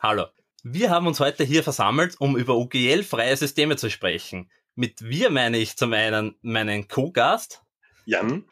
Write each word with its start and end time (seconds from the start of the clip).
Hallo. 0.00 0.26
Wir 0.62 0.90
haben 0.90 1.08
uns 1.08 1.18
heute 1.18 1.42
hier 1.42 1.64
versammelt, 1.64 2.20
um 2.20 2.36
über 2.36 2.54
OGL-freie 2.54 3.36
Systeme 3.36 3.76
zu 3.76 3.90
sprechen. 3.90 4.48
Mit 4.76 5.02
wir 5.02 5.28
meine 5.28 5.58
ich 5.58 5.76
zum 5.76 5.92
einen 5.92 6.36
meinen 6.40 6.86
Co-Gast 6.86 7.64
Jan 8.04 8.44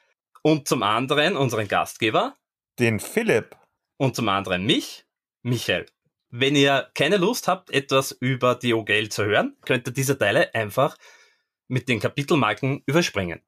und 0.42 0.66
zum 0.66 0.82
anderen 0.82 1.36
unseren 1.36 1.68
Gastgeber 1.68 2.34
den 2.80 2.98
Philipp 2.98 3.56
und 3.96 4.16
zum 4.16 4.28
anderen 4.28 4.66
mich, 4.66 5.06
Michael. 5.42 5.86
Wenn 6.30 6.56
ihr 6.56 6.90
keine 6.94 7.16
Lust 7.16 7.46
habt, 7.46 7.70
etwas 7.70 8.10
über 8.10 8.56
die 8.56 8.74
OGL 8.74 9.08
zu 9.10 9.24
hören, 9.24 9.56
könnt 9.64 9.86
ihr 9.86 9.92
diese 9.92 10.18
Teile 10.18 10.52
einfach 10.52 10.96
mit 11.68 11.88
den 11.88 12.00
Kapitelmarken 12.00 12.82
überspringen. 12.86 13.40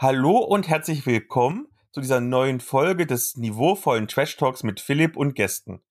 Hallo 0.00 0.38
und 0.38 0.68
herzlich 0.68 1.06
willkommen 1.06 1.66
zu 1.90 2.00
dieser 2.00 2.20
neuen 2.20 2.60
Folge 2.60 3.04
des 3.04 3.36
niveauvollen 3.36 4.06
Trash 4.06 4.36
Talks 4.36 4.62
mit 4.62 4.78
Philipp 4.78 5.16
und 5.16 5.34
Gästen. 5.34 5.82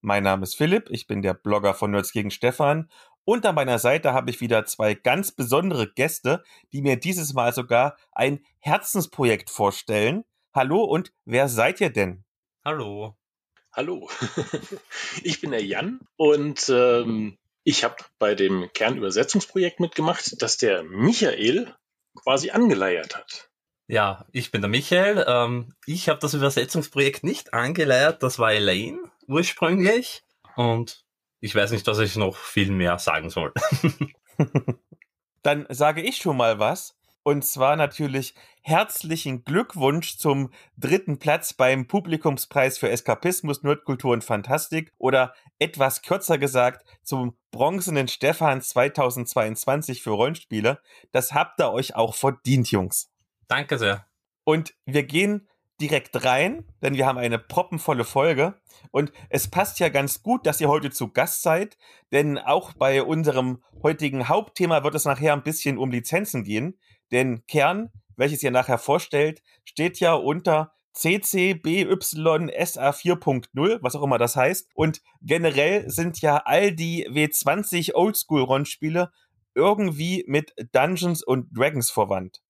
Mein 0.00 0.24
Name 0.24 0.42
ist 0.42 0.56
Philipp, 0.56 0.90
ich 0.90 1.06
bin 1.06 1.22
der 1.22 1.34
Blogger 1.34 1.72
von 1.72 1.92
Nerds 1.92 2.10
gegen 2.10 2.32
Stefan 2.32 2.90
und 3.24 3.46
an 3.46 3.54
meiner 3.54 3.78
Seite 3.78 4.14
habe 4.14 4.30
ich 4.30 4.40
wieder 4.40 4.64
zwei 4.64 4.94
ganz 4.94 5.30
besondere 5.30 5.88
Gäste, 5.88 6.42
die 6.72 6.82
mir 6.82 6.96
dieses 6.96 7.34
Mal 7.34 7.52
sogar 7.52 7.96
ein 8.10 8.44
Herzensprojekt 8.58 9.48
vorstellen. 9.48 10.24
Hallo 10.52 10.82
und 10.82 11.12
wer 11.24 11.48
seid 11.48 11.80
ihr 11.80 11.90
denn? 11.90 12.24
Hallo. 12.64 13.16
Hallo. 13.70 14.10
ich 15.22 15.40
bin 15.40 15.52
der 15.52 15.64
Jan 15.64 16.00
und 16.16 16.68
ähm, 16.68 17.38
ich 17.62 17.84
habe 17.84 17.94
bei 18.18 18.34
dem 18.34 18.70
Kernübersetzungsprojekt 18.74 19.78
mitgemacht, 19.78 20.42
das 20.42 20.56
der 20.56 20.82
Michael 20.82 21.72
quasi 22.16 22.50
angeleiert 22.50 23.14
hat. 23.16 23.51
Ja, 23.92 24.24
ich 24.32 24.50
bin 24.50 24.62
der 24.62 24.70
Michael. 24.70 25.22
Ähm, 25.28 25.74
ich 25.84 26.08
habe 26.08 26.18
das 26.18 26.32
Übersetzungsprojekt 26.32 27.24
nicht 27.24 27.52
angeleiert, 27.52 28.22
das 28.22 28.38
war 28.38 28.50
Elaine 28.50 28.98
ursprünglich. 29.26 30.24
Und 30.56 31.04
ich 31.40 31.54
weiß 31.54 31.72
nicht, 31.72 31.86
dass 31.86 31.98
ich 31.98 32.16
noch 32.16 32.34
viel 32.38 32.70
mehr 32.70 32.98
sagen 32.98 33.28
soll. 33.28 33.52
Dann 35.42 35.66
sage 35.68 36.00
ich 36.00 36.16
schon 36.16 36.38
mal 36.38 36.58
was. 36.58 36.96
Und 37.22 37.44
zwar 37.44 37.76
natürlich 37.76 38.34
herzlichen 38.62 39.44
Glückwunsch 39.44 40.16
zum 40.16 40.54
dritten 40.78 41.18
Platz 41.18 41.52
beim 41.52 41.86
Publikumspreis 41.86 42.78
für 42.78 42.88
Eskapismus, 42.88 43.62
Nerdkultur 43.62 44.14
und 44.14 44.24
Fantastik 44.24 44.90
oder 44.96 45.34
etwas 45.58 46.00
kürzer 46.00 46.38
gesagt 46.38 46.86
zum 47.02 47.36
bronzenen 47.50 48.08
Stefan 48.08 48.62
2022 48.62 50.02
für 50.02 50.12
Rollenspiele. 50.12 50.80
Das 51.10 51.34
habt 51.34 51.60
ihr 51.60 51.70
euch 51.70 51.94
auch 51.94 52.14
verdient, 52.14 52.70
Jungs. 52.70 53.11
Danke 53.48 53.78
sehr. 53.78 54.06
Und 54.44 54.74
wir 54.86 55.04
gehen 55.04 55.48
direkt 55.80 56.24
rein, 56.24 56.64
denn 56.80 56.94
wir 56.94 57.06
haben 57.06 57.18
eine 57.18 57.38
proppenvolle 57.38 58.04
Folge. 58.04 58.54
Und 58.92 59.12
es 59.30 59.48
passt 59.50 59.80
ja 59.80 59.88
ganz 59.88 60.22
gut, 60.22 60.46
dass 60.46 60.60
ihr 60.60 60.68
heute 60.68 60.90
zu 60.90 61.08
Gast 61.12 61.42
seid, 61.42 61.76
denn 62.12 62.38
auch 62.38 62.72
bei 62.72 63.02
unserem 63.02 63.62
heutigen 63.82 64.28
Hauptthema 64.28 64.84
wird 64.84 64.94
es 64.94 65.04
nachher 65.04 65.32
ein 65.32 65.42
bisschen 65.42 65.78
um 65.78 65.90
Lizenzen 65.90 66.44
gehen. 66.44 66.78
Denn 67.10 67.44
Kern, 67.46 67.90
welches 68.16 68.42
ihr 68.42 68.52
nachher 68.52 68.78
vorstellt, 68.78 69.42
steht 69.64 69.98
ja 69.98 70.14
unter 70.14 70.72
CCBYSA 70.94 72.90
4.0, 72.90 73.78
was 73.82 73.96
auch 73.96 74.02
immer 74.02 74.18
das 74.18 74.36
heißt. 74.36 74.70
Und 74.74 75.00
generell 75.20 75.88
sind 75.90 76.20
ja 76.20 76.42
all 76.44 76.72
die 76.72 77.08
W20 77.08 77.94
Oldschool-Rollenspiele 77.94 79.10
irgendwie 79.54 80.24
mit 80.28 80.54
Dungeons 80.72 81.22
und 81.22 81.48
Dragons 81.56 81.90
verwandt 81.90 82.41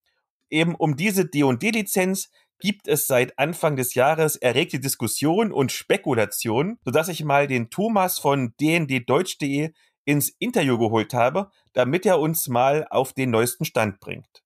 eben 0.53 0.75
um 0.75 0.95
diese 0.95 1.25
D&D-Lizenz 1.25 2.29
gibt 2.59 2.87
es 2.87 3.07
seit 3.07 3.37
Anfang 3.37 3.75
des 3.75 3.93
Jahres 3.93 4.37
erregte 4.37 4.79
Diskussion 4.79 5.51
und 5.51 5.71
Spekulation, 5.71 6.79
sodass 6.85 7.09
ich 7.09 7.25
mal 7.25 7.47
den 7.47 7.69
Thomas 7.69 8.19
von 8.19 8.53
dnddeutsch.de 8.61 9.73
ins 10.05 10.29
Interview 10.39 10.77
geholt 10.77 11.13
habe, 11.13 11.49
damit 11.73 12.05
er 12.05 12.19
uns 12.19 12.47
mal 12.47 12.87
auf 12.89 13.11
den 13.11 13.31
neuesten 13.31 13.65
Stand 13.65 13.99
bringt. 13.99 14.43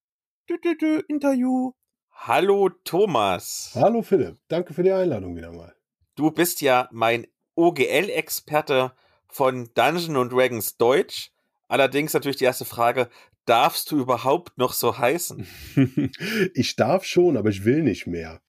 Dü 0.50 0.54
-dü 0.54 0.78
-dü, 0.80 1.04
Interview. 1.08 1.72
Hallo 2.10 2.70
Thomas. 2.84 3.72
Hallo 3.74 4.02
Philipp, 4.02 4.38
danke 4.48 4.74
für 4.74 4.82
die 4.82 4.90
Einladung 4.90 5.36
wieder 5.36 5.52
mal. 5.52 5.74
Du 6.16 6.32
bist 6.32 6.60
ja 6.60 6.88
mein 6.90 7.26
OGL-Experte 7.54 8.92
von 9.28 9.70
Dungeon 9.74 10.28
Dragons 10.28 10.76
Deutsch. 10.76 11.30
Allerdings 11.68 12.14
natürlich 12.14 12.38
die 12.38 12.44
erste 12.44 12.64
Frage, 12.64 13.08
darfst 13.48 13.90
du 13.90 13.98
überhaupt 13.98 14.58
noch 14.58 14.72
so 14.72 14.98
heißen? 14.98 15.46
ich 16.54 16.76
darf 16.76 17.04
schon, 17.04 17.36
aber 17.36 17.48
ich 17.48 17.64
will 17.64 17.82
nicht 17.82 18.06
mehr. 18.06 18.40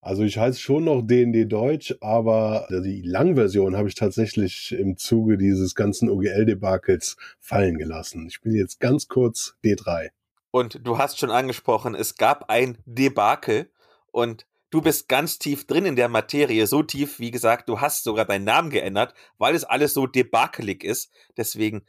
Also 0.00 0.22
ich 0.22 0.38
heiße 0.38 0.60
schon 0.60 0.84
noch 0.84 1.02
DND 1.02 1.50
Deutsch, 1.50 1.94
aber 2.00 2.68
die 2.70 3.02
Langversion 3.02 3.76
habe 3.76 3.88
ich 3.88 3.96
tatsächlich 3.96 4.70
im 4.70 4.96
Zuge 4.96 5.36
dieses 5.36 5.74
ganzen 5.74 6.08
OGL-Debakels 6.08 7.16
fallen 7.40 7.76
gelassen. 7.76 8.28
Ich 8.28 8.40
bin 8.40 8.54
jetzt 8.54 8.78
ganz 8.78 9.08
kurz 9.08 9.56
D3. 9.64 10.10
Und 10.52 10.86
du 10.86 10.96
hast 10.98 11.18
schon 11.18 11.30
angesprochen, 11.30 11.96
es 11.96 12.14
gab 12.14 12.50
ein 12.50 12.78
Debakel 12.86 13.68
und 14.12 14.46
du 14.70 14.80
bist 14.80 15.08
ganz 15.08 15.40
tief 15.40 15.66
drin 15.66 15.86
in 15.86 15.96
der 15.96 16.08
Materie, 16.08 16.68
so 16.68 16.84
tief, 16.84 17.18
wie 17.18 17.32
gesagt, 17.32 17.68
du 17.68 17.80
hast 17.80 18.04
sogar 18.04 18.26
deinen 18.26 18.44
Namen 18.44 18.70
geändert, 18.70 19.12
weil 19.38 19.54
es 19.56 19.64
alles 19.64 19.92
so 19.92 20.06
debakelig 20.06 20.84
ist. 20.84 21.10
Deswegen, 21.36 21.84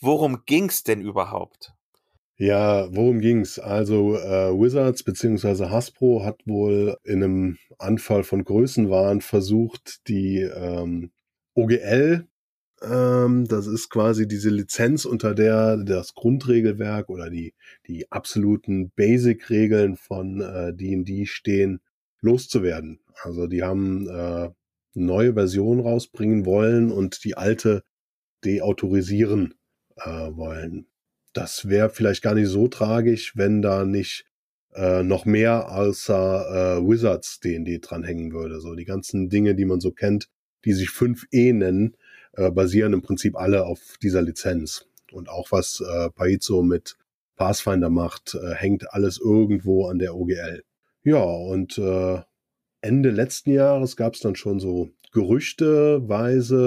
worum 0.00 0.44
ging's 0.44 0.82
denn 0.82 1.00
überhaupt? 1.00 1.72
Ja, 2.40 2.88
worum 2.96 3.20
ging's? 3.20 3.58
Also 3.58 4.16
äh, 4.16 4.50
Wizards 4.58 5.02
bzw. 5.02 5.66
Hasbro 5.66 6.24
hat 6.24 6.40
wohl 6.46 6.96
in 7.04 7.22
einem 7.22 7.58
Anfall 7.78 8.22
von 8.22 8.44
Größenwahn 8.44 9.20
versucht, 9.20 10.08
die 10.08 10.38
ähm, 10.38 11.12
OGL, 11.54 12.26
ähm, 12.80 13.46
das 13.46 13.66
ist 13.66 13.90
quasi 13.90 14.26
diese 14.26 14.48
Lizenz, 14.48 15.04
unter 15.04 15.34
der 15.34 15.76
das 15.84 16.14
Grundregelwerk 16.14 17.10
oder 17.10 17.28
die, 17.28 17.52
die 17.86 18.10
absoluten 18.10 18.90
Basic-Regeln 18.96 19.96
von 19.96 20.40
äh, 20.40 20.72
D&D 20.74 21.26
stehen, 21.26 21.80
loszuwerden. 22.22 23.00
Also 23.22 23.48
die 23.48 23.62
haben 23.62 24.08
äh, 24.08 24.48
neue 24.94 25.34
Version 25.34 25.80
rausbringen 25.80 26.46
wollen 26.46 26.90
und 26.90 27.22
die 27.22 27.36
alte 27.36 27.84
deautorisieren 28.44 29.52
äh, 29.96 30.08
wollen 30.08 30.86
das 31.32 31.68
wäre 31.68 31.90
vielleicht 31.90 32.22
gar 32.22 32.34
nicht 32.34 32.48
so 32.48 32.68
tragisch, 32.68 33.36
wenn 33.36 33.62
da 33.62 33.84
nicht 33.84 34.24
äh, 34.74 35.02
noch 35.02 35.24
mehr 35.24 35.72
außer 35.72 36.78
äh, 36.78 36.88
Wizards 36.88 37.40
D&D 37.40 37.78
dranhängen 37.80 38.32
würde. 38.32 38.60
So 38.60 38.74
die 38.74 38.84
ganzen 38.84 39.28
Dinge, 39.28 39.54
die 39.54 39.64
man 39.64 39.80
so 39.80 39.90
kennt, 39.90 40.28
die 40.64 40.72
sich 40.72 40.88
5e 40.88 41.52
nennen, 41.54 41.96
äh, 42.34 42.50
basieren 42.50 42.92
im 42.92 43.02
Prinzip 43.02 43.36
alle 43.36 43.64
auf 43.64 43.96
dieser 44.02 44.22
Lizenz. 44.22 44.86
Und 45.12 45.28
auch 45.28 45.50
was 45.50 45.80
äh, 45.80 46.10
Paizo 46.10 46.62
mit 46.62 46.96
Pathfinder 47.36 47.90
macht, 47.90 48.34
äh, 48.34 48.54
hängt 48.54 48.92
alles 48.92 49.18
irgendwo 49.18 49.86
an 49.86 49.98
der 49.98 50.14
OGL. 50.14 50.62
Ja, 51.02 51.22
und 51.22 51.78
äh, 51.78 52.20
Ende 52.82 53.10
letzten 53.10 53.50
Jahres 53.50 53.96
gab 53.96 54.14
es 54.14 54.20
dann 54.20 54.36
schon 54.36 54.60
so 54.60 54.90
gerüchteweise, 55.12 56.62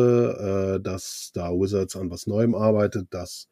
äh, 0.77 0.83
dass 0.83 1.31
da 1.33 1.51
Wizards 1.51 1.95
an 1.95 2.09
was 2.11 2.27
Neuem 2.27 2.55
arbeitet, 2.55 3.07
dass 3.11 3.47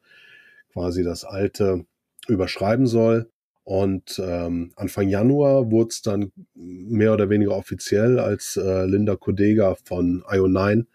quasi 0.72 1.02
das 1.02 1.24
alte 1.24 1.86
überschreiben 2.28 2.86
soll. 2.86 3.30
Und 3.64 4.20
ähm, 4.24 4.72
Anfang 4.74 5.08
Januar 5.08 5.70
wurde 5.70 5.90
es 5.90 6.02
dann 6.02 6.32
mehr 6.54 7.12
oder 7.12 7.30
weniger 7.30 7.56
offiziell, 7.56 8.18
als 8.18 8.56
äh, 8.56 8.84
Linda 8.86 9.14
Kodega 9.14 9.76
von 9.84 10.22
IO9 10.24 10.86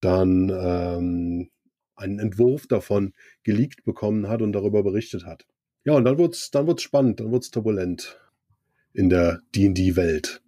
dann 0.00 0.48
ähm, 0.48 1.50
einen 1.96 2.18
Entwurf 2.20 2.68
davon 2.68 3.14
geleakt 3.42 3.84
bekommen 3.84 4.28
hat 4.28 4.42
und 4.42 4.52
darüber 4.52 4.84
berichtet 4.84 5.26
hat. 5.26 5.44
Ja, 5.84 5.94
und 5.94 6.04
dann 6.04 6.18
wurde 6.18 6.32
es 6.32 6.50
dann 6.50 6.66
wird's 6.66 6.82
spannend, 6.82 7.18
dann 7.18 7.32
wird 7.32 7.42
es 7.42 7.50
turbulent 7.50 8.20
in 8.92 9.08
der 9.08 9.40
D&D-Welt. 9.54 10.42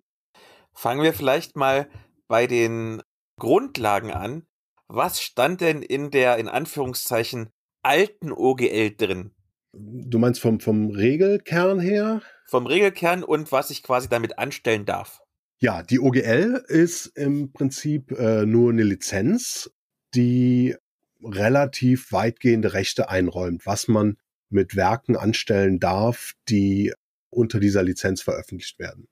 Fangen 0.73 1.03
wir 1.03 1.13
vielleicht 1.13 1.57
mal 1.57 1.89
bei 2.29 2.47
den 2.47 3.03
Grundlagen 3.39 4.13
an. 4.13 4.47
Was 4.87 5.21
stand 5.21 5.61
denn 5.61 5.83
in 5.83 6.11
der, 6.11 6.39
in 6.39 6.49
Anführungszeichen, 6.49 7.51
alten 7.83 8.33
OGL 8.33 8.97
drin. 8.97 9.33
Du 9.73 10.19
meinst 10.19 10.41
vom, 10.41 10.61
vom 10.61 10.91
Regelkern 10.91 11.81
her? 11.81 12.23
Vom 12.47 12.67
Regelkern 12.67 13.23
und 13.23 13.53
was 13.53 13.71
ich 13.71 13.83
quasi 13.83 14.09
damit 14.09 14.39
anstellen 14.39 14.85
darf. 14.85 15.21
Ja, 15.59 15.83
die 15.83 16.01
OGL 16.01 16.65
ist 16.69 17.07
im 17.17 17.53
Prinzip 17.53 18.13
äh, 18.13 18.47
nur 18.47 18.73
eine 18.73 18.83
Lizenz, 18.83 19.71
die 20.15 20.75
relativ 21.23 22.13
weitgehende 22.13 22.73
Rechte 22.73 23.11
einräumt, 23.11 23.67
was 23.67 23.87
man 23.87 24.17
mit 24.49 24.75
Werken 24.75 25.17
anstellen 25.17 25.79
darf, 25.79 26.33
die 26.49 26.93
unter 27.29 27.61
dieser 27.61 27.83
Lizenz 27.83 28.23
veröffentlicht 28.23 28.79
werden. 28.79 29.07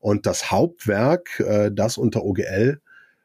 Und 0.00 0.26
das 0.26 0.50
Hauptwerk, 0.50 1.40
äh, 1.40 1.70
das 1.70 1.98
unter 1.98 2.24
OGL 2.24 2.80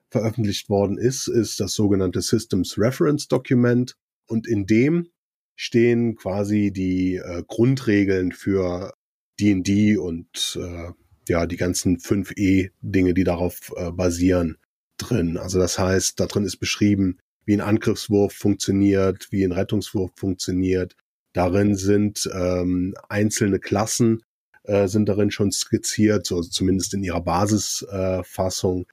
veröffentlicht 0.09 0.69
worden 0.69 0.97
ist, 0.97 1.27
ist 1.27 1.59
das 1.59 1.73
sogenannte 1.73 2.21
Systems 2.21 2.77
Reference 2.77 3.27
Document. 3.27 3.95
Und 4.27 4.47
in 4.47 4.65
dem 4.65 5.09
stehen 5.55 6.15
quasi 6.15 6.71
die 6.71 7.15
äh, 7.15 7.43
Grundregeln 7.47 8.31
für 8.31 8.93
D&D 9.39 9.97
und 9.97 10.59
äh, 10.61 10.91
ja, 11.27 11.45
die 11.45 11.57
ganzen 11.57 11.97
5E-Dinge, 11.97 13.13
die 13.13 13.23
darauf 13.23 13.71
äh, 13.75 13.91
basieren, 13.91 14.57
drin. 14.97 15.37
Also 15.37 15.59
das 15.59 15.77
heißt, 15.77 16.19
da 16.19 16.25
drin 16.25 16.45
ist 16.45 16.57
beschrieben, 16.57 17.19
wie 17.45 17.53
ein 17.53 17.61
Angriffswurf 17.61 18.33
funktioniert, 18.33 19.27
wie 19.31 19.43
ein 19.43 19.51
Rettungswurf 19.51 20.11
funktioniert. 20.15 20.95
Darin 21.33 21.75
sind 21.75 22.29
ähm, 22.33 22.93
einzelne 23.09 23.59
Klassen 23.59 24.23
äh, 24.67 24.87
sind 24.87 25.07
darin 25.07 25.31
schon 25.31 25.51
skizziert, 25.51 26.25
so 26.25 26.41
zumindest 26.41 26.93
in 26.93 27.03
ihrer 27.03 27.21
Basisfassung. 27.21 28.81
Äh, 28.81 28.85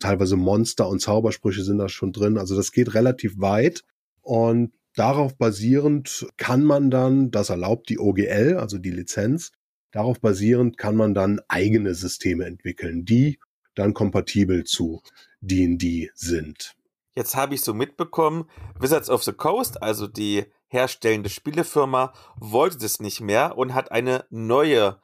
Teilweise 0.00 0.36
Monster 0.36 0.88
und 0.88 1.00
Zaubersprüche 1.00 1.62
sind 1.62 1.78
da 1.78 1.88
schon 1.88 2.12
drin. 2.12 2.38
Also 2.38 2.56
das 2.56 2.72
geht 2.72 2.94
relativ 2.94 3.38
weit. 3.38 3.84
Und 4.22 4.72
darauf 5.00 5.34
basierend 5.34 6.26
kann 6.36 6.62
man 6.62 6.90
dann, 6.90 7.30
das 7.30 7.48
erlaubt 7.48 7.88
die 7.88 7.98
OGL, 7.98 8.58
also 8.58 8.76
die 8.76 8.90
Lizenz, 8.90 9.50
darauf 9.92 10.20
basierend 10.20 10.76
kann 10.76 10.94
man 10.94 11.14
dann 11.14 11.40
eigene 11.48 11.94
Systeme 11.94 12.44
entwickeln, 12.44 13.06
die 13.06 13.40
dann 13.74 13.94
kompatibel 13.94 14.64
zu 14.64 15.00
D&D 15.40 16.10
sind. 16.14 16.76
Jetzt 17.14 17.34
habe 17.34 17.54
ich 17.54 17.62
so 17.62 17.72
mitbekommen, 17.72 18.44
Wizards 18.78 19.08
of 19.08 19.24
the 19.24 19.32
Coast, 19.32 19.82
also 19.82 20.06
die 20.06 20.44
herstellende 20.66 21.30
Spielefirma, 21.30 22.12
wollte 22.36 22.76
das 22.76 23.00
nicht 23.00 23.22
mehr 23.22 23.56
und 23.56 23.72
hat 23.72 23.92
eine 23.92 24.26
neue 24.28 25.00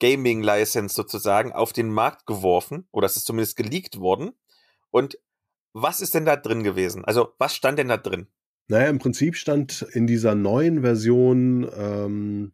Gaming 0.00 0.42
License 0.42 0.94
sozusagen 0.94 1.52
auf 1.52 1.74
den 1.74 1.90
Markt 1.90 2.24
geworfen, 2.24 2.88
oder 2.90 3.04
es 3.04 3.18
ist 3.18 3.26
zumindest 3.26 3.56
geleakt 3.58 4.00
worden. 4.00 4.32
Und 4.90 5.18
was 5.74 6.00
ist 6.00 6.14
denn 6.14 6.24
da 6.24 6.36
drin 6.36 6.62
gewesen? 6.62 7.04
Also, 7.04 7.34
was 7.36 7.54
stand 7.54 7.78
denn 7.78 7.88
da 7.88 7.98
drin? 7.98 8.28
Naja, 8.68 8.88
im 8.88 8.98
Prinzip 8.98 9.36
stand 9.36 9.82
in 9.92 10.06
dieser 10.06 10.34
neuen 10.34 10.80
Version 10.82 11.68
ähm, 11.76 12.52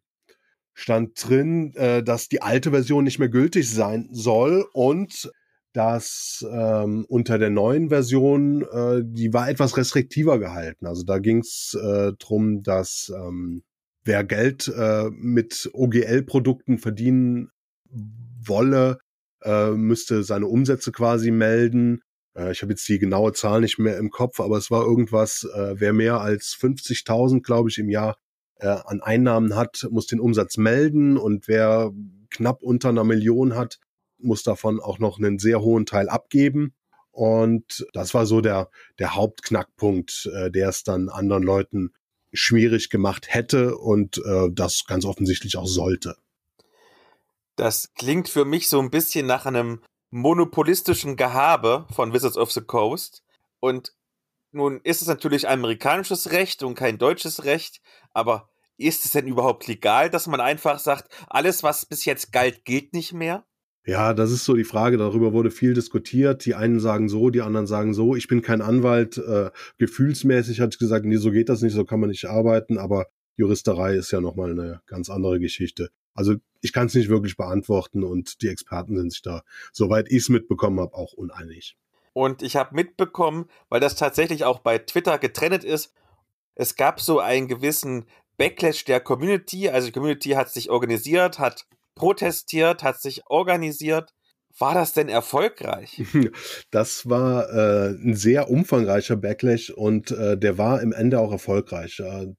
stand 0.74 1.12
drin, 1.28 1.74
äh, 1.74 2.02
dass 2.02 2.28
die 2.28 2.42
alte 2.42 2.70
Version 2.70 3.04
nicht 3.04 3.18
mehr 3.18 3.28
gültig 3.28 3.70
sein 3.70 4.08
soll 4.10 4.66
und 4.72 5.30
dass 5.72 6.44
ähm, 6.50 7.06
unter 7.08 7.38
der 7.38 7.50
neuen 7.50 7.88
Version, 7.88 8.62
äh, 8.62 9.02
die 9.04 9.32
war 9.32 9.48
etwas 9.48 9.76
restriktiver 9.76 10.38
gehalten. 10.38 10.86
Also 10.86 11.02
da 11.02 11.18
ging 11.18 11.38
es 11.38 11.76
äh, 11.82 12.12
drum, 12.18 12.62
dass 12.62 13.10
ähm, 13.14 13.62
wer 14.04 14.22
Geld 14.24 14.68
äh, 14.68 15.08
mit 15.10 15.70
OGL-Produkten 15.72 16.78
verdienen 16.78 17.50
wolle, 18.44 18.98
äh, 19.42 19.70
müsste 19.70 20.24
seine 20.24 20.46
Umsätze 20.46 20.92
quasi 20.92 21.30
melden. 21.30 22.02
Äh, 22.37 22.52
ich 22.52 22.62
habe 22.62 22.73
jetzt 22.73 22.88
die 22.88 22.99
genaue 22.99 23.32
Zahl 23.32 23.61
nicht 23.61 23.79
mehr 23.79 23.96
im 23.99 24.11
Kopf, 24.11 24.40
aber 24.40 24.56
es 24.56 24.70
war 24.70 24.84
irgendwas, 24.84 25.44
äh, 25.55 25.75
wer 25.79 25.93
mehr 25.93 26.20
als 26.20 26.56
50.000, 26.58 27.43
glaube 27.43 27.70
ich, 27.70 27.79
im 27.79 27.88
Jahr 27.88 28.17
äh, 28.56 28.69
an 28.69 29.00
Einnahmen 29.00 29.56
hat, 29.56 29.87
muss 29.90 30.06
den 30.06 30.20
Umsatz 30.20 30.56
melden 30.56 31.17
und 31.17 31.49
wer 31.49 31.93
knapp 32.31 32.62
unter 32.62 32.88
einer 32.90 33.05
Million 33.05 33.55
hat, 33.55 33.79
muss 34.19 34.43
davon 34.43 34.81
auch 34.81 34.99
noch 34.99 35.19
einen 35.19 35.38
sehr 35.38 35.61
hohen 35.61 35.87
Teil 35.87 36.08
abgeben. 36.08 36.75
Und 37.11 37.87
das 37.93 38.14
war 38.14 38.25
so 38.25 38.40
der, 38.40 38.70
der 38.99 39.14
Hauptknackpunkt, 39.14 40.31
äh, 40.34 40.50
der 40.50 40.70
es 40.70 40.82
dann 40.82 41.08
anderen 41.08 41.43
Leuten 41.43 41.93
schwierig 42.32 42.88
gemacht 42.88 43.26
hätte 43.29 43.76
und 43.76 44.19
äh, 44.25 44.49
das 44.50 44.84
ganz 44.87 45.05
offensichtlich 45.05 45.58
auch 45.58 45.67
sollte. 45.67 46.17
Das 47.56 47.93
klingt 47.94 48.31
für 48.31 48.46
mich 48.46 48.69
so 48.69 48.81
ein 48.81 48.90
bisschen 48.90 49.26
nach 49.26 49.44
einem 49.44 49.82
monopolistischen 50.12 51.16
Gehabe 51.16 51.86
von 51.90 52.12
Wizards 52.12 52.36
of 52.36 52.52
the 52.52 52.60
Coast. 52.60 53.24
Und 53.60 53.92
nun 54.52 54.80
ist 54.84 55.02
es 55.02 55.08
natürlich 55.08 55.48
amerikanisches 55.48 56.30
Recht 56.30 56.62
und 56.62 56.74
kein 56.74 56.98
deutsches 56.98 57.44
Recht, 57.44 57.80
aber 58.12 58.50
ist 58.76 59.04
es 59.04 59.12
denn 59.12 59.26
überhaupt 59.26 59.66
legal, 59.66 60.10
dass 60.10 60.26
man 60.26 60.40
einfach 60.40 60.78
sagt, 60.78 61.08
alles, 61.28 61.62
was 61.62 61.86
bis 61.86 62.04
jetzt 62.04 62.32
galt, 62.32 62.64
gilt 62.64 62.92
nicht 62.92 63.12
mehr? 63.12 63.44
Ja, 63.84 64.14
das 64.14 64.30
ist 64.30 64.44
so 64.44 64.54
die 64.54 64.64
Frage. 64.64 64.96
Darüber 64.96 65.32
wurde 65.32 65.50
viel 65.50 65.74
diskutiert. 65.74 66.44
Die 66.44 66.54
einen 66.54 66.78
sagen 66.78 67.08
so, 67.08 67.30
die 67.30 67.40
anderen 67.40 67.66
sagen 67.66 67.94
so. 67.94 68.14
Ich 68.14 68.28
bin 68.28 68.42
kein 68.42 68.60
Anwalt. 68.60 69.18
Äh, 69.18 69.50
gefühlsmäßig 69.78 70.60
hatte 70.60 70.74
ich 70.74 70.78
gesagt, 70.78 71.04
nee, 71.04 71.16
so 71.16 71.32
geht 71.32 71.48
das 71.48 71.62
nicht, 71.62 71.72
so 71.72 71.84
kann 71.84 71.98
man 71.98 72.10
nicht 72.10 72.26
arbeiten. 72.26 72.78
Aber 72.78 73.06
Juristerei 73.37 73.94
ist 73.94 74.11
ja 74.11 74.20
nochmal 74.20 74.50
eine 74.50 74.82
ganz 74.87 75.11
andere 75.11 75.40
Geschichte. 75.40 75.90
Also 76.14 76.34
ich 76.61 76.73
kann 76.73 76.87
es 76.87 76.94
nicht 76.94 77.08
wirklich 77.08 77.37
beantworten 77.37 78.05
und 78.05 78.43
die 78.43 78.49
Experten 78.49 78.96
sind 78.96 79.11
sich 79.12 79.23
da, 79.23 79.43
soweit 79.73 80.11
ich 80.11 80.19
es 80.19 80.29
mitbekommen 80.29 80.81
habe, 80.81 80.94
auch 80.94 81.12
uneinig. 81.14 81.76
Und 82.12 82.43
ich 82.43 82.56
habe 82.56 82.75
mitbekommen, 82.75 83.46
weil 83.69 83.81
das 83.81 83.96
tatsächlich 83.96 84.44
auch 84.44 84.58
bei 84.58 84.79
Twitter 84.79 85.19
getrennt 85.19 85.64
ist, 85.64 85.94
es 86.55 86.76
gab 86.76 87.00
so 87.00 87.19
einen 87.19 87.49
gewissen 87.49 88.05
Backlash 88.37 88.84
der 88.84 89.00
Community. 89.00 89.70
Also 89.70 89.87
die 89.87 89.93
Community 89.93 90.31
hat 90.31 90.50
sich 90.50 90.70
organisiert, 90.70 91.38
hat 91.38 91.67
protestiert, 91.94 92.82
hat 92.82 93.00
sich 93.00 93.23
organisiert. 93.26 94.12
War 94.58 94.75
das 94.75 94.93
denn 94.93 95.08
erfolgreich? 95.08 96.02
Das 96.70 97.08
war 97.08 97.49
äh, 97.50 97.90
ein 97.90 98.14
sehr 98.14 98.50
umfangreicher 98.50 99.17
Backlash 99.17 99.70
und 99.70 100.11
äh, 100.11 100.37
der 100.37 100.58
war 100.58 100.82
im 100.82 100.93
Ende 100.93 101.19
auch 101.20 101.32
erfolgreich. 101.32 102.00
Äh, 102.00 102.34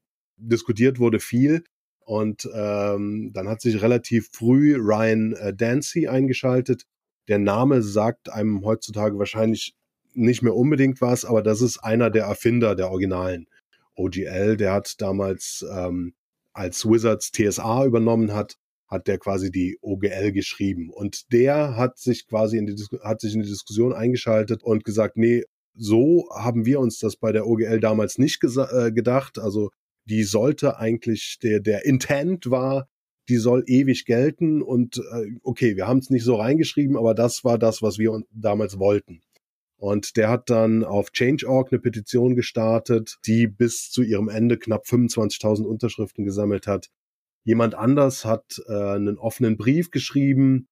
diskutiert 0.47 0.99
wurde 0.99 1.19
viel 1.19 1.63
und 2.05 2.49
ähm, 2.53 3.31
dann 3.33 3.47
hat 3.47 3.61
sich 3.61 3.81
relativ 3.81 4.29
früh 4.31 4.75
Ryan 4.75 5.33
äh, 5.33 5.53
Dancy 5.53 6.07
eingeschaltet. 6.07 6.83
Der 7.27 7.39
Name 7.39 7.81
sagt 7.81 8.31
einem 8.31 8.63
heutzutage 8.65 9.17
wahrscheinlich 9.17 9.75
nicht 10.13 10.41
mehr 10.41 10.55
unbedingt 10.55 11.01
was, 11.01 11.25
aber 11.25 11.41
das 11.41 11.61
ist 11.61 11.79
einer 11.79 12.09
der 12.09 12.25
Erfinder 12.25 12.75
der 12.75 12.89
Originalen 12.89 13.47
OGL. 13.95 14.57
Der 14.57 14.73
hat 14.73 15.01
damals, 15.01 15.65
ähm, 15.71 16.13
als 16.53 16.85
Wizards 16.85 17.31
TSA 17.31 17.85
übernommen 17.85 18.33
hat, 18.33 18.57
hat 18.87 19.07
der 19.07 19.17
quasi 19.17 19.49
die 19.49 19.77
OGL 19.81 20.33
geschrieben. 20.33 20.89
Und 20.89 21.31
der 21.31 21.75
hat 21.77 21.97
sich 21.97 22.27
quasi 22.27 22.57
in 22.57 22.67
die, 22.67 22.75
hat 23.03 23.21
sich 23.21 23.33
in 23.33 23.41
die 23.41 23.49
Diskussion 23.49 23.93
eingeschaltet 23.93 24.61
und 24.63 24.83
gesagt, 24.83 25.17
nee, 25.17 25.43
so 25.75 26.29
haben 26.35 26.65
wir 26.65 26.79
uns 26.79 26.99
das 26.99 27.15
bei 27.15 27.31
der 27.31 27.47
OGL 27.47 27.79
damals 27.79 28.19
nicht 28.19 28.43
äh, 28.43 28.91
gedacht. 28.91 29.39
Also 29.39 29.71
die 30.05 30.23
sollte 30.23 30.77
eigentlich, 30.77 31.39
der, 31.41 31.59
der 31.59 31.85
Intent 31.85 32.49
war, 32.49 32.87
die 33.29 33.37
soll 33.37 33.63
ewig 33.67 34.05
gelten 34.05 34.61
und 34.61 34.97
äh, 34.97 35.31
okay, 35.43 35.75
wir 35.75 35.87
haben 35.87 35.99
es 35.99 36.09
nicht 36.09 36.23
so 36.23 36.35
reingeschrieben, 36.35 36.97
aber 36.97 37.13
das 37.13 37.43
war 37.43 37.57
das, 37.57 37.81
was 37.81 37.97
wir 37.97 38.21
damals 38.31 38.79
wollten. 38.79 39.21
Und 39.77 40.15
der 40.15 40.29
hat 40.29 40.49
dann 40.49 40.83
auf 40.83 41.11
Change.org 41.11 41.71
eine 41.71 41.79
Petition 41.79 42.35
gestartet, 42.35 43.17
die 43.25 43.47
bis 43.47 43.91
zu 43.91 44.01
ihrem 44.01 44.29
Ende 44.29 44.57
knapp 44.57 44.85
25.000 44.85 45.63
Unterschriften 45.63 46.23
gesammelt 46.23 46.67
hat. 46.67 46.89
Jemand 47.43 47.75
anders 47.75 48.23
hat 48.23 48.61
äh, 48.67 48.73
einen 48.73 49.17
offenen 49.17 49.57
Brief 49.57 49.91
geschrieben, 49.91 50.67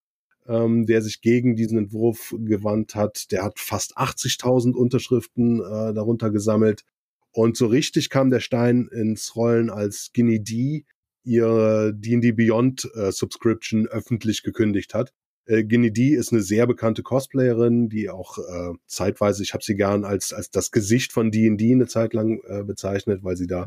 ähm, 0.46 0.86
der 0.86 1.02
sich 1.02 1.20
gegen 1.20 1.56
diesen 1.56 1.78
Entwurf 1.78 2.34
gewandt 2.38 2.94
hat. 2.94 3.30
Der 3.30 3.42
hat 3.42 3.58
fast 3.58 3.98
80.000 3.98 4.72
Unterschriften 4.72 5.60
äh, 5.60 5.92
darunter 5.92 6.30
gesammelt. 6.30 6.84
Und 7.32 7.56
so 7.56 7.66
richtig 7.66 8.10
kam 8.10 8.30
der 8.30 8.40
Stein 8.40 8.88
ins 8.92 9.34
Rollen, 9.36 9.70
als 9.70 10.10
Skinny 10.12 10.42
D 10.42 10.84
ihre 11.24 11.94
D&D 11.94 12.32
Beyond 12.32 12.90
äh, 12.94 13.12
Subscription 13.12 13.86
öffentlich 13.86 14.42
gekündigt 14.42 14.94
hat. 14.94 15.12
Äh, 15.46 15.64
Ginny 15.64 15.92
D 15.92 16.14
ist 16.14 16.32
eine 16.32 16.42
sehr 16.42 16.66
bekannte 16.66 17.02
Cosplayerin, 17.02 17.88
die 17.88 18.10
auch 18.10 18.38
äh, 18.38 18.74
zeitweise, 18.86 19.42
ich 19.42 19.54
habe 19.54 19.64
sie 19.64 19.76
gern 19.76 20.04
als, 20.04 20.32
als 20.32 20.50
das 20.50 20.70
Gesicht 20.70 21.12
von 21.12 21.30
D&D 21.30 21.72
eine 21.72 21.86
Zeit 21.86 22.12
lang 22.14 22.40
äh, 22.46 22.62
bezeichnet, 22.64 23.24
weil 23.24 23.36
sie 23.36 23.46
da 23.46 23.66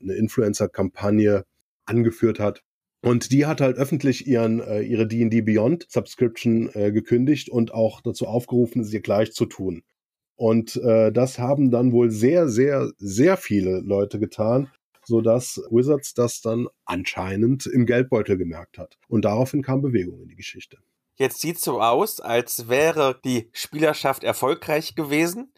eine 0.00 0.14
Influencer-Kampagne 0.14 1.44
angeführt 1.86 2.40
hat. 2.40 2.62
Und 3.02 3.32
die 3.32 3.44
hat 3.44 3.60
halt 3.60 3.76
öffentlich 3.76 4.26
ihren, 4.26 4.60
äh, 4.60 4.80
ihre 4.80 5.06
D&D 5.06 5.42
Beyond 5.42 5.86
Subscription 5.90 6.70
äh, 6.72 6.90
gekündigt 6.90 7.50
und 7.50 7.72
auch 7.74 8.00
dazu 8.00 8.26
aufgerufen, 8.26 8.80
es 8.82 8.92
ihr 8.92 9.02
gleich 9.02 9.32
zu 9.32 9.46
tun. 9.46 9.82
Und 10.36 10.76
äh, 10.76 11.12
das 11.12 11.38
haben 11.38 11.70
dann 11.70 11.92
wohl 11.92 12.10
sehr, 12.10 12.48
sehr, 12.48 12.90
sehr 12.98 13.36
viele 13.36 13.80
Leute 13.80 14.18
getan, 14.18 14.70
so 15.04 15.20
dass 15.20 15.60
Wizards 15.70 16.14
das 16.14 16.40
dann 16.40 16.66
anscheinend 16.84 17.66
im 17.66 17.86
Geldbeutel 17.86 18.36
gemerkt 18.36 18.78
hat. 18.78 18.98
Und 19.08 19.24
daraufhin 19.24 19.62
kam 19.62 19.82
Bewegung 19.82 20.20
in 20.22 20.28
die 20.28 20.36
Geschichte. 20.36 20.78
Jetzt 21.16 21.40
sieht 21.40 21.60
so 21.60 21.80
aus, 21.80 22.20
als 22.20 22.68
wäre 22.68 23.20
die 23.24 23.48
Spielerschaft 23.52 24.24
erfolgreich 24.24 24.96
gewesen. 24.96 25.52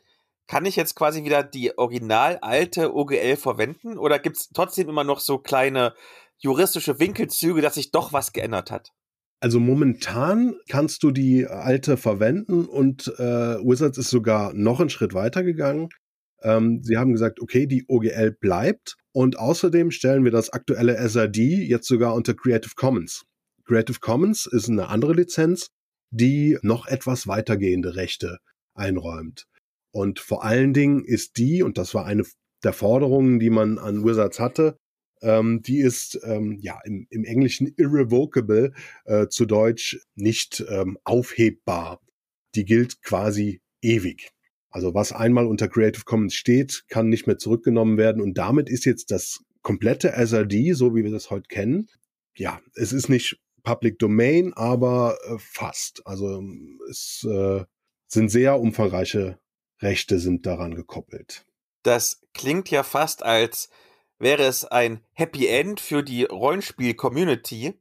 Kann 0.47 0.66
ich 0.66 0.76
jetzt 0.76 0.95
quasi 0.95 1.25
wieder 1.25 1.42
die 1.42 1.76
original 1.76 2.38
alte 2.42 2.95
OGL 2.95 3.37
verwenden 3.37 3.99
oder 3.99 4.18
gibt 4.18 4.37
es 4.37 4.50
trotzdem 4.50 4.88
immer 4.88 5.02
noch 5.02 5.21
so 5.21 5.38
kleine 5.38 5.95
juristische 6.38 7.00
Winkelzüge, 7.00 7.62
dass 7.62 7.75
sich 7.75 7.90
doch 7.90 8.12
was 8.12 8.33
geändert 8.33 8.71
hat? 8.71 8.92
Also 9.40 9.61
momentan 9.61 10.55
kannst 10.69 11.02
du 11.02 11.11
die 11.11 11.47
alte 11.47 11.97
verwenden 11.97 12.64
und 12.64 13.09
äh, 13.19 13.23
Wizards 13.59 13.99
ist 13.99 14.11
sogar 14.11 14.55
noch 14.55 14.81
einen 14.81 14.90
Schritt 14.90 15.14
weiter 15.14 15.43
gegangen. 15.43 15.88
Ähm, 16.43 16.83
sie 16.83 16.97
haben 16.97 17.12
gesagt, 17.12 17.40
okay, 17.40 17.66
die 17.66 17.85
OGL 17.87 18.33
bleibt 18.40 18.97
und 19.12 19.38
außerdem 19.38 19.90
stellen 19.90 20.25
wir 20.25 20.31
das 20.31 20.50
aktuelle 20.50 20.97
SRD 20.97 21.64
jetzt 21.66 21.87
sogar 21.87 22.14
unter 22.14 22.35
Creative 22.35 22.73
Commons. 22.76 23.25
Creative 23.64 23.99
Commons 24.00 24.47
ist 24.47 24.69
eine 24.69 24.88
andere 24.88 25.12
Lizenz 25.12 25.69
die 26.11 26.59
noch 26.62 26.87
etwas 26.87 27.26
weitergehende 27.26 27.97
Rechte 27.97 28.38
einräumt. 28.75 29.47
Und 29.93 30.19
vor 30.19 30.45
allen 30.45 30.73
Dingen 30.73 31.05
ist 31.05 31.37
die, 31.38 31.62
und 31.62 31.78
das 31.78 31.95
war 31.95 32.05
eine 32.05 32.25
der 32.62 32.73
Forderungen, 32.73 33.38
die 33.38 33.50
man 33.50 33.78
an 33.78 34.05
Wizards 34.05 34.40
hatte, 34.40 34.76
ähm, 35.23 35.62
die 35.62 35.78
ist 35.78 36.18
ähm, 36.25 36.58
ja 36.61 36.78
im, 36.85 37.06
im 37.11 37.25
Englischen 37.25 37.73
irrevocable, 37.76 38.73
äh, 39.04 39.28
zu 39.28 39.46
Deutsch 39.46 39.99
nicht 40.14 40.64
ähm, 40.68 40.99
aufhebbar. 41.04 42.00
Die 42.54 42.64
gilt 42.64 43.02
quasi 43.02 43.61
ewig. 43.82 44.30
Also 44.70 44.94
was 44.94 45.12
einmal 45.12 45.46
unter 45.46 45.68
Creative 45.68 46.04
Commons 46.04 46.35
steht, 46.35 46.85
kann 46.88 47.08
nicht 47.08 47.26
mehr 47.26 47.38
zurückgenommen 47.38 47.96
werden. 47.96 48.20
Und 48.20 48.37
damit 48.37 48.68
ist 48.68 48.85
jetzt 48.85 49.11
das 49.11 49.40
komplette 49.62 50.12
SRD, 50.12 50.75
so 50.75 50.94
wie 50.94 51.02
wir 51.02 51.11
das 51.11 51.30
heute 51.30 51.49
kennen, 51.49 51.88
ja, 52.37 52.61
es 52.75 52.92
ist 52.92 53.08
nicht 53.08 53.40
Public 53.62 53.99
Domain, 53.99 54.52
aber 54.54 55.18
äh, 55.25 55.37
fast. 55.38 56.06
Also 56.06 56.42
es 56.90 57.26
äh, 57.28 57.64
sind 58.06 58.30
sehr 58.30 58.61
umfangreiche 58.61 59.38
Rechte 59.80 60.18
sind 60.18 60.46
daran 60.46 60.75
gekoppelt. 60.75 61.44
Das 61.82 62.23
klingt 62.32 62.70
ja 62.70 62.82
fast 62.82 63.23
als 63.23 63.68
wäre 64.18 64.44
es 64.44 64.64
ein 64.64 65.02
Happy 65.12 65.46
End 65.46 65.80
für 65.80 66.02
die 66.02 66.25
Rollenspiel-Community. 66.25 67.80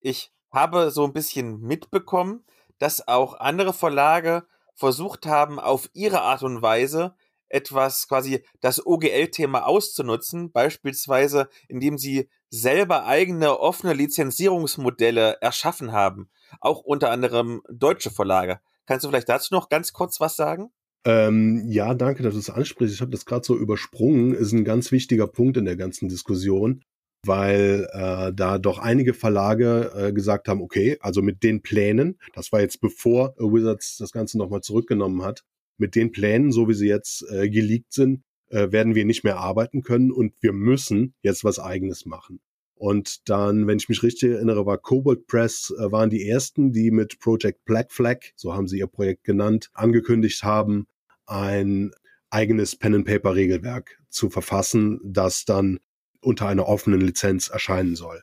Ich 0.00 0.32
habe 0.50 0.90
so 0.90 1.04
ein 1.04 1.12
bisschen 1.12 1.60
mitbekommen, 1.60 2.44
dass 2.78 3.06
auch 3.08 3.34
andere 3.34 3.72
Verlage 3.72 4.46
versucht 4.74 5.26
haben, 5.26 5.58
auf 5.58 5.88
ihre 5.94 6.22
Art 6.22 6.42
und 6.42 6.62
Weise 6.62 7.14
etwas 7.48 8.08
quasi 8.08 8.44
das 8.60 8.84
OGL-Thema 8.84 9.66
auszunutzen, 9.66 10.50
beispielsweise 10.50 11.48
indem 11.68 11.96
sie 11.96 12.28
selber 12.50 13.06
eigene 13.06 13.58
offene 13.60 13.92
Lizenzierungsmodelle 13.92 15.38
erschaffen 15.40 15.92
haben, 15.92 16.28
auch 16.60 16.80
unter 16.80 17.10
anderem 17.10 17.62
deutsche 17.68 18.10
Verlage. 18.10 18.60
Kannst 18.86 19.04
du 19.04 19.08
vielleicht 19.08 19.28
dazu 19.28 19.54
noch 19.54 19.68
ganz 19.68 19.92
kurz 19.92 20.20
was 20.20 20.36
sagen? 20.36 20.72
Ähm, 21.06 21.62
ja, 21.70 21.94
danke, 21.94 22.24
dass 22.24 22.34
du 22.34 22.40
es 22.40 22.50
ansprichst. 22.50 22.92
Ich 22.92 23.00
habe 23.00 23.12
das 23.12 23.24
gerade 23.24 23.44
so 23.46 23.56
übersprungen. 23.56 24.34
Ist 24.34 24.50
ein 24.50 24.64
ganz 24.64 24.90
wichtiger 24.90 25.28
Punkt 25.28 25.56
in 25.56 25.64
der 25.64 25.76
ganzen 25.76 26.08
Diskussion, 26.08 26.82
weil 27.24 27.86
äh, 27.92 28.32
da 28.34 28.58
doch 28.58 28.80
einige 28.80 29.14
Verlage 29.14 29.92
äh, 29.94 30.12
gesagt 30.12 30.48
haben, 30.48 30.60
okay, 30.60 30.98
also 31.00 31.22
mit 31.22 31.44
den 31.44 31.62
Plänen, 31.62 32.18
das 32.34 32.50
war 32.50 32.60
jetzt 32.60 32.80
bevor 32.80 33.36
Wizards 33.38 33.98
das 33.98 34.10
Ganze 34.10 34.36
nochmal 34.36 34.62
zurückgenommen 34.62 35.22
hat, 35.22 35.44
mit 35.78 35.94
den 35.94 36.10
Plänen, 36.10 36.50
so 36.50 36.68
wie 36.68 36.74
sie 36.74 36.88
jetzt 36.88 37.24
äh, 37.30 37.48
geleakt 37.48 37.92
sind, 37.92 38.24
äh, 38.48 38.72
werden 38.72 38.96
wir 38.96 39.04
nicht 39.04 39.22
mehr 39.22 39.38
arbeiten 39.38 39.82
können 39.82 40.10
und 40.10 40.34
wir 40.40 40.52
müssen 40.52 41.14
jetzt 41.22 41.44
was 41.44 41.60
eigenes 41.60 42.04
machen. 42.04 42.40
Und 42.74 43.28
dann, 43.28 43.68
wenn 43.68 43.78
ich 43.78 43.88
mich 43.88 44.02
richtig 44.02 44.32
erinnere, 44.32 44.66
war 44.66 44.78
Cobalt 44.78 45.28
Press, 45.28 45.72
äh, 45.78 45.92
waren 45.92 46.10
die 46.10 46.28
ersten, 46.28 46.72
die 46.72 46.90
mit 46.90 47.20
Project 47.20 47.64
Black 47.64 47.92
Flag, 47.92 48.18
so 48.34 48.54
haben 48.54 48.66
sie 48.66 48.78
ihr 48.78 48.88
Projekt 48.88 49.22
genannt, 49.22 49.70
angekündigt 49.72 50.42
haben, 50.42 50.86
ein 51.26 51.92
eigenes 52.30 52.76
Pen-and-Paper-Regelwerk 52.76 53.98
zu 54.08 54.30
verfassen, 54.30 55.00
das 55.04 55.44
dann 55.44 55.78
unter 56.20 56.48
einer 56.48 56.66
offenen 56.66 57.00
Lizenz 57.00 57.48
erscheinen 57.48 57.94
soll. 57.94 58.22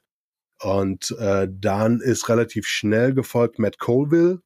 Und 0.62 1.16
äh, 1.20 1.48
dann 1.52 2.00
ist 2.00 2.30
relativ 2.30 2.68
schnell 2.68 3.14
gefolgt 3.14 3.60
Matt 3.60 3.80
Colville, 3.80 4.42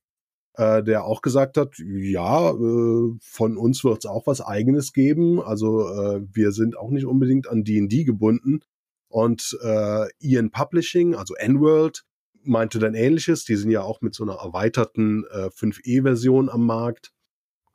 äh, 0.53 0.83
der 0.83 1.05
auch 1.05 1.21
gesagt 1.21 1.57
hat, 1.57 1.75
ja, 1.77 2.51
äh, 2.51 3.11
von 3.21 3.57
uns 3.57 3.83
wird 3.83 3.99
es 3.99 4.05
auch 4.05 4.25
was 4.27 4.41
eigenes 4.41 4.93
geben. 4.93 5.41
Also 5.41 5.87
äh, 5.87 6.21
wir 6.31 6.51
sind 6.51 6.77
auch 6.77 6.89
nicht 6.89 7.05
unbedingt 7.05 7.47
an 7.47 7.63
D&D 7.63 8.03
gebunden. 8.03 8.61
Und 9.09 9.57
äh, 9.61 10.07
Ian 10.19 10.51
Publishing, 10.51 11.15
also 11.15 11.35
N-World, 11.35 12.03
meinte 12.43 12.79
dann 12.79 12.95
ähnliches. 12.95 13.45
Die 13.45 13.55
sind 13.55 13.71
ja 13.71 13.83
auch 13.83 14.01
mit 14.01 14.15
so 14.15 14.23
einer 14.23 14.35
erweiterten 14.35 15.25
äh, 15.25 15.49
5e-Version 15.49 16.49
am 16.49 16.65
Markt. 16.65 17.11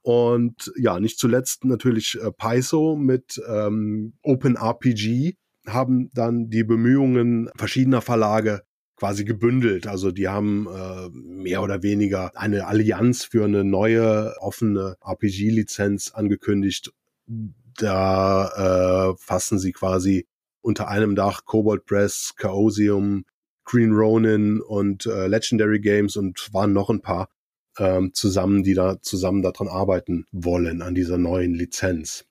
Und 0.02 0.72
ja, 0.76 0.98
nicht 0.98 1.18
zuletzt 1.18 1.64
natürlich 1.64 2.18
äh, 2.20 2.32
Paizo 2.32 2.96
mit 2.96 3.40
ähm, 3.48 4.14
OpenRPG 4.22 5.34
haben 5.66 6.10
dann 6.12 6.50
die 6.50 6.64
Bemühungen 6.64 7.48
verschiedener 7.56 8.00
Verlage 8.00 8.62
quasi 8.96 9.24
gebündelt. 9.24 9.86
Also 9.86 10.10
die 10.10 10.28
haben 10.28 10.66
äh, 10.66 11.08
mehr 11.10 11.62
oder 11.62 11.82
weniger 11.82 12.36
eine 12.36 12.66
Allianz 12.66 13.24
für 13.24 13.44
eine 13.44 13.64
neue 13.64 14.34
offene 14.40 14.96
RPG-Lizenz 15.00 16.10
angekündigt. 16.12 16.92
Da 17.78 19.12
äh, 19.12 19.16
fassen 19.18 19.58
sie 19.58 19.72
quasi 19.72 20.26
unter 20.60 20.88
einem 20.88 21.14
Dach 21.14 21.44
Cobalt 21.44 21.86
Press, 21.86 22.34
Chaosium, 22.36 23.24
Green 23.64 23.92
Ronin 23.92 24.60
und 24.60 25.06
äh, 25.06 25.26
Legendary 25.26 25.80
Games 25.80 26.16
und 26.16 26.52
waren 26.52 26.72
noch 26.72 26.90
ein 26.90 27.02
paar 27.02 27.28
ähm, 27.78 28.12
zusammen, 28.14 28.62
die 28.62 28.74
da 28.74 29.00
zusammen 29.00 29.42
daran 29.42 29.68
arbeiten 29.68 30.26
wollen, 30.32 30.82
an 30.82 30.94
dieser 30.94 31.18
neuen 31.18 31.54
Lizenz. 31.54 32.24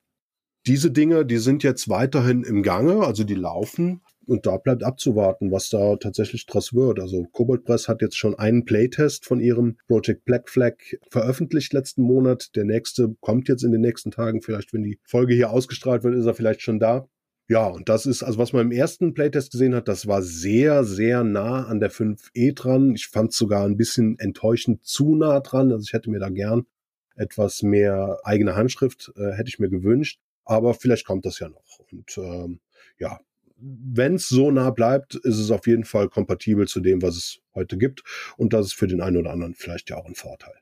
Diese 0.68 0.92
Dinge, 0.92 1.26
die 1.26 1.38
sind 1.38 1.64
jetzt 1.64 1.90
weiterhin 1.90 2.44
im 2.44 2.62
Gange, 2.62 3.00
also 3.06 3.24
die 3.24 3.36
laufen. 3.36 4.02
Und 4.28 4.46
da 4.46 4.58
bleibt 4.58 4.84
abzuwarten, 4.84 5.52
was 5.52 5.70
da 5.70 5.96
tatsächlich 5.96 6.46
draus 6.46 6.74
wird. 6.74 7.00
Also 7.00 7.26
Cobalt 7.32 7.66
Press 7.66 7.88
hat 7.88 8.04
jetzt 8.04 8.16
schon 8.16 8.38
einen 8.38 8.66
Playtest 8.66 9.26
von 9.26 9.40
ihrem 9.40 9.78
Project 9.88 10.24
Black 10.24 10.48
Flag 10.48 10.76
veröffentlicht 11.10 11.74
letzten 11.74 12.04
Monat. 12.04 12.56
Der 12.56 12.64
nächste 12.64 13.16
kommt 13.20 13.50
jetzt 13.50 13.64
in 13.64 13.72
den 13.72 13.82
nächsten 13.82 14.12
Tagen. 14.12 14.42
Vielleicht, 14.42 14.74
wenn 14.74 14.84
die 14.84 15.00
Folge 15.04 15.34
hier 15.34 15.50
ausgestrahlt 15.50 16.04
wird, 16.04 16.16
ist 16.16 16.28
er 16.28 16.36
vielleicht 16.36 16.62
schon 16.62 16.80
da. 16.80 17.08
Ja, 17.52 17.68
und 17.68 17.90
das 17.90 18.06
ist, 18.06 18.24
also 18.24 18.40
was 18.40 18.54
man 18.54 18.68
im 18.68 18.72
ersten 18.72 19.14
Playtest 19.14 19.52
gesehen 19.52 19.76
hat, 19.76 19.90
das 19.90 20.08
war 20.08 20.22
sehr, 20.22 20.86
sehr 20.86 21.26
nah 21.26 21.66
an 21.66 21.82
der 21.82 21.92
5e 21.92 22.54
dran. 22.54 22.96
Ich 22.96 23.08
fand 23.08 23.32
es 23.32 23.38
sogar 23.38 23.66
ein 23.66 23.76
bisschen 23.76 24.18
enttäuschend 24.20 24.86
zu 24.86 25.18
nah 25.18 25.42
dran. 25.42 25.70
Also 25.70 25.84
ich 25.84 25.92
hätte 25.92 26.10
mir 26.10 26.20
da 26.20 26.30
gern 26.30 26.66
etwas 27.18 27.62
mehr 27.62 28.22
eigene 28.24 28.56
Handschrift, 28.56 29.12
äh, 29.18 29.34
hätte 29.34 29.50
ich 29.50 29.60
mir 29.60 29.68
gewünscht. 29.68 30.22
Aber 30.46 30.74
vielleicht 30.74 31.06
kommt 31.06 31.26
das 31.26 31.40
ja 31.40 31.50
noch. 31.50 31.80
Und 31.92 32.18
ähm, 32.20 32.62
ja, 33.00 33.20
wenn 33.58 34.16
es 34.16 34.30
so 34.30 34.50
nah 34.50 34.70
bleibt, 34.70 35.16
ist 35.16 35.38
es 35.38 35.52
auf 35.52 35.68
jeden 35.68 35.84
Fall 35.84 36.08
kompatibel 36.08 36.70
zu 36.70 36.80
dem, 36.80 37.02
was 37.02 37.18
es 37.18 37.42
heute 37.54 37.78
gibt. 37.78 38.02
Und 38.38 38.54
das 38.54 38.68
ist 38.68 38.76
für 38.76 38.88
den 38.88 39.02
einen 39.02 39.18
oder 39.18 39.32
anderen 39.32 39.56
vielleicht 39.56 39.90
ja 39.90 39.98
auch 39.98 40.06
ein 40.06 40.16
Vorteil. 40.16 40.56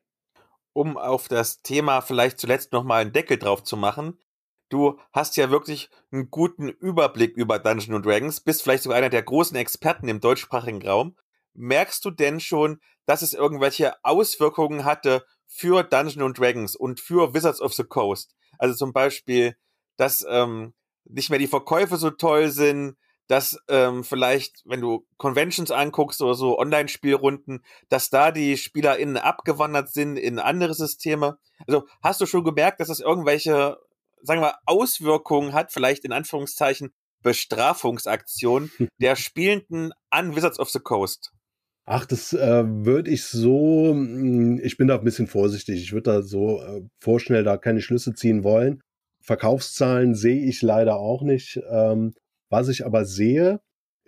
Um 0.74 0.98
auf 0.98 1.28
das 1.28 1.62
Thema 1.62 2.02
vielleicht 2.02 2.40
zuletzt 2.40 2.74
nochmal 2.74 3.02
einen 3.02 3.14
Deckel 3.14 3.38
drauf 3.38 3.64
zu 3.64 3.78
machen, 3.78 4.18
Du 4.70 5.00
hast 5.12 5.36
ja 5.36 5.50
wirklich 5.50 5.90
einen 6.12 6.30
guten 6.30 6.70
Überblick 6.70 7.36
über 7.36 7.58
Dungeons 7.58 8.06
Dragons, 8.06 8.40
bist 8.42 8.62
vielleicht 8.62 8.84
sogar 8.84 8.98
einer 8.98 9.10
der 9.10 9.24
großen 9.24 9.58
Experten 9.58 10.08
im 10.08 10.20
deutschsprachigen 10.20 10.88
Raum. 10.88 11.16
Merkst 11.56 12.06
du 12.06 12.12
denn 12.12 12.40
schon, 12.40 12.80
dass 13.06 13.24
es 13.24 13.34
irgendwelche 13.34 13.94
Auswirkungen 14.04 14.86
hatte 14.86 15.26
für 15.48 15.84
Dungeons 15.84 16.38
Dragons 16.38 16.76
und 16.76 17.00
für 17.00 17.34
Wizards 17.34 17.62
of 17.62 17.74
the 17.74 17.84
Coast? 17.84 18.36
Also 18.60 18.76
zum 18.76 18.94
Beispiel, 18.94 19.58
dass 19.98 20.26
ähm, 20.30 20.74
nicht 21.06 21.32
mehr 21.32 21.40
die 21.40 21.48
Verkäufe 21.48 21.98
so 21.98 22.12
toll 22.12 22.52
sind, 22.52 22.96
dass 23.28 23.60
ähm, 23.70 24.04
vielleicht, 24.04 24.62
wenn 24.66 24.82
du 24.82 25.06
Conventions 25.18 25.72
anguckst 25.72 26.22
oder 26.22 26.34
so 26.36 26.58
Online-Spielrunden, 26.58 27.64
dass 27.88 28.10
da 28.10 28.32
die 28.32 28.58
SpielerInnen 28.58 29.18
abgewandert 29.18 29.90
sind 29.90 30.18
in 30.18 30.40
andere 30.40 30.74
Systeme. 30.74 31.38
Also 31.68 31.86
hast 32.02 32.22
du 32.22 32.26
schon 32.26 32.44
gemerkt, 32.44 32.80
dass 32.80 32.88
das 32.88 33.00
irgendwelche 33.00 33.78
sagen 34.22 34.42
wir, 34.42 34.56
Auswirkungen 34.66 35.54
hat, 35.54 35.72
vielleicht 35.72 36.06
in 36.06 36.12
Anführungszeichen 36.12 36.92
Bestrafungsaktion 37.24 38.72
der 39.02 39.16
Spielenden 39.16 39.92
an 40.10 40.36
Wizards 40.36 40.60
of 40.60 40.70
the 40.70 40.80
Coast? 40.80 41.32
Ach, 41.86 42.06
das 42.06 42.34
äh, 42.34 42.64
würde 42.66 43.10
ich 43.10 43.26
so, 43.26 43.90
hm, 43.92 44.60
ich 44.64 44.78
bin 44.78 44.88
da 44.88 44.98
ein 44.98 45.04
bisschen 45.04 45.28
vorsichtig. 45.28 45.82
Ich 45.82 45.92
würde 45.92 46.12
da 46.12 46.22
so 46.22 46.62
äh, 46.62 46.82
vorschnell 47.00 47.44
da 47.44 47.58
keine 47.58 47.82
Schlüsse 47.82 48.14
ziehen 48.14 48.44
wollen. 48.44 48.80
Verkaufszahlen 49.22 50.16
sehe 50.16 50.46
ich 50.46 50.62
leider 50.62 50.98
auch 50.98 51.24
nicht. 51.24 51.60
Ähm, 51.70 52.14
was 52.50 52.68
ich 52.68 52.86
aber 52.86 53.06
sehe, 53.06 53.60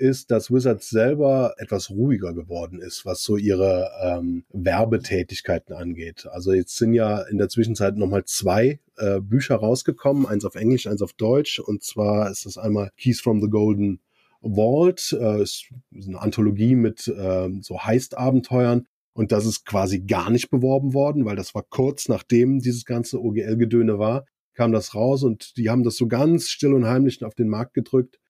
ist, 0.02 0.32
dass 0.32 0.52
Wizards 0.52 0.90
selber 0.90 1.54
etwas 1.58 1.92
ruhiger 1.92 2.34
geworden 2.34 2.82
ist, 2.82 3.06
was 3.06 3.22
so 3.22 3.38
ihre 3.38 3.92
ähm, 4.04 4.44
Werbetätigkeiten 4.50 5.76
angeht. 5.76 6.28
Also 6.32 6.54
jetzt 6.54 6.76
sind 6.76 6.94
ja 6.94 7.22
in 7.22 7.38
der 7.38 7.50
Zwischenzeit 7.50 7.96
nochmal 7.96 8.26
zwei 8.26 8.80
äh, 8.98 9.22
Bücher 9.22 9.58
rausgekommen, 9.58 10.26
eins 10.26 10.44
auf 10.44 10.56
Englisch, 10.56 10.88
eins 10.88 11.04
auf 11.04 11.14
Deutsch. 11.14 11.60
Und 11.60 11.84
zwar 11.84 12.32
ist 12.32 12.46
das 12.46 12.58
einmal 12.58 12.90
Keys 12.98 13.22
from 13.22 13.42
the 13.42 13.50
Golden 13.50 14.00
Vault, 14.42 15.16
äh, 15.20 15.44
ist 15.44 15.70
eine 15.94 16.20
Anthologie 16.20 16.76
mit 16.76 17.08
äh, 17.08 17.50
so 17.62 17.84
Heist-Abenteuern. 17.84 18.88
Und 19.14 19.32
das 19.32 19.46
ist 19.46 19.66
quasi 19.66 20.00
gar 20.00 20.32
nicht 20.32 20.50
beworben 20.50 20.96
worden, 20.96 21.26
weil 21.26 21.36
das 21.36 21.54
war 21.54 21.64
kurz 21.70 22.08
nachdem 22.08 22.60
dieses 22.60 22.86
ganze 22.86 23.22
OGL-Gedöne 23.22 24.00
war, 24.00 24.26
kam 24.54 24.72
das 24.72 24.96
raus 24.96 25.24
und 25.24 25.58
die 25.58 25.70
haben 25.70 25.84
das 25.84 25.96
so 25.96 26.08
ganz 26.08 26.48
still 26.50 26.74
und 26.74 26.86
heimlich 26.86 27.24
auf 27.24 27.36
den 27.36 27.50
Markt 27.50 27.74
gedrückt 27.74 28.21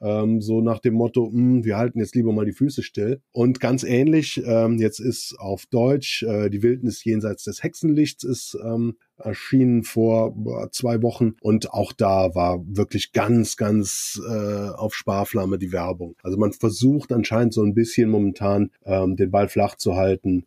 ähm, 0.00 0.40
so 0.40 0.60
nach 0.60 0.78
dem 0.78 0.94
Motto, 0.94 1.30
mh, 1.30 1.32
hm, 1.32 1.64
wir 1.64 1.76
halten 1.76 1.98
jetzt 1.98 2.14
lieber 2.14 2.32
mal 2.32 2.44
die 2.44 2.52
Füße 2.52 2.82
still. 2.82 3.20
Und 3.32 3.60
ganz 3.60 3.82
ähnlich, 3.82 4.42
ähm, 4.44 4.78
jetzt 4.78 5.00
ist 5.00 5.36
auf 5.38 5.66
Deutsch 5.66 6.22
äh, 6.22 6.50
Die 6.50 6.62
Wildnis 6.62 7.04
jenseits 7.04 7.44
des 7.44 7.62
Hexenlichts 7.62 8.24
ist 8.24 8.56
ähm, 8.64 8.96
erschienen 9.18 9.82
vor 9.82 10.34
zwei 10.72 11.02
Wochen 11.02 11.34
und 11.40 11.72
auch 11.72 11.92
da 11.92 12.34
war 12.34 12.62
wirklich 12.66 13.12
ganz, 13.12 13.56
ganz 13.56 14.20
äh, 14.28 14.68
auf 14.68 14.94
Sparflamme 14.94 15.58
die 15.58 15.72
Werbung. 15.72 16.16
Also 16.22 16.36
man 16.36 16.52
versucht 16.52 17.12
anscheinend 17.12 17.54
so 17.54 17.62
ein 17.62 17.74
bisschen 17.74 18.10
momentan 18.10 18.70
ähm, 18.84 19.16
den 19.16 19.30
Ball 19.30 19.48
flach 19.48 19.76
zu 19.76 19.96
halten 19.96 20.44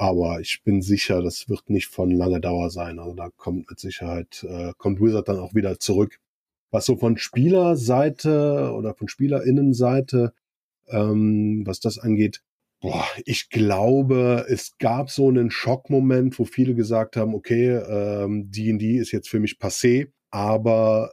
Aber 0.00 0.40
ich 0.40 0.62
bin 0.64 0.80
sicher, 0.80 1.20
das 1.20 1.50
wird 1.50 1.68
nicht 1.68 1.88
von 1.88 2.10
langer 2.10 2.40
Dauer 2.40 2.70
sein. 2.70 2.98
Also 2.98 3.14
da 3.14 3.28
kommt 3.36 3.68
mit 3.68 3.78
Sicherheit, 3.78 4.44
äh, 4.48 4.72
kommt 4.78 4.98
Wizard 5.00 5.28
dann 5.28 5.38
auch 5.38 5.54
wieder 5.54 5.78
zurück. 5.78 6.18
Was 6.70 6.86
so 6.86 6.96
von 6.96 7.16
Spielerseite 7.16 8.72
oder 8.74 8.94
von 8.94 9.08
Spielerinnenseite, 9.08 10.32
ähm, 10.88 11.62
was 11.66 11.80
das 11.80 11.98
angeht, 11.98 12.42
boah, 12.80 13.04
ich 13.24 13.50
glaube, 13.50 14.46
es 14.48 14.76
gab 14.78 15.10
so 15.10 15.28
einen 15.28 15.50
Schockmoment, 15.50 16.38
wo 16.38 16.44
viele 16.44 16.74
gesagt 16.74 17.16
haben, 17.16 17.34
okay, 17.34 17.70
ähm, 17.70 18.50
D&D 18.50 18.96
ist 18.96 19.12
jetzt 19.12 19.28
für 19.28 19.40
mich 19.40 19.58
passé, 19.58 20.12
aber 20.30 21.12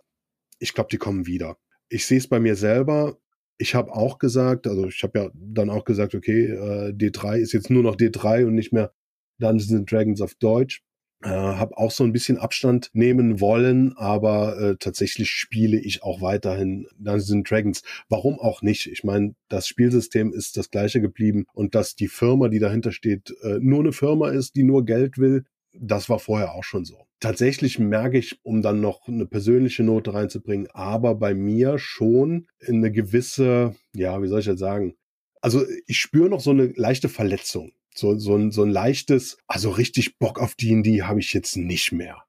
ich 0.59 0.73
glaube, 0.73 0.89
die 0.91 0.97
kommen 0.97 1.27
wieder. 1.27 1.57
Ich 1.89 2.05
sehe 2.05 2.17
es 2.17 2.27
bei 2.27 2.39
mir 2.39 2.55
selber. 2.55 3.17
Ich 3.57 3.75
habe 3.75 3.91
auch 3.91 4.19
gesagt, 4.19 4.67
also 4.67 4.87
ich 4.87 5.03
habe 5.03 5.19
ja 5.19 5.29
dann 5.33 5.69
auch 5.69 5.83
gesagt, 5.83 6.15
okay, 6.15 6.45
äh, 6.45 6.93
D3 6.93 7.37
ist 7.37 7.53
jetzt 7.53 7.69
nur 7.69 7.83
noch 7.83 7.95
D3 7.95 8.45
und 8.45 8.55
nicht 8.55 8.71
mehr 8.71 8.93
Dungeons 9.39 9.85
Dragons 9.85 10.21
auf 10.21 10.35
Deutsch. 10.35 10.83
Äh, 11.24 11.29
habe 11.29 11.77
auch 11.77 11.89
so 11.89 12.03
ein 12.03 12.13
bisschen 12.13 12.38
Abstand 12.38 12.91
nehmen 12.93 13.41
wollen, 13.41 13.97
aber 13.97 14.59
äh, 14.59 14.75
tatsächlich 14.77 15.31
spiele 15.31 15.79
ich 15.79 16.03
auch 16.03 16.21
weiterhin 16.21 16.88
Dungeons 17.00 17.50
Dragons. 17.50 17.81
Warum 18.07 18.39
auch 18.39 18.62
nicht? 18.62 18.86
Ich 18.86 19.03
meine, 19.03 19.33
das 19.50 19.67
Spielsystem 19.67 20.31
ist 20.31 20.57
das 20.57 20.69
gleiche 20.69 21.01
geblieben 21.01 21.45
und 21.53 21.74
dass 21.74 21.95
die 21.95 22.07
Firma, 22.07 22.50
die 22.50 22.59
dahinter 22.59 22.91
steht, 22.91 23.36
äh, 23.41 23.57
nur 23.59 23.79
eine 23.79 23.93
Firma 23.93 24.29
ist, 24.29 24.55
die 24.55 24.63
nur 24.63 24.86
Geld 24.86 25.17
will, 25.17 25.45
das 25.74 26.07
war 26.07 26.19
vorher 26.19 26.53
auch 26.53 26.63
schon 26.63 26.86
so. 26.86 27.07
Tatsächlich 27.19 27.79
merke 27.79 28.19
ich, 28.19 28.39
um 28.43 28.62
dann 28.62 28.79
noch 28.79 29.07
eine 29.07 29.25
persönliche 29.25 29.81
Note 29.81 30.13
reinzubringen, 30.13 30.67
aber 30.74 31.15
bei 31.15 31.33
mir 31.33 31.79
schon 31.79 32.47
eine 32.67 32.91
gewisse, 32.91 33.75
ja, 33.95 34.21
wie 34.21 34.27
soll 34.27 34.41
ich 34.41 34.45
jetzt 34.45 34.59
sagen? 34.59 34.95
Also 35.41 35.63
ich 35.88 35.97
spüre 35.97 36.29
noch 36.29 36.41
so 36.41 36.51
eine 36.51 36.74
leichte 36.75 37.09
Verletzung. 37.09 37.71
So, 37.97 38.17
so, 38.19 38.35
ein, 38.35 38.51
so 38.51 38.63
ein 38.63 38.69
leichtes, 38.69 39.37
also 39.47 39.71
richtig 39.71 40.19
Bock 40.19 40.39
auf 40.39 40.53
D&D 40.53 41.01
habe 41.01 41.19
ich 41.19 41.33
jetzt 41.33 41.57
nicht 41.57 41.91
mehr. 41.91 42.23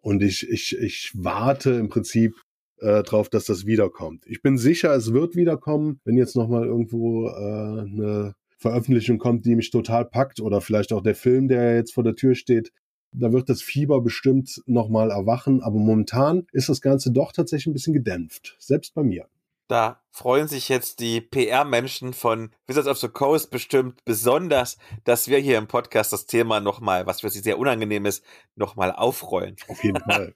Und 0.00 0.22
ich, 0.22 0.48
ich, 0.48 0.78
ich 0.78 1.10
warte 1.14 1.72
im 1.72 1.88
Prinzip 1.88 2.36
äh, 2.78 3.02
drauf, 3.02 3.28
dass 3.28 3.44
das 3.44 3.66
wiederkommt. 3.66 4.24
Ich 4.26 4.40
bin 4.40 4.56
sicher, 4.56 4.94
es 4.94 5.12
wird 5.12 5.34
wiederkommen, 5.34 6.00
wenn 6.04 6.16
jetzt 6.16 6.36
nochmal 6.36 6.64
irgendwo 6.64 7.28
äh, 7.28 7.32
eine 7.32 8.34
Veröffentlichung 8.56 9.18
kommt, 9.18 9.46
die 9.46 9.56
mich 9.56 9.70
total 9.70 10.04
packt 10.04 10.38
oder 10.40 10.60
vielleicht 10.60 10.92
auch 10.92 11.02
der 11.02 11.16
Film, 11.16 11.48
der 11.48 11.74
jetzt 11.74 11.92
vor 11.92 12.04
der 12.04 12.14
Tür 12.14 12.36
steht. 12.36 12.70
Da 13.12 13.32
wird 13.32 13.48
das 13.48 13.62
Fieber 13.62 14.00
bestimmt 14.02 14.62
nochmal 14.66 15.10
erwachen, 15.10 15.60
aber 15.60 15.78
momentan 15.78 16.46
ist 16.52 16.68
das 16.68 16.80
Ganze 16.80 17.10
doch 17.10 17.32
tatsächlich 17.32 17.66
ein 17.66 17.72
bisschen 17.72 17.94
gedämpft, 17.94 18.54
selbst 18.60 18.94
bei 18.94 19.02
mir. 19.02 19.26
Da 19.70 20.02
freuen 20.10 20.48
sich 20.48 20.68
jetzt 20.68 20.98
die 20.98 21.20
PR-Menschen 21.20 22.12
von 22.12 22.50
Wizards 22.66 22.88
of 22.88 22.98
the 22.98 23.06
Coast 23.06 23.52
bestimmt 23.52 24.04
besonders, 24.04 24.78
dass 25.04 25.28
wir 25.28 25.38
hier 25.38 25.58
im 25.58 25.68
Podcast 25.68 26.12
das 26.12 26.26
Thema 26.26 26.58
nochmal, 26.58 27.06
was 27.06 27.20
für 27.20 27.30
sie 27.30 27.38
sehr 27.38 27.56
unangenehm 27.56 28.04
ist, 28.04 28.24
nochmal 28.56 28.90
aufrollen. 28.90 29.54
Auf 29.68 29.84
jeden 29.84 30.00
Fall. 30.10 30.34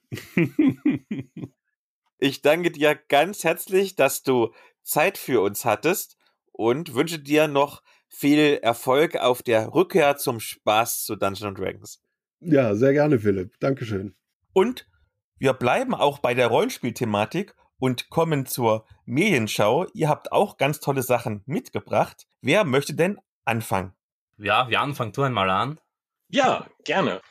ich 2.17 2.43
danke 2.43 2.71
dir 2.71 2.95
ganz 2.95 3.43
herzlich, 3.43 3.97
dass 3.97 4.23
du 4.23 4.53
Zeit 4.83 5.17
für 5.17 5.41
uns 5.41 5.65
hattest 5.65 6.15
und 6.53 6.93
wünsche 6.95 7.19
dir 7.19 7.49
noch 7.49 7.83
viel 8.07 8.59
Erfolg 8.61 9.17
auf 9.17 9.43
der 9.43 9.73
Rückkehr 9.73 10.15
zum 10.15 10.39
Spaß 10.39 11.03
zu 11.03 11.17
Dungeons 11.17 11.59
Dragons. 11.59 12.01
Ja, 12.39 12.73
sehr 12.73 12.93
gerne, 12.93 13.19
Philipp. 13.19 13.59
Dankeschön. 13.59 14.15
Und 14.53 14.87
wir 15.37 15.51
bleiben 15.51 15.93
auch 15.93 16.19
bei 16.19 16.33
der 16.33 16.47
Rollenspielthematik 16.47 17.53
und 17.79 18.09
kommen 18.09 18.45
zur 18.45 18.85
Medienschau. 19.05 19.87
Ihr 19.93 20.09
habt 20.09 20.31
auch 20.31 20.57
ganz 20.57 20.79
tolle 20.79 21.03
Sachen 21.03 21.43
mitgebracht. 21.45 22.27
Wer 22.41 22.63
möchte 22.63 22.93
denn 22.93 23.19
anfangen? 23.45 23.93
Ja, 24.37 24.67
Jan, 24.69 24.95
fang 24.95 25.11
du 25.11 25.23
einmal 25.23 25.49
an. 25.49 25.79
Ja, 26.29 26.67
gerne. 26.83 27.21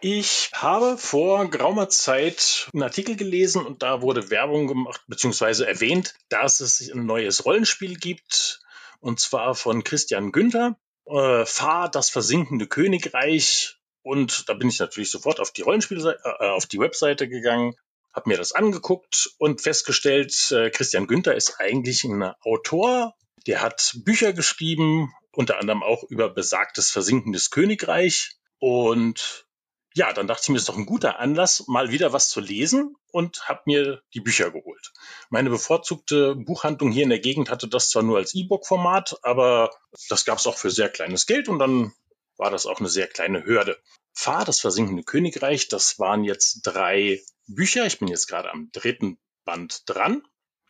Ich 0.00 0.50
habe 0.54 0.98
vor 0.98 1.48
geraumer 1.48 1.88
Zeit 1.88 2.68
einen 2.72 2.82
Artikel 2.82 3.14
gelesen 3.14 3.64
und 3.64 3.82
da 3.84 4.02
wurde 4.02 4.30
Werbung 4.30 4.66
gemacht, 4.66 5.00
beziehungsweise 5.06 5.66
erwähnt, 5.66 6.14
dass 6.28 6.58
es 6.58 6.90
ein 6.90 7.06
neues 7.06 7.44
Rollenspiel 7.44 7.96
gibt, 7.96 8.60
und 8.98 9.20
zwar 9.20 9.54
von 9.54 9.84
Christian 9.84 10.32
Günther. 10.32 10.76
Äh, 11.06 11.44
Fahr 11.44 11.88
das 11.88 12.10
versinkende 12.10 12.66
Königreich. 12.66 13.76
Und 14.02 14.48
da 14.48 14.54
bin 14.54 14.68
ich 14.68 14.80
natürlich 14.80 15.10
sofort 15.10 15.38
auf 15.38 15.52
die 15.52 15.62
Rollenspielseite, 15.62 16.20
äh, 16.24 16.48
auf 16.48 16.66
die 16.66 16.78
Webseite 16.78 17.28
gegangen, 17.28 17.74
habe 18.12 18.28
mir 18.28 18.36
das 18.36 18.52
angeguckt 18.52 19.30
und 19.38 19.60
festgestellt, 19.60 20.50
äh, 20.52 20.70
Christian 20.70 21.06
Günther 21.06 21.34
ist 21.34 21.60
eigentlich 21.60 22.04
ein 22.04 22.22
Autor. 22.42 23.14
Der 23.46 23.62
hat 23.62 23.96
Bücher 24.04 24.32
geschrieben, 24.32 25.12
unter 25.32 25.58
anderem 25.58 25.82
auch 25.82 26.04
über 26.04 26.28
besagtes 26.28 26.90
versinkendes 26.90 27.50
Königreich. 27.50 28.36
Und 28.58 29.46
ja, 29.94 30.12
dann 30.12 30.26
dachte 30.26 30.42
ich 30.44 30.48
mir, 30.50 30.56
ist 30.56 30.68
doch 30.68 30.76
ein 30.76 30.86
guter 30.86 31.18
Anlass, 31.18 31.64
mal 31.66 31.90
wieder 31.90 32.12
was 32.12 32.28
zu 32.28 32.40
lesen 32.40 32.96
und 33.10 33.48
habe 33.48 33.62
mir 33.66 34.02
die 34.14 34.20
Bücher 34.20 34.50
geholt. 34.50 34.92
Meine 35.28 35.50
bevorzugte 35.50 36.34
Buchhandlung 36.34 36.90
hier 36.90 37.02
in 37.02 37.10
der 37.10 37.18
Gegend 37.18 37.50
hatte 37.50 37.68
das 37.68 37.90
zwar 37.90 38.02
nur 38.02 38.18
als 38.18 38.34
E-Book-Format, 38.34 39.18
aber 39.22 39.70
das 40.08 40.24
gab 40.24 40.38
es 40.38 40.46
auch 40.46 40.56
für 40.56 40.70
sehr 40.70 40.88
kleines 40.88 41.26
Geld 41.26 41.48
und 41.48 41.58
dann 41.58 41.92
war 42.36 42.50
das 42.50 42.66
auch 42.66 42.80
eine 42.80 42.88
sehr 42.88 43.06
kleine 43.06 43.44
Hürde. 43.44 43.78
Fahr, 44.14 44.44
das 44.44 44.60
versinkende 44.60 45.02
Königreich, 45.02 45.68
das 45.68 45.98
waren 45.98 46.24
jetzt 46.24 46.62
drei 46.62 47.22
Bücher. 47.46 47.86
Ich 47.86 47.98
bin 47.98 48.08
jetzt 48.08 48.28
gerade 48.28 48.50
am 48.50 48.70
dritten 48.72 49.18
Band 49.44 49.82
dran. 49.86 50.22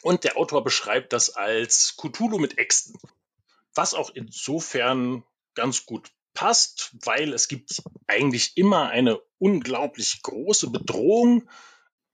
Und 0.02 0.24
der 0.24 0.36
Autor 0.36 0.64
beschreibt 0.64 1.12
das 1.12 1.30
als 1.30 1.96
Cthulhu 1.96 2.38
mit 2.38 2.58
Äxten. 2.58 2.98
Was 3.74 3.94
auch 3.94 4.10
insofern 4.10 5.24
ganz 5.54 5.86
gut 5.86 6.10
passt, 6.34 6.96
weil 7.04 7.32
es 7.32 7.48
gibt 7.48 7.82
eigentlich 8.06 8.56
immer 8.56 8.88
eine 8.88 9.20
unglaublich 9.38 10.22
große 10.22 10.70
Bedrohung, 10.70 11.48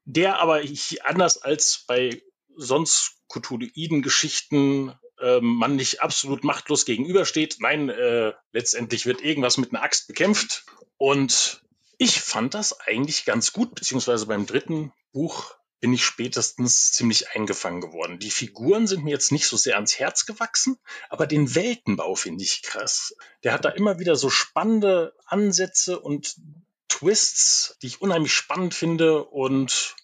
der 0.05 0.39
aber 0.41 0.63
anders 1.05 1.41
als 1.41 1.85
bei 1.87 2.23
sonst 2.57 3.23
Cthulhuiden 3.29 4.03
Geschichten 4.03 4.93
äh, 5.21 5.41
man 5.41 5.77
nicht 5.77 6.03
absolut 6.03 6.45
machtlos 6.45 6.85
gegenübersteht. 6.85 7.57
Nein, 7.61 7.89
äh, 7.89 8.33
letztendlich 8.53 9.07
wird 9.07 9.21
irgendwas 9.21 9.57
mit 9.57 9.73
einer 9.73 9.83
Axt 9.83 10.09
bekämpft. 10.09 10.65
Und 10.97 11.63
ich 11.99 12.21
fand 12.21 12.55
das 12.55 12.81
eigentlich 12.81 13.25
ganz 13.25 13.53
gut, 13.53 13.75
beziehungsweise 13.75 14.27
beim 14.27 14.47
dritten 14.47 14.93
Buch 15.13 15.55
bin 15.81 15.93
ich 15.93 16.05
spätestens 16.05 16.93
ziemlich 16.93 17.31
eingefangen 17.31 17.81
geworden. 17.81 18.19
Die 18.19 18.31
Figuren 18.31 18.87
sind 18.87 19.05
mir 19.05 19.11
jetzt 19.11 19.31
nicht 19.31 19.47
so 19.47 19.57
sehr 19.57 19.77
ans 19.77 19.99
Herz 19.99 20.27
gewachsen, 20.27 20.79
aber 21.09 21.27
den 21.27 21.55
Weltenbau 21.55 22.15
finde 22.15 22.43
ich 22.43 22.63
krass. 22.63 23.15
Der 23.45 23.53
hat 23.53 23.65
da 23.65 23.71
immer 23.71 23.99
wieder 23.99 24.17
so 24.17 24.31
spannende 24.31 25.15
Ansätze 25.27 26.01
und 26.01 26.37
Twists, 26.89 27.77
die 27.83 27.89
ich 27.89 28.01
unheimlich 28.01 28.33
spannend 28.33 28.75
finde 28.75 29.25
und 29.25 29.95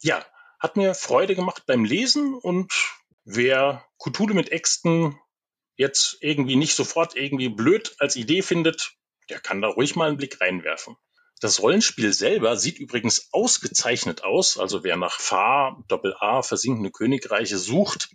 ja, 0.00 0.24
hat 0.60 0.76
mir 0.76 0.94
Freude 0.94 1.34
gemacht 1.34 1.64
beim 1.66 1.84
Lesen 1.84 2.34
und 2.34 2.72
wer 3.24 3.84
Cthulhu 3.98 4.34
mit 4.34 4.52
Äxten 4.52 5.18
jetzt 5.76 6.18
irgendwie 6.20 6.56
nicht 6.56 6.76
sofort 6.76 7.16
irgendwie 7.16 7.48
blöd 7.48 7.96
als 7.98 8.16
Idee 8.16 8.42
findet, 8.42 8.92
der 9.28 9.40
kann 9.40 9.62
da 9.62 9.68
ruhig 9.68 9.96
mal 9.96 10.08
einen 10.08 10.16
Blick 10.16 10.40
reinwerfen. 10.40 10.96
Das 11.44 11.60
Rollenspiel 11.60 12.14
selber 12.14 12.56
sieht 12.56 12.78
übrigens 12.78 13.28
ausgezeichnet 13.30 14.24
aus. 14.24 14.56
Also 14.56 14.82
wer 14.82 14.96
nach 14.96 15.20
Fa, 15.20 15.76
Doppel 15.88 16.16
A, 16.18 16.40
versinkende 16.40 16.90
Königreiche 16.90 17.58
sucht, 17.58 18.08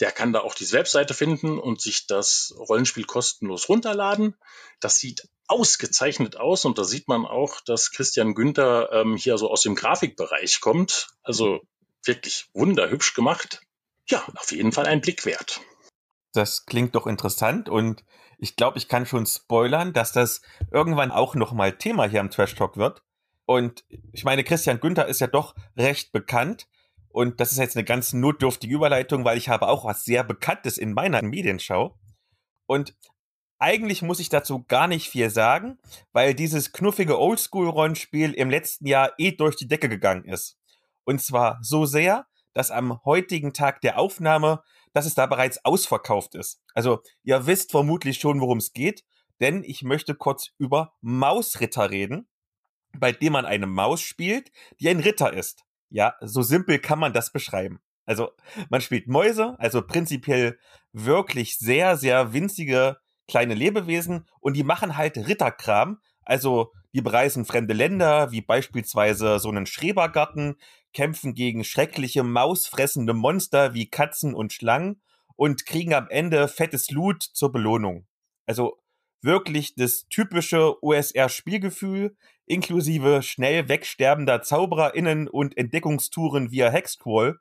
der 0.00 0.12
kann 0.12 0.34
da 0.34 0.40
auch 0.40 0.54
die 0.54 0.70
Webseite 0.70 1.14
finden 1.14 1.58
und 1.58 1.80
sich 1.80 2.06
das 2.06 2.52
Rollenspiel 2.58 3.04
kostenlos 3.04 3.70
runterladen. 3.70 4.36
Das 4.78 4.98
sieht 4.98 5.26
ausgezeichnet 5.46 6.36
aus 6.36 6.66
und 6.66 6.76
da 6.76 6.84
sieht 6.84 7.08
man 7.08 7.24
auch, 7.24 7.62
dass 7.62 7.92
Christian 7.92 8.34
Günther 8.34 8.90
ähm, 8.92 9.16
hier 9.16 9.38
so 9.38 9.50
aus 9.50 9.62
dem 9.62 9.74
Grafikbereich 9.74 10.60
kommt. 10.60 11.08
Also 11.22 11.62
wirklich 12.04 12.50
wunderhübsch 12.52 13.14
gemacht. 13.14 13.62
Ja, 14.06 14.22
auf 14.36 14.52
jeden 14.52 14.72
Fall 14.72 14.84
ein 14.84 15.00
Blick 15.00 15.24
wert. 15.24 15.62
Das 16.32 16.66
klingt 16.66 16.94
doch 16.94 17.06
interessant 17.06 17.68
und 17.68 18.04
ich 18.38 18.56
glaube, 18.56 18.78
ich 18.78 18.88
kann 18.88 19.04
schon 19.04 19.26
spoilern, 19.26 19.92
dass 19.92 20.12
das 20.12 20.40
irgendwann 20.72 21.10
auch 21.10 21.34
nochmal 21.34 21.76
Thema 21.76 22.08
hier 22.08 22.20
am 22.20 22.30
Trash 22.30 22.54
Talk 22.54 22.76
wird. 22.76 23.02
Und 23.44 23.84
ich 24.12 24.24
meine, 24.24 24.44
Christian 24.44 24.80
Günther 24.80 25.06
ist 25.06 25.20
ja 25.20 25.26
doch 25.26 25.54
recht 25.76 26.12
bekannt. 26.12 26.66
Und 27.08 27.40
das 27.40 27.52
ist 27.52 27.58
jetzt 27.58 27.76
eine 27.76 27.84
ganz 27.84 28.12
notdürftige 28.12 28.74
Überleitung, 28.74 29.24
weil 29.24 29.36
ich 29.36 29.48
habe 29.48 29.68
auch 29.68 29.84
was 29.84 30.04
sehr 30.04 30.24
Bekanntes 30.24 30.78
in 30.78 30.94
meiner 30.94 31.20
Medienschau. 31.22 31.98
Und 32.66 32.96
eigentlich 33.58 34.00
muss 34.00 34.20
ich 34.20 34.30
dazu 34.30 34.64
gar 34.64 34.86
nicht 34.86 35.10
viel 35.10 35.28
sagen, 35.28 35.78
weil 36.12 36.34
dieses 36.34 36.72
knuffige 36.72 37.18
Oldschool-Rollenspiel 37.18 38.32
im 38.32 38.48
letzten 38.48 38.86
Jahr 38.86 39.12
eh 39.18 39.32
durch 39.32 39.56
die 39.56 39.68
Decke 39.68 39.88
gegangen 39.88 40.24
ist. 40.24 40.58
Und 41.04 41.20
zwar 41.20 41.58
so 41.60 41.84
sehr, 41.84 42.26
dass 42.54 42.70
am 42.70 43.04
heutigen 43.04 43.52
Tag 43.52 43.80
der 43.82 43.98
Aufnahme 43.98 44.62
dass 44.92 45.06
es 45.06 45.14
da 45.14 45.26
bereits 45.26 45.64
ausverkauft 45.64 46.34
ist. 46.34 46.60
Also 46.74 47.02
ihr 47.22 47.46
wisst 47.46 47.70
vermutlich 47.70 48.18
schon, 48.18 48.40
worum 48.40 48.58
es 48.58 48.72
geht, 48.72 49.04
denn 49.40 49.64
ich 49.64 49.82
möchte 49.82 50.14
kurz 50.14 50.50
über 50.58 50.94
Mausritter 51.00 51.90
reden, 51.90 52.28
bei 52.96 53.12
dem 53.12 53.32
man 53.32 53.46
eine 53.46 53.66
Maus 53.66 54.00
spielt, 54.02 54.50
die 54.80 54.88
ein 54.88 55.00
Ritter 55.00 55.32
ist. 55.32 55.64
Ja, 55.88 56.14
so 56.20 56.42
simpel 56.42 56.78
kann 56.78 56.98
man 56.98 57.12
das 57.12 57.32
beschreiben. 57.32 57.80
Also 58.06 58.30
man 58.68 58.80
spielt 58.80 59.06
Mäuse, 59.06 59.56
also 59.58 59.82
prinzipiell 59.82 60.58
wirklich 60.92 61.58
sehr, 61.58 61.96
sehr 61.96 62.32
winzige 62.32 62.98
kleine 63.28 63.54
Lebewesen 63.54 64.26
und 64.40 64.56
die 64.56 64.64
machen 64.64 64.96
halt 64.96 65.16
Ritterkram. 65.16 66.00
Also 66.22 66.72
die 66.92 67.02
bereisen 67.02 67.44
fremde 67.44 67.74
Länder, 67.74 68.32
wie 68.32 68.40
beispielsweise 68.40 69.38
so 69.38 69.48
einen 69.48 69.66
Schrebergarten, 69.66 70.56
kämpfen 70.92 71.34
gegen 71.34 71.64
schreckliche 71.64 72.22
mausfressende 72.22 73.14
Monster 73.14 73.74
wie 73.74 73.88
Katzen 73.88 74.34
und 74.34 74.52
Schlangen 74.52 75.00
und 75.36 75.66
kriegen 75.66 75.94
am 75.94 76.08
Ende 76.10 76.48
fettes 76.48 76.90
Loot 76.90 77.22
zur 77.22 77.52
Belohnung. 77.52 78.06
Also 78.46 78.78
wirklich 79.22 79.74
das 79.74 80.06
typische 80.08 80.82
OSR-Spielgefühl, 80.82 82.16
inklusive 82.46 83.22
schnell 83.22 83.68
wegsterbender 83.68 84.42
ZaubererInnen 84.42 85.28
und 85.28 85.56
Entdeckungstouren 85.56 86.50
via 86.50 86.70
Hexcrawl, 86.70 87.38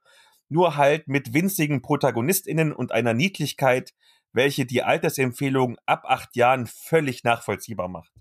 nur 0.50 0.76
halt 0.76 1.08
mit 1.08 1.34
winzigen 1.34 1.82
ProtagonistInnen 1.82 2.74
und 2.74 2.92
einer 2.92 3.14
Niedlichkeit, 3.14 3.94
welche 4.34 4.66
die 4.66 4.84
Altersempfehlung 4.84 5.78
ab 5.86 6.04
acht 6.06 6.36
Jahren 6.36 6.68
völlig 6.68 7.24
nachvollziehbar 7.24 7.88
macht. 7.88 8.12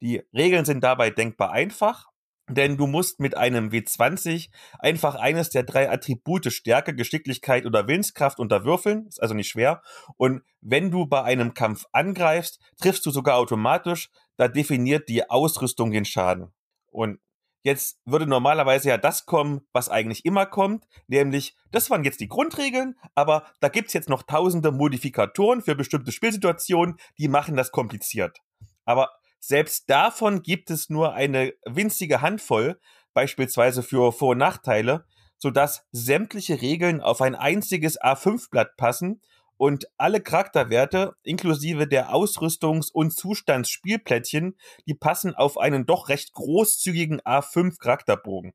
Die 0.00 0.22
Regeln 0.32 0.64
sind 0.64 0.82
dabei 0.82 1.10
denkbar 1.10 1.52
einfach, 1.52 2.08
denn 2.48 2.76
du 2.76 2.86
musst 2.86 3.20
mit 3.20 3.36
einem 3.36 3.70
W20 3.70 4.50
einfach 4.78 5.14
eines 5.14 5.50
der 5.50 5.62
drei 5.62 5.90
Attribute 5.90 6.52
Stärke, 6.52 6.94
Geschicklichkeit 6.94 7.66
oder 7.66 7.86
Willenskraft 7.86 8.38
unterwürfeln, 8.38 9.06
ist 9.06 9.22
also 9.22 9.34
nicht 9.34 9.48
schwer. 9.48 9.82
Und 10.16 10.42
wenn 10.60 10.90
du 10.90 11.06
bei 11.06 11.22
einem 11.22 11.54
Kampf 11.54 11.84
angreifst, 11.92 12.60
triffst 12.80 13.04
du 13.06 13.10
sogar 13.10 13.36
automatisch, 13.36 14.10
da 14.36 14.48
definiert 14.48 15.08
die 15.08 15.28
Ausrüstung 15.28 15.90
den 15.90 16.04
Schaden. 16.04 16.52
Und 16.90 17.20
Jetzt 17.62 18.00
würde 18.04 18.26
normalerweise 18.26 18.88
ja 18.88 18.98
das 18.98 19.26
kommen, 19.26 19.60
was 19.72 19.88
eigentlich 19.88 20.24
immer 20.24 20.46
kommt, 20.46 20.86
nämlich, 21.08 21.56
das 21.72 21.90
waren 21.90 22.04
jetzt 22.04 22.20
die 22.20 22.28
Grundregeln, 22.28 22.96
aber 23.14 23.44
da 23.60 23.68
gibt's 23.68 23.92
jetzt 23.92 24.08
noch 24.08 24.22
tausende 24.22 24.70
Modifikatoren 24.70 25.60
für 25.60 25.74
bestimmte 25.74 26.12
Spielsituationen, 26.12 26.96
die 27.18 27.28
machen 27.28 27.56
das 27.56 27.72
kompliziert. 27.72 28.38
Aber 28.84 29.10
selbst 29.40 29.88
davon 29.90 30.42
gibt 30.42 30.70
es 30.70 30.90
nur 30.90 31.14
eine 31.14 31.54
winzige 31.64 32.20
Handvoll, 32.20 32.80
beispielsweise 33.14 33.82
für 33.82 34.12
Vor- 34.12 34.30
und 34.30 34.38
Nachteile, 34.38 35.04
sodass 35.38 35.86
sämtliche 35.92 36.60
Regeln 36.60 37.00
auf 37.00 37.20
ein 37.20 37.34
einziges 37.34 38.00
A5-Blatt 38.00 38.76
passen 38.76 39.22
und 39.56 39.86
alle 39.96 40.20
Charakterwerte 40.20 41.14
inklusive 41.22 41.86
der 41.86 42.12
Ausrüstungs- 42.12 42.90
und 42.90 43.12
Zustandsspielplättchen, 43.12 44.56
die 44.86 44.94
passen 44.94 45.34
auf 45.34 45.58
einen 45.58 45.86
doch 45.86 46.08
recht 46.08 46.32
großzügigen 46.32 47.20
A5 47.20 47.78
Charakterbogen. 47.78 48.52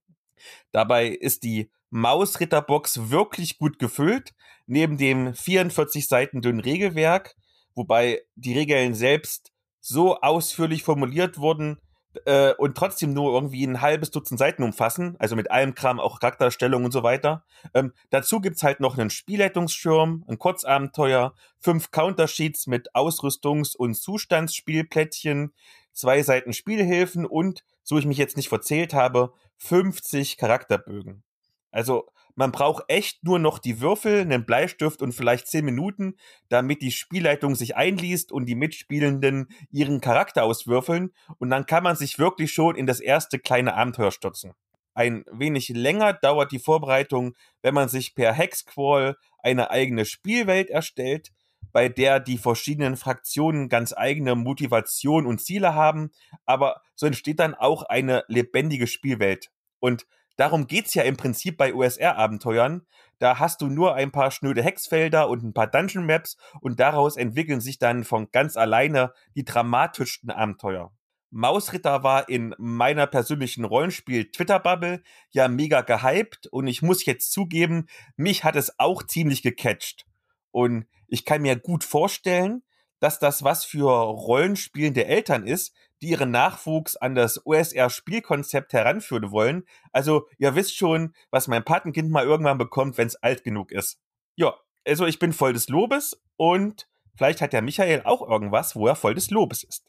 Dabei 0.72 1.08
ist 1.08 1.44
die 1.44 1.70
Mausritterbox 1.90 3.12
wirklich 3.12 3.58
gut 3.60 3.80
gefüllt, 3.80 4.34
neben 4.66 4.98
dem 4.98 5.34
44 5.34 6.08
Seiten 6.08 6.42
dünnen 6.42 6.60
Regelwerk, 6.60 7.36
wobei 7.76 8.24
die 8.36 8.58
Regeln 8.58 8.96
selbst 8.96 9.53
so 9.86 10.22
ausführlich 10.22 10.84
formuliert 10.84 11.38
wurden, 11.38 11.78
äh, 12.26 12.54
und 12.54 12.78
trotzdem 12.78 13.14
nur 13.14 13.34
irgendwie 13.34 13.66
ein 13.66 13.82
halbes 13.82 14.12
Dutzend 14.12 14.40
Seiten 14.40 14.64
umfassen, 14.64 15.16
also 15.20 15.36
mit 15.36 15.52
allem 15.52 15.76
Kram, 15.76 16.00
auch 16.00 16.20
Charakterstellung 16.20 16.86
und 16.86 16.92
so 16.92 17.04
weiter. 17.04 17.44
Ähm, 17.74 17.94
dazu 18.10 18.40
gibt's 18.40 18.64
halt 18.64 18.80
noch 18.80 18.98
einen 18.98 19.10
Spielleitungsschirm, 19.10 20.24
ein 20.28 20.40
Kurzabenteuer, 20.40 21.34
fünf 21.60 21.92
Countersheets 21.92 22.68
mit 22.68 22.94
Ausrüstungs- 22.96 23.76
und 23.76 23.96
Zustandsspielplättchen, 23.96 25.54
zwei 25.92 26.22
Seiten 26.24 26.54
Spielhilfen 26.54 27.26
und, 27.26 27.64
so 27.84 27.98
ich 27.98 28.06
mich 28.06 28.18
jetzt 28.18 28.38
nicht 28.38 28.50
verzählt 28.50 28.94
habe, 28.94 29.34
50 29.58 30.38
Charakterbögen. 30.38 31.24
Also 31.72 32.08
man 32.36 32.52
braucht 32.52 32.86
echt 32.88 33.24
nur 33.24 33.40
noch 33.40 33.60
die 33.60 33.80
Würfel, 33.80 34.22
einen 34.22 34.46
Bleistift 34.46 35.02
und 35.02 35.14
vielleicht 35.14 35.48
zehn 35.48 35.66
Minuten, 35.66 36.16
damit 36.50 36.82
die 36.82 36.92
Spielleitung 36.92 37.56
sich 37.56 37.76
einliest 37.76 38.32
und 38.32 38.46
die 38.46 38.56
Mitspielenden 38.56 39.50
ihren 39.72 40.02
Charakter 40.02 40.44
auswürfeln. 40.44 41.14
Und 41.38 41.50
dann 41.50 41.66
kann 41.66 41.84
man 41.84 41.96
sich 41.96 42.20
wirklich 42.20 42.52
schon 42.52 42.76
in 42.76 42.88
das 42.88 43.00
erste 43.00 43.40
kleine 43.40 43.76
Abenteuer 43.76 44.12
stürzen. 44.12 44.54
Ein 44.96 45.26
wenig 45.32 45.70
länger 45.70 46.14
dauert 46.14 46.52
die 46.52 46.60
Vorbereitung, 46.60 47.36
wenn 47.62 47.74
man 47.74 47.90
sich 47.90 48.14
per 48.14 48.34
Hexquall 48.34 49.18
eine 49.40 49.72
eigene 49.72 50.06
Spielwelt 50.06 50.70
erstellt, 50.70 51.32
bei 51.72 51.90
der 51.90 52.20
die 52.20 52.38
verschiedenen 52.38 52.96
Fraktionen 52.98 53.70
ganz 53.70 53.94
eigene 53.94 54.36
Motivation 54.36 55.26
und 55.26 55.40
Ziele 55.42 55.74
haben, 55.74 56.12
aber 56.46 56.82
so 56.96 57.08
entsteht 57.08 57.40
dann 57.40 57.56
auch 57.56 57.84
eine 57.84 58.24
lebendige 58.28 58.86
Spielwelt. 58.86 59.50
Und 59.80 60.06
Darum 60.36 60.68
geht's 60.68 60.94
ja 60.94 61.04
im 61.04 61.18
Prinzip 61.18 61.58
bei 61.58 61.74
USR-Abenteuern. 61.74 62.86
Da 63.20 63.40
hast 63.40 63.62
du 63.62 63.68
nur 63.68 63.96
ein 63.96 64.12
paar 64.12 64.32
schnöde 64.32 64.64
Hexfelder 64.64 65.30
und 65.30 65.44
ein 65.44 65.54
paar 65.54 65.68
Dungeon 65.68 66.06
Maps 66.06 66.38
und 66.62 66.80
daraus 66.80 67.18
entwickeln 67.18 67.62
sich 67.62 67.78
dann 67.78 68.04
von 68.04 68.32
ganz 68.32 68.58
alleine 68.58 69.14
die 69.36 69.46
dramatischsten 69.46 70.32
Abenteuer. 70.32 70.92
Mausritter 71.30 72.04
war 72.04 72.30
in 72.30 72.54
meiner 72.60 73.08
persönlichen 73.08 73.66
Rollenspiel-Twitter-Bubble 73.66 75.02
ja 75.32 75.48
mega 75.48 75.82
gehypt 75.82 76.46
und 76.48 76.68
ich 76.68 76.84
muss 76.84 77.06
jetzt 77.06 77.32
zugeben, 77.32 77.88
mich 78.16 78.44
hat 78.44 78.56
es 78.56 78.78
auch 78.80 79.02
ziemlich 79.04 79.42
gecatcht. 79.42 80.06
Und 80.52 80.86
ich 81.08 81.26
kann 81.26 81.42
mir 81.42 81.56
gut 81.56 81.84
vorstellen, 81.84 82.62
dass 83.04 83.20
das 83.20 83.44
was 83.44 83.66
für 83.66 83.92
rollenspielende 83.92 85.06
Eltern 85.06 85.46
ist, 85.46 85.76
die 86.02 86.12
ihren 86.12 86.32
Nachwuchs 86.32 86.96
an 86.96 87.16
das 87.16 87.46
OSR-Spielkonzept 87.46 88.72
heranführen 88.72 89.30
wollen. 89.30 89.66
Also 89.92 90.30
ihr 90.38 90.56
wisst 90.56 90.78
schon, 90.78 91.14
was 91.30 91.50
mein 91.50 91.66
Patenkind 91.66 92.10
mal 92.10 92.24
irgendwann 92.24 92.58
bekommt, 92.58 92.98
wenn 92.98 93.08
es 93.08 93.18
alt 93.18 93.44
genug 93.44 93.74
ist. 93.74 94.00
Ja, 94.38 94.56
also 94.88 95.06
ich 95.06 95.20
bin 95.20 95.34
voll 95.34 95.52
des 95.52 95.68
Lobes 95.68 96.18
und 96.38 96.88
vielleicht 97.18 97.42
hat 97.42 97.52
der 97.52 97.62
Michael 97.62 98.04
auch 98.06 98.22
irgendwas, 98.22 98.74
wo 98.74 98.88
er 98.88 98.96
voll 98.96 99.16
des 99.16 99.32
Lobes 99.32 99.66
ist. 99.66 99.86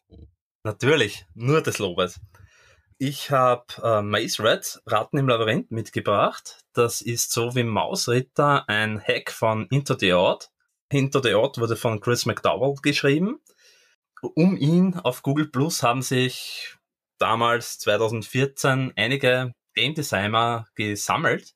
Natürlich, 0.64 1.24
nur 1.34 1.62
des 1.62 1.78
Lobes. 1.78 2.20
Ich 2.98 3.30
habe 3.30 3.66
äh, 3.80 4.02
Maze 4.02 4.42
Red, 4.42 4.82
Ratten 4.86 5.18
im 5.18 5.28
Labyrinth, 5.28 5.70
mitgebracht. 5.70 6.64
Das 6.72 7.00
ist 7.00 7.30
so 7.30 7.54
wie 7.54 7.62
Mausritter 7.62 8.68
ein 8.68 9.00
Hack 9.00 9.30
von 9.30 9.68
Into 9.68 9.96
the 9.96 10.14
Odd. 10.14 10.48
Hinter 10.90 11.22
the 11.22 11.34
Ort 11.34 11.58
wurde 11.58 11.76
von 11.76 12.00
Chris 12.00 12.26
McDowell 12.26 12.74
geschrieben. 12.82 13.40
Um 14.34 14.56
ihn 14.56 14.94
auf 14.94 15.22
Google 15.22 15.48
Plus 15.48 15.82
haben 15.82 16.02
sich 16.02 16.76
damals 17.18 17.78
2014 17.80 18.92
einige 18.96 19.54
Game 19.74 19.94
Designer 19.94 20.66
gesammelt 20.74 21.54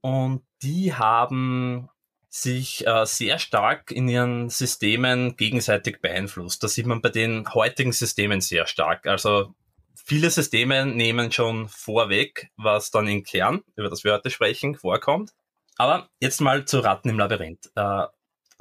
und 0.00 0.42
die 0.62 0.94
haben 0.94 1.88
sich 2.28 2.86
äh, 2.86 3.04
sehr 3.04 3.38
stark 3.38 3.90
in 3.90 4.08
ihren 4.08 4.48
Systemen 4.48 5.36
gegenseitig 5.36 6.00
beeinflusst. 6.00 6.62
Das 6.62 6.74
sieht 6.74 6.86
man 6.86 7.02
bei 7.02 7.10
den 7.10 7.52
heutigen 7.52 7.92
Systemen 7.92 8.40
sehr 8.40 8.66
stark. 8.66 9.06
Also 9.06 9.54
viele 9.94 10.30
Systeme 10.30 10.86
nehmen 10.86 11.30
schon 11.30 11.68
vorweg, 11.68 12.50
was 12.56 12.90
dann 12.90 13.06
im 13.06 13.22
Kern, 13.22 13.62
über 13.76 13.90
das 13.90 14.02
wir 14.04 14.14
heute 14.14 14.30
sprechen, 14.30 14.76
vorkommt. 14.76 15.32
Aber 15.76 16.08
jetzt 16.20 16.40
mal 16.40 16.64
zu 16.64 16.80
Ratten 16.80 17.10
im 17.10 17.18
Labyrinth. 17.18 17.70
Äh, 17.74 18.06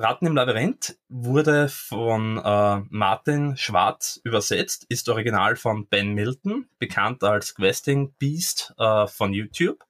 Ratten 0.01 0.25
im 0.25 0.35
Labyrinth 0.35 0.97
wurde 1.09 1.69
von 1.69 2.37
äh, 2.37 2.81
Martin 2.89 3.55
Schwarz 3.55 4.19
übersetzt, 4.23 4.85
ist 4.89 5.07
original 5.09 5.55
von 5.55 5.87
Ben 5.87 6.13
Milton, 6.13 6.67
bekannt 6.79 7.23
als 7.23 7.53
Questing 7.53 8.13
Beast 8.17 8.73
äh, 8.79 9.05
von 9.05 9.31
YouTube. 9.31 9.83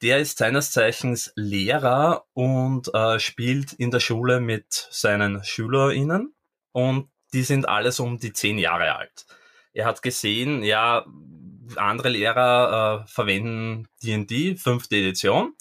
Der 0.00 0.20
ist 0.20 0.38
seines 0.38 0.70
Zeichens 0.70 1.32
Lehrer 1.34 2.24
und 2.32 2.92
äh, 2.94 3.18
spielt 3.18 3.74
in 3.74 3.90
der 3.90 4.00
Schule 4.00 4.40
mit 4.40 4.88
seinen 4.90 5.44
SchülerInnen 5.44 6.34
und 6.72 7.10
die 7.34 7.42
sind 7.42 7.68
alles 7.68 8.00
um 8.00 8.18
die 8.18 8.32
zehn 8.32 8.56
Jahre 8.56 8.96
alt. 8.96 9.26
Er 9.74 9.84
hat 9.84 10.00
gesehen, 10.00 10.62
ja, 10.62 11.04
andere 11.76 12.08
Lehrer 12.08 13.04
äh, 13.04 13.06
verwenden 13.06 13.86
D&D, 14.02 14.56
fünfte 14.56 14.96
Edition 14.96 15.54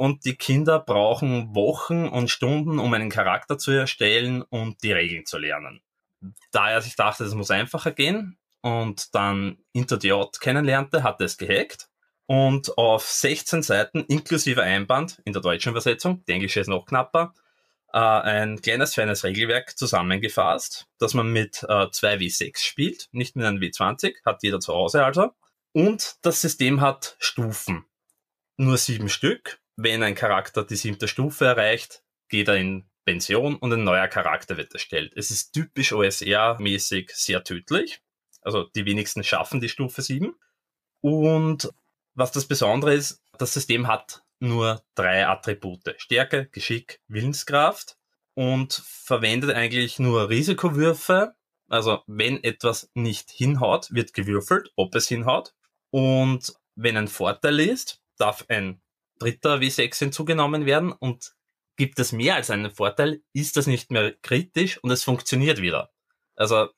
und 0.00 0.24
die 0.24 0.34
Kinder 0.34 0.78
brauchen 0.78 1.54
Wochen 1.54 2.08
und 2.08 2.30
Stunden, 2.30 2.78
um 2.78 2.94
einen 2.94 3.10
Charakter 3.10 3.58
zu 3.58 3.70
erstellen 3.70 4.40
und 4.40 4.82
die 4.82 4.92
Regeln 4.92 5.26
zu 5.26 5.36
lernen. 5.36 5.82
Da 6.52 6.70
er 6.70 6.80
sich 6.80 6.96
dachte, 6.96 7.24
es 7.24 7.34
muss 7.34 7.50
einfacher 7.50 7.90
gehen 7.90 8.38
und 8.62 9.14
dann 9.14 9.58
Odd 9.74 10.40
kennenlernte, 10.40 11.02
hat 11.02 11.20
er 11.20 11.26
es 11.26 11.36
gehackt 11.36 11.90
und 12.24 12.78
auf 12.78 13.06
16 13.06 13.62
Seiten 13.62 14.00
inklusive 14.06 14.62
Einband 14.62 15.20
in 15.26 15.34
der 15.34 15.42
deutschen 15.42 15.68
Übersetzung, 15.68 16.24
die 16.24 16.32
englische 16.32 16.60
ist 16.60 16.68
noch 16.68 16.86
knapper, 16.86 17.34
äh, 17.92 17.98
ein 17.98 18.62
kleines, 18.62 18.94
feines 18.94 19.22
Regelwerk 19.22 19.76
zusammengefasst, 19.76 20.88
das 20.98 21.12
man 21.12 21.30
mit 21.30 21.62
äh, 21.64 21.88
2W6 21.88 22.58
spielt, 22.58 23.08
nicht 23.12 23.36
mit 23.36 23.44
einem 23.44 23.60
W20, 23.60 24.14
hat 24.24 24.42
jeder 24.42 24.60
zu 24.60 24.72
Hause 24.72 25.04
also. 25.04 25.32
Und 25.72 26.16
das 26.22 26.40
System 26.40 26.80
hat 26.80 27.16
Stufen. 27.18 27.84
Nur 28.56 28.78
sieben 28.78 29.10
Stück 29.10 29.59
wenn 29.76 30.02
ein 30.02 30.14
Charakter 30.14 30.64
die 30.64 30.76
siebte 30.76 31.08
Stufe 31.08 31.44
erreicht, 31.46 32.02
geht 32.28 32.48
er 32.48 32.56
in 32.56 32.88
Pension 33.04 33.56
und 33.56 33.72
ein 33.72 33.84
neuer 33.84 34.08
Charakter 34.08 34.56
wird 34.56 34.72
erstellt. 34.72 35.12
Es 35.16 35.30
ist 35.30 35.52
typisch 35.52 35.92
OSR-mäßig 35.92 37.10
sehr 37.12 37.42
tödlich. 37.44 38.02
Also 38.42 38.64
die 38.64 38.84
wenigsten 38.84 39.24
schaffen 39.24 39.60
die 39.60 39.68
Stufe 39.68 40.02
7. 40.02 40.34
Und 41.00 41.72
was 42.14 42.32
das 42.32 42.46
Besondere 42.46 42.94
ist, 42.94 43.22
das 43.38 43.54
System 43.54 43.88
hat 43.88 44.22
nur 44.38 44.82
drei 44.94 45.26
Attribute. 45.26 45.94
Stärke, 45.98 46.48
Geschick, 46.50 47.00
Willenskraft. 47.08 47.96
und 48.34 48.72
verwendet 48.86 49.50
eigentlich 49.50 49.98
nur 49.98 50.28
Risikowürfe. 50.30 51.34
Also 51.68 52.02
wenn 52.06 52.42
etwas 52.42 52.90
nicht 52.94 53.30
hinhaut, 53.30 53.92
wird 53.92 54.14
gewürfelt, 54.14 54.70
ob 54.76 54.94
es 54.94 55.08
hinhaut. 55.08 55.54
Und 55.90 56.54
wenn 56.74 56.96
ein 56.96 57.08
Vorteil 57.08 57.60
ist, 57.60 58.00
darf 58.16 58.44
ein 58.48 58.80
dritter 59.20 59.56
W6 59.56 59.96
hinzugenommen 59.98 60.66
werden 60.66 60.90
und 60.92 61.34
gibt 61.76 61.98
es 61.98 62.12
mehr 62.12 62.34
als 62.34 62.50
einen 62.50 62.70
Vorteil, 62.70 63.22
ist 63.32 63.56
das 63.56 63.66
nicht 63.66 63.90
mehr 63.90 64.12
kritisch 64.22 64.82
und 64.82 64.90
es 64.90 65.04
funktioniert 65.04 65.62
wieder. 65.62 65.90
Also 66.34 66.68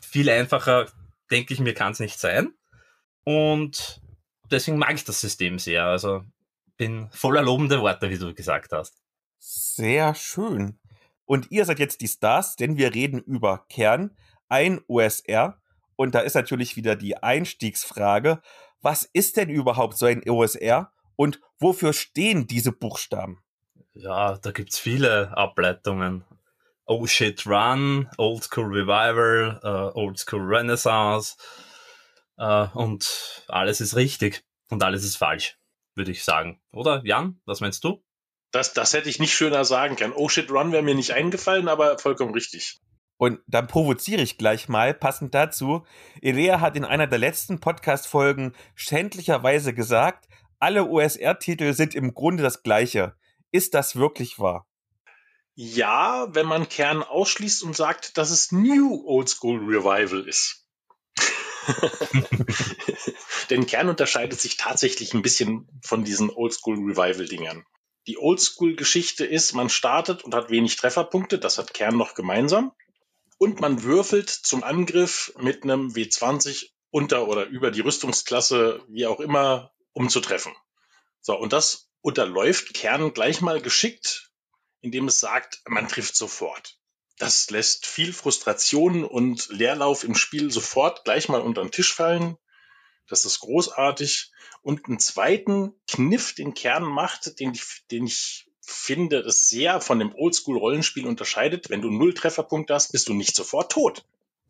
viel 0.00 0.28
einfacher, 0.28 0.86
denke 1.30 1.54
ich 1.54 1.60
mir, 1.60 1.74
kann 1.74 1.92
es 1.92 2.00
nicht 2.00 2.18
sein. 2.18 2.52
Und 3.24 4.00
deswegen 4.50 4.78
mag 4.78 4.94
ich 4.94 5.04
das 5.04 5.20
System 5.20 5.58
sehr. 5.58 5.84
Also 5.84 6.24
bin 6.76 7.08
voller 7.12 7.42
lobende 7.42 7.80
Worte, 7.80 8.10
wie 8.10 8.18
du 8.18 8.34
gesagt 8.34 8.72
hast. 8.72 9.00
Sehr 9.38 10.14
schön. 10.14 10.78
Und 11.24 11.50
ihr 11.50 11.64
seid 11.64 11.78
jetzt 11.78 12.00
die 12.00 12.08
Stars, 12.08 12.56
denn 12.56 12.76
wir 12.76 12.94
reden 12.94 13.20
über 13.20 13.64
Kern, 13.68 14.16
ein 14.48 14.80
OSR. 14.86 15.60
Und 15.96 16.14
da 16.14 16.20
ist 16.20 16.34
natürlich 16.34 16.76
wieder 16.76 16.94
die 16.94 17.16
Einstiegsfrage. 17.16 18.40
Was 18.80 19.04
ist 19.04 19.36
denn 19.36 19.48
überhaupt 19.48 19.96
so 19.96 20.06
ein 20.06 20.28
OSR 20.28 20.92
und 21.16 21.40
wofür 21.58 21.92
stehen 21.92 22.46
diese 22.46 22.72
Buchstaben? 22.72 23.42
Ja, 23.94 24.36
da 24.38 24.52
gibt's 24.52 24.78
viele 24.78 25.36
Ableitungen. 25.36 26.24
Oh 26.86 27.06
Shit 27.06 27.46
Run, 27.46 28.08
Old 28.18 28.44
School 28.44 28.66
Revival, 28.66 29.60
uh, 29.64 29.98
Old 29.98 30.18
School 30.18 30.42
Renaissance 30.42 31.36
uh, 32.38 32.68
und 32.74 33.44
alles 33.48 33.80
ist 33.80 33.96
richtig 33.96 34.44
und 34.68 34.82
alles 34.82 35.02
ist 35.02 35.16
falsch, 35.16 35.58
würde 35.94 36.12
ich 36.12 36.22
sagen. 36.22 36.60
Oder 36.72 37.02
Jan, 37.04 37.40
was 37.44 37.60
meinst 37.60 37.82
du? 37.82 38.04
Das, 38.52 38.72
das 38.72 38.92
hätte 38.92 39.08
ich 39.08 39.18
nicht 39.18 39.34
schöner 39.34 39.64
sagen 39.64 39.96
können. 39.96 40.12
Oh 40.14 40.28
Shit 40.28 40.50
Run 40.50 40.70
wäre 40.70 40.82
mir 40.82 40.94
nicht 40.94 41.12
eingefallen, 41.12 41.68
aber 41.68 41.98
vollkommen 41.98 42.34
richtig. 42.34 42.78
Und 43.18 43.40
dann 43.46 43.66
provoziere 43.66 44.20
ich 44.20 44.36
gleich 44.36 44.68
mal, 44.68 44.92
passend 44.92 45.34
dazu. 45.34 45.86
Elea 46.20 46.60
hat 46.60 46.76
in 46.76 46.84
einer 46.84 47.06
der 47.06 47.18
letzten 47.18 47.60
Podcast-Folgen 47.60 48.54
schändlicherweise 48.74 49.72
gesagt, 49.72 50.28
alle 50.58 50.86
OSR-Titel 50.88 51.72
sind 51.72 51.94
im 51.94 52.14
Grunde 52.14 52.42
das 52.42 52.62
gleiche. 52.62 53.16
Ist 53.50 53.74
das 53.74 53.96
wirklich 53.96 54.38
wahr? 54.38 54.66
Ja, 55.54 56.34
wenn 56.34 56.46
man 56.46 56.68
Kern 56.68 57.02
ausschließt 57.02 57.62
und 57.62 57.74
sagt, 57.74 58.18
dass 58.18 58.30
es 58.30 58.52
New 58.52 59.02
Old 59.06 59.28
School 59.28 59.58
Revival 59.58 60.28
ist. 60.28 60.66
Denn 63.50 63.66
Kern 63.66 63.88
unterscheidet 63.88 64.40
sich 64.40 64.56
tatsächlich 64.56 65.14
ein 65.14 65.22
bisschen 65.22 65.66
von 65.82 66.04
diesen 66.04 66.30
Old 66.30 66.52
School 66.52 66.76
Revival 66.76 67.26
Dingern. 67.26 67.64
Die 68.06 68.18
Old 68.18 68.40
School 68.40 68.76
Geschichte 68.76 69.24
ist, 69.24 69.54
man 69.54 69.70
startet 69.70 70.24
und 70.24 70.34
hat 70.34 70.50
wenig 70.50 70.76
Trefferpunkte, 70.76 71.38
das 71.38 71.58
hat 71.58 71.74
Kern 71.74 71.96
noch 71.96 72.14
gemeinsam. 72.14 72.72
Und 73.38 73.60
man 73.60 73.82
würfelt 73.82 74.30
zum 74.30 74.62
Angriff 74.62 75.32
mit 75.38 75.64
einem 75.64 75.88
W20 75.88 76.70
unter 76.90 77.28
oder 77.28 77.46
über 77.46 77.70
die 77.70 77.80
Rüstungsklasse, 77.80 78.82
wie 78.88 79.06
auch 79.06 79.20
immer, 79.20 79.72
um 79.96 80.10
zu 80.10 80.20
treffen. 80.20 80.54
So, 81.22 81.38
und 81.38 81.54
das 81.54 81.88
unterläuft 82.02 82.74
Kern 82.74 83.14
gleich 83.14 83.40
mal 83.40 83.62
geschickt, 83.62 84.30
indem 84.82 85.08
es 85.08 85.20
sagt, 85.20 85.62
man 85.66 85.88
trifft 85.88 86.14
sofort. 86.16 86.78
Das 87.16 87.48
lässt 87.48 87.86
viel 87.86 88.12
Frustration 88.12 89.04
und 89.04 89.48
Leerlauf 89.48 90.04
im 90.04 90.14
Spiel 90.14 90.50
sofort 90.50 91.04
gleich 91.04 91.30
mal 91.30 91.40
unter 91.40 91.62
den 91.62 91.70
Tisch 91.70 91.94
fallen. 91.94 92.36
Das 93.08 93.24
ist 93.24 93.40
großartig. 93.40 94.32
Und 94.60 94.84
einen 94.86 94.98
zweiten 94.98 95.72
Kniff, 95.88 96.34
den 96.34 96.52
Kern 96.52 96.84
macht, 96.84 97.40
den 97.40 97.54
ich, 97.54 97.86
den 97.90 98.04
ich 98.04 98.50
finde, 98.60 99.22
das 99.22 99.48
sehr 99.48 99.80
von 99.80 99.98
dem 99.98 100.14
Oldschool-Rollenspiel 100.14 101.06
unterscheidet. 101.06 101.70
Wenn 101.70 101.80
du 101.80 101.90
null 101.90 102.12
Trefferpunkte 102.12 102.74
hast, 102.74 102.92
bist 102.92 103.08
du 103.08 103.14
nicht 103.14 103.34
sofort 103.34 103.72
tot. 103.72 104.04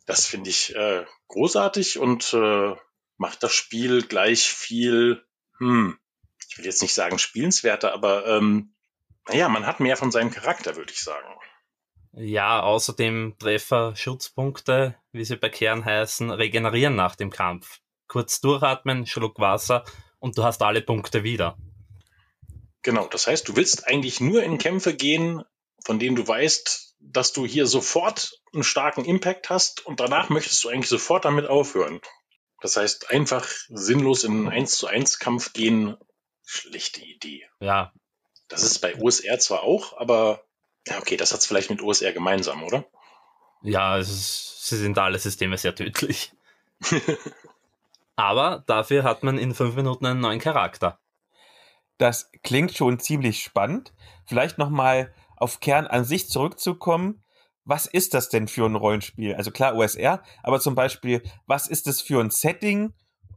Das 0.06 0.26
finde 0.26 0.50
ich 0.50 0.74
äh, 0.74 1.04
großartig 1.28 1.98
und 1.98 2.34
äh, 2.34 2.74
macht 3.16 3.44
das 3.44 3.52
Spiel 3.52 4.02
gleich 4.02 4.48
viel 4.48 5.24
hm, 5.58 5.98
ich 6.48 6.58
will 6.58 6.64
jetzt 6.64 6.82
nicht 6.82 6.94
sagen 6.94 7.18
spielenswerter, 7.18 7.92
aber 7.92 8.26
ähm, 8.26 8.74
naja, 9.28 9.48
man 9.48 9.66
hat 9.66 9.80
mehr 9.80 9.96
von 9.96 10.10
seinem 10.10 10.30
Charakter, 10.30 10.76
würde 10.76 10.92
ich 10.92 11.00
sagen. 11.00 11.26
Ja, 12.12 12.60
außerdem 12.60 13.34
Treffer, 13.38 13.94
Schutzpunkte, 13.94 14.94
wie 15.12 15.24
sie 15.24 15.36
bei 15.36 15.50
Kern 15.50 15.84
heißen, 15.84 16.30
regenerieren 16.30 16.96
nach 16.96 17.14
dem 17.16 17.30
Kampf. 17.30 17.80
Kurz 18.08 18.40
durchatmen, 18.40 19.06
Schluck 19.06 19.38
Wasser 19.38 19.84
und 20.18 20.38
du 20.38 20.44
hast 20.44 20.62
alle 20.62 20.80
Punkte 20.80 21.24
wieder. 21.24 21.58
Genau, 22.82 23.06
das 23.06 23.26
heißt, 23.26 23.48
du 23.48 23.56
willst 23.56 23.86
eigentlich 23.86 24.20
nur 24.20 24.42
in 24.42 24.58
Kämpfe 24.58 24.94
gehen, 24.94 25.42
von 25.84 25.98
denen 25.98 26.16
du 26.16 26.26
weißt, 26.26 26.94
dass 27.00 27.32
du 27.32 27.44
hier 27.44 27.66
sofort 27.66 28.40
einen 28.54 28.64
starken 28.64 29.04
Impact 29.04 29.50
hast 29.50 29.84
und 29.84 30.00
danach 30.00 30.28
möchtest 30.30 30.62
du 30.64 30.68
eigentlich 30.68 30.88
sofort 30.88 31.24
damit 31.24 31.46
aufhören. 31.46 32.00
Das 32.60 32.76
heißt, 32.76 33.10
einfach 33.10 33.46
sinnlos 33.68 34.24
in 34.24 34.32
einen 34.32 34.48
1 34.48 34.76
zu 34.78 34.86
1 34.86 35.18
Kampf 35.18 35.52
gehen, 35.52 35.96
schlechte 36.44 37.04
Idee. 37.04 37.46
Ja. 37.60 37.92
Das 38.48 38.62
ist 38.62 38.78
bei 38.78 38.96
OSR 38.96 39.38
zwar 39.38 39.62
auch, 39.62 39.98
aber 39.98 40.44
ja, 40.86 40.98
okay, 40.98 41.16
das 41.16 41.32
hat 41.32 41.40
es 41.40 41.46
vielleicht 41.46 41.70
mit 41.70 41.82
OSR 41.82 42.12
gemeinsam, 42.12 42.62
oder? 42.62 42.84
Ja, 43.62 43.98
ist, 43.98 44.66
sie 44.68 44.76
sind 44.76 44.98
alle 44.98 45.18
Systeme 45.18 45.58
sehr 45.58 45.74
tödlich. 45.74 46.32
aber 48.16 48.62
dafür 48.66 49.02
hat 49.02 49.22
man 49.22 49.38
in 49.38 49.54
fünf 49.54 49.74
Minuten 49.74 50.06
einen 50.06 50.20
neuen 50.20 50.40
Charakter. 50.40 51.00
Das 51.98 52.30
klingt 52.42 52.74
schon 52.74 53.00
ziemlich 53.00 53.42
spannend. 53.42 53.92
Vielleicht 54.26 54.58
nochmal 54.58 55.14
auf 55.36 55.60
Kern 55.60 55.86
an 55.86 56.04
sich 56.04 56.28
zurückzukommen 56.28 57.22
was 57.66 57.86
ist 57.86 58.14
das 58.14 58.28
denn 58.28 58.48
für 58.48 58.64
ein 58.64 58.76
Rollenspiel? 58.76 59.34
Also 59.34 59.50
klar 59.50 59.76
OSR, 59.76 60.22
aber 60.42 60.60
zum 60.60 60.74
Beispiel, 60.74 61.22
was 61.46 61.66
ist 61.66 61.86
das 61.86 62.00
für 62.00 62.20
ein 62.20 62.30
Setting? 62.30 62.94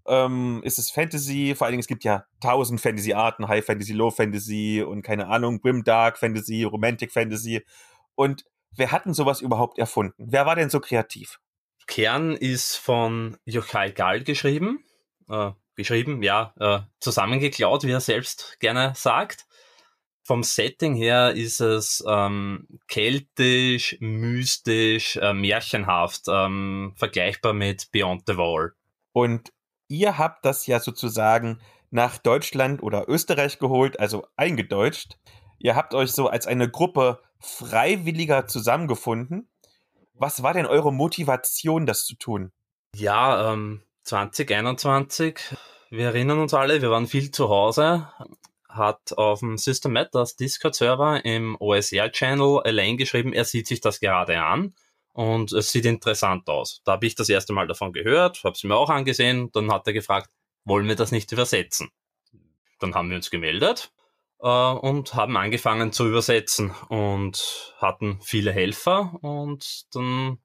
Ähm, 0.07 0.61
ist 0.63 0.79
es 0.79 0.91
Fantasy? 0.91 1.55
Vor 1.55 1.65
allen 1.65 1.73
Dingen, 1.73 1.81
es 1.81 1.87
gibt 1.87 2.03
ja 2.03 2.25
tausend 2.39 2.79
Fantasy-Arten, 2.79 3.47
High 3.47 3.65
Fantasy, 3.65 3.93
Low 3.93 4.11
Fantasy 4.11 4.85
und 4.87 5.01
keine 5.01 5.27
Ahnung, 5.27 5.59
Grim 5.59 5.83
Dark 5.83 6.19
Fantasy, 6.19 6.63
Romantic 6.63 7.11
Fantasy. 7.11 7.65
Und 8.15 8.45
wer 8.75 8.91
hat 8.91 9.05
denn 9.05 9.13
sowas 9.13 9.41
überhaupt 9.41 9.79
erfunden? 9.79 10.13
Wer 10.17 10.45
war 10.45 10.55
denn 10.55 10.69
so 10.69 10.79
kreativ? 10.79 11.39
Kern 11.87 12.35
ist 12.35 12.75
von 12.75 13.37
Jochai 13.45 13.89
Gall 13.91 14.23
geschrieben. 14.23 14.83
Äh, 15.27 15.51
geschrieben, 15.75 16.21
ja, 16.21 16.53
äh, 16.59 16.79
zusammengeklaut, 16.99 17.83
wie 17.83 17.91
er 17.91 18.01
selbst 18.01 18.59
gerne 18.59 18.93
sagt 18.95 19.47
vom 20.29 20.43
Setting 20.43 20.93
her 20.93 21.31
ist 21.31 21.59
es 21.59 22.03
ähm, 22.07 22.67
keltisch, 22.87 23.97
mystisch, 23.99 25.17
äh, 25.17 25.33
märchenhaft, 25.33 26.25
ähm, 26.27 26.93
vergleichbar 26.97 27.53
mit 27.53 27.91
Beyond 27.91 28.25
the 28.27 28.37
Wall. 28.37 28.73
Und 29.11 29.51
ihr 29.87 30.19
habt 30.19 30.45
das 30.45 30.67
ja 30.67 30.79
sozusagen 30.79 31.59
nach 31.89 32.19
Deutschland 32.19 32.83
oder 32.83 33.09
Österreich 33.09 33.57
geholt, 33.57 33.99
also 33.99 34.27
eingedeutscht. 34.35 35.17
Ihr 35.57 35.75
habt 35.75 35.95
euch 35.95 36.11
so 36.11 36.27
als 36.27 36.45
eine 36.45 36.69
Gruppe 36.69 37.23
Freiwilliger 37.39 38.45
zusammengefunden. 38.45 39.49
Was 40.13 40.43
war 40.43 40.53
denn 40.53 40.67
eure 40.67 40.93
Motivation, 40.93 41.87
das 41.87 42.05
zu 42.05 42.13
tun? 42.13 42.51
Ja, 42.93 43.51
ähm, 43.51 43.81
2021. 44.03 45.39
Wir 45.89 46.05
erinnern 46.05 46.37
uns 46.37 46.53
alle, 46.53 46.83
wir 46.83 46.91
waren 46.91 47.07
viel 47.07 47.31
zu 47.31 47.49
Hause, 47.49 48.07
hat 48.79 49.13
auf 49.17 49.41
dem 49.41 49.57
System 49.57 49.93
Matters 49.93 50.35
Discord-Server 50.35 51.23
im 51.23 51.55
OSR-Channel 51.59 52.61
Elaine 52.63 52.97
geschrieben, 52.97 53.33
er 53.33 53.45
sieht 53.45 53.67
sich 53.67 53.81
das 53.81 53.99
gerade 53.99 54.41
an 54.41 54.73
und 55.13 55.51
es 55.51 55.71
sieht 55.71 55.85
interessant 55.85 56.49
aus. 56.49 56.81
Da 56.85 56.93
habe 56.93 57.05
ich 57.05 57.13
das 57.13 57.29
erste 57.29 57.53
Mal 57.53 57.67
davon 57.67 57.93
gehört, 57.93 58.43
habe 58.43 58.55
es 58.55 58.63
mir 58.63 58.75
auch 58.75 58.89
angesehen, 58.89 59.51
dann 59.51 59.71
hat 59.71 59.85
er 59.85 59.93
gefragt, 59.93 60.31
wollen 60.65 60.87
wir 60.87 60.95
das 60.95 61.11
nicht 61.11 61.31
übersetzen? 61.31 61.91
Dann 62.79 62.95
haben 62.95 63.09
wir 63.09 63.17
uns 63.17 63.29
gemeldet 63.29 63.91
äh, 64.41 64.47
und 64.47 65.13
haben 65.13 65.37
angefangen 65.37 65.91
zu 65.91 66.07
übersetzen 66.07 66.71
und 66.87 67.75
hatten 67.77 68.19
viele 68.21 68.51
Helfer 68.51 69.13
und 69.21 69.93
dann 69.93 70.39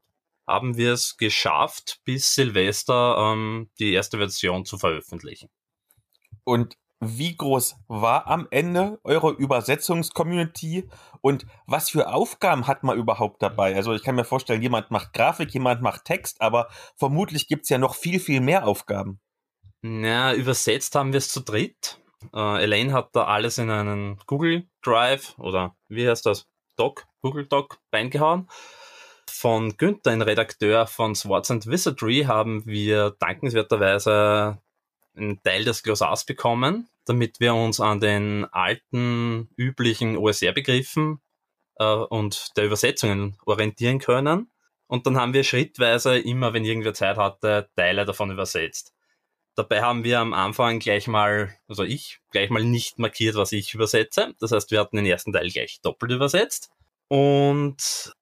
haben 0.47 0.77
wir 0.77 0.92
es 0.92 1.16
geschafft, 1.16 2.01
bis 2.05 2.35
Silvester 2.35 3.33
ähm, 3.33 3.70
die 3.79 3.92
erste 3.92 4.18
Version 4.18 4.64
zu 4.64 4.79
veröffentlichen. 4.79 5.49
Und 6.44 6.77
wie 7.07 7.37
groß 7.37 7.77
war 7.88 8.27
am 8.27 8.47
Ende 8.51 8.99
eure 9.05 9.31
Übersetzungscommunity 9.31 10.88
und 11.21 11.47
was 11.67 11.90
für 11.90 12.12
Aufgaben 12.12 12.67
hat 12.67 12.83
man 12.83 12.99
überhaupt 12.99 13.43
dabei? 13.43 13.75
Also 13.75 13.95
ich 13.95 14.03
kann 14.03 14.14
mir 14.14 14.25
vorstellen, 14.25 14.62
jemand 14.62 14.90
macht 14.90 15.12
Grafik, 15.12 15.53
jemand 15.55 15.83
macht 15.83 16.05
Text, 16.05 16.40
aber 16.40 16.69
vermutlich 16.97 17.49
gibt 17.49 17.64
es 17.64 17.71
ja 17.71 17.79
noch 17.79 17.95
viel, 17.95 18.21
viel 18.21 18.40
mehr 18.40 18.67
Aufgaben. 18.67 19.21
Na, 19.83 20.35
übersetzt 20.35 20.95
haben 20.95 21.12
wir 21.12 21.19
es 21.19 21.29
zu 21.29 21.40
dritt. 21.40 22.01
Uh, 22.33 22.57
Elaine 22.57 22.93
hat 22.93 23.11
da 23.12 23.25
alles 23.25 23.59
in 23.59 23.71
einen 23.71 24.19
Google 24.27 24.67
Drive 24.83 25.38
oder 25.38 25.77
wie 25.88 26.09
heißt 26.09 26.25
das? 26.25 26.47
Doc, 26.77 27.07
Google 27.21 27.47
Doc 27.47 27.79
reingehauen. 27.93 28.49
Von 29.29 29.77
Günther, 29.77 30.12
ein 30.12 30.23
Redakteur 30.23 30.87
von 30.87 31.14
Swords 31.14 31.51
and 31.51 31.67
Wizardry, 31.67 32.25
haben 32.27 32.64
wir 32.67 33.11
dankenswerterweise 33.19 34.59
einen 35.16 35.42
Teil 35.42 35.64
des 35.64 35.83
Glossars 35.83 36.24
bekommen, 36.24 36.88
damit 37.05 37.40
wir 37.40 37.55
uns 37.55 37.81
an 37.81 38.00
den 38.00 38.46
alten, 38.53 39.48
üblichen 39.57 40.16
OSR-Begriffen 40.16 41.20
äh, 41.77 41.85
und 41.85 42.57
der 42.57 42.64
Übersetzungen 42.64 43.37
orientieren 43.44 43.98
können. 43.98 44.50
Und 44.87 45.07
dann 45.07 45.16
haben 45.16 45.33
wir 45.33 45.44
schrittweise 45.44 46.18
immer, 46.18 46.53
wenn 46.53 46.64
irgendwer 46.64 46.94
Zeit 46.94 47.16
hatte, 47.16 47.68
Teile 47.77 48.05
davon 48.05 48.31
übersetzt. 48.31 48.92
Dabei 49.57 49.83
haben 49.83 50.03
wir 50.03 50.18
am 50.18 50.35
Anfang 50.35 50.81
gleich 50.81 51.07
mal, 51.07 51.57
also 51.68 51.85
ich, 51.85 52.20
gleich 52.31 52.50
mal 52.50 52.64
nicht 52.64 52.98
markiert, 52.98 53.37
was 53.37 53.53
ich 53.53 53.72
übersetze. 53.72 54.35
Das 54.40 54.50
heißt, 54.50 54.70
wir 54.72 54.81
hatten 54.81 54.96
den 54.96 55.07
ersten 55.07 55.33
Teil 55.33 55.48
gleich 55.48 55.81
doppelt 55.81 56.12
übersetzt. 56.12 56.70
Und 57.09 58.12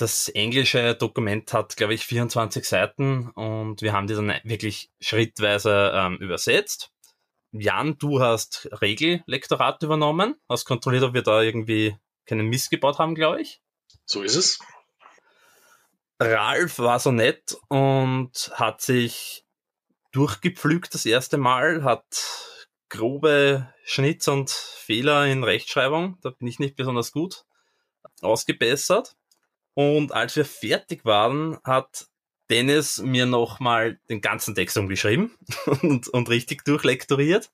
das 0.00 0.28
englische 0.28 0.94
Dokument 0.94 1.52
hat, 1.52 1.76
glaube 1.76 1.94
ich, 1.94 2.04
24 2.06 2.64
Seiten 2.64 3.30
und 3.30 3.82
wir 3.82 3.92
haben 3.92 4.06
die 4.06 4.14
dann 4.14 4.32
wirklich 4.44 4.90
schrittweise 5.00 5.92
ähm, 5.94 6.16
übersetzt. 6.18 6.90
Jan, 7.52 7.98
du 7.98 8.20
hast 8.20 8.68
Regellektorat 8.80 9.82
übernommen, 9.82 10.36
hast 10.48 10.64
kontrolliert, 10.64 11.02
ob 11.02 11.14
wir 11.14 11.22
da 11.22 11.42
irgendwie 11.42 11.96
keinen 12.26 12.48
Mist 12.48 12.70
gebaut 12.70 12.98
haben, 12.98 13.14
glaube 13.14 13.40
ich. 13.42 13.60
So 14.04 14.22
ist 14.22 14.36
es. 14.36 14.60
Ralf 16.20 16.78
war 16.78 17.00
so 17.00 17.10
nett 17.10 17.56
und 17.68 18.52
hat 18.54 18.82
sich 18.82 19.44
durchgepflügt 20.12 20.92
das 20.94 21.06
erste 21.06 21.38
Mal, 21.38 21.82
hat 21.82 22.58
grobe 22.88 23.72
Schnitz 23.84 24.28
und 24.28 24.50
Fehler 24.50 25.26
in 25.26 25.44
Rechtschreibung, 25.44 26.18
da 26.20 26.30
bin 26.30 26.46
ich 26.48 26.58
nicht 26.58 26.76
besonders 26.76 27.12
gut, 27.12 27.44
ausgebessert. 28.20 29.16
Und 29.80 30.12
als 30.12 30.36
wir 30.36 30.44
fertig 30.44 31.06
waren, 31.06 31.56
hat 31.64 32.08
Dennis 32.50 32.98
mir 32.98 33.24
nochmal 33.24 33.98
den 34.10 34.20
ganzen 34.20 34.54
Text 34.54 34.76
umgeschrieben 34.76 35.34
und, 35.82 36.06
und 36.06 36.28
richtig 36.28 36.66
durchlektoriert. 36.66 37.50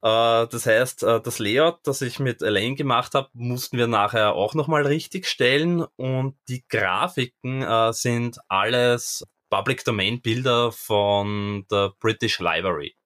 Äh, 0.00 0.46
das 0.46 0.64
heißt, 0.64 1.02
äh, 1.02 1.20
das 1.20 1.38
Layout, 1.38 1.80
das 1.82 2.00
ich 2.00 2.18
mit 2.18 2.40
Elaine 2.40 2.76
gemacht 2.76 3.12
habe, 3.12 3.28
mussten 3.34 3.76
wir 3.76 3.88
nachher 3.88 4.32
auch 4.32 4.54
nochmal 4.54 4.86
richtig 4.86 5.26
stellen 5.26 5.84
und 5.96 6.38
die 6.48 6.64
Grafiken 6.66 7.60
äh, 7.60 7.92
sind 7.92 8.38
alles 8.48 9.22
Public 9.50 9.84
Domain 9.84 10.22
Bilder 10.22 10.72
von 10.72 11.66
der 11.70 11.92
British 12.00 12.38
Library. 12.38 12.96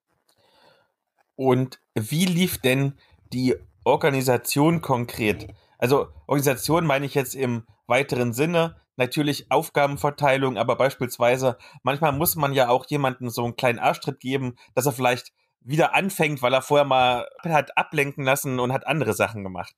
Und 1.35 1.81
wie 1.97 2.27
lief 2.27 2.59
denn 2.59 2.97
die 3.33 3.57
Organisation 3.83 4.81
konkret? 4.81 5.49
Also 5.79 6.07
Organisation 6.29 6.87
meine 6.87 7.07
ich 7.07 7.17
jetzt 7.17 7.35
im 7.35 7.67
weiteren 7.91 8.33
Sinne, 8.33 8.81
natürlich 8.97 9.51
Aufgabenverteilung, 9.51 10.57
aber 10.57 10.77
beispielsweise 10.77 11.59
manchmal 11.83 12.13
muss 12.13 12.37
man 12.37 12.55
ja 12.55 12.71
auch 12.71 12.87
jemandem 12.89 13.29
so 13.29 13.45
einen 13.45 13.57
kleinen 13.57 13.79
Arschtritt 13.79 14.21
geben, 14.21 14.57
dass 14.75 14.87
er 14.87 14.93
vielleicht 14.93 15.33
wieder 15.61 15.95
anfängt, 15.95 16.41
weil 16.41 16.55
er 16.55 16.63
vorher 16.63 16.87
mal 16.87 17.29
hat 17.43 17.77
ablenken 17.77 18.25
lassen 18.25 18.59
und 18.59 18.73
hat 18.73 18.87
andere 18.87 19.13
Sachen 19.13 19.45
gemacht. 19.45 19.75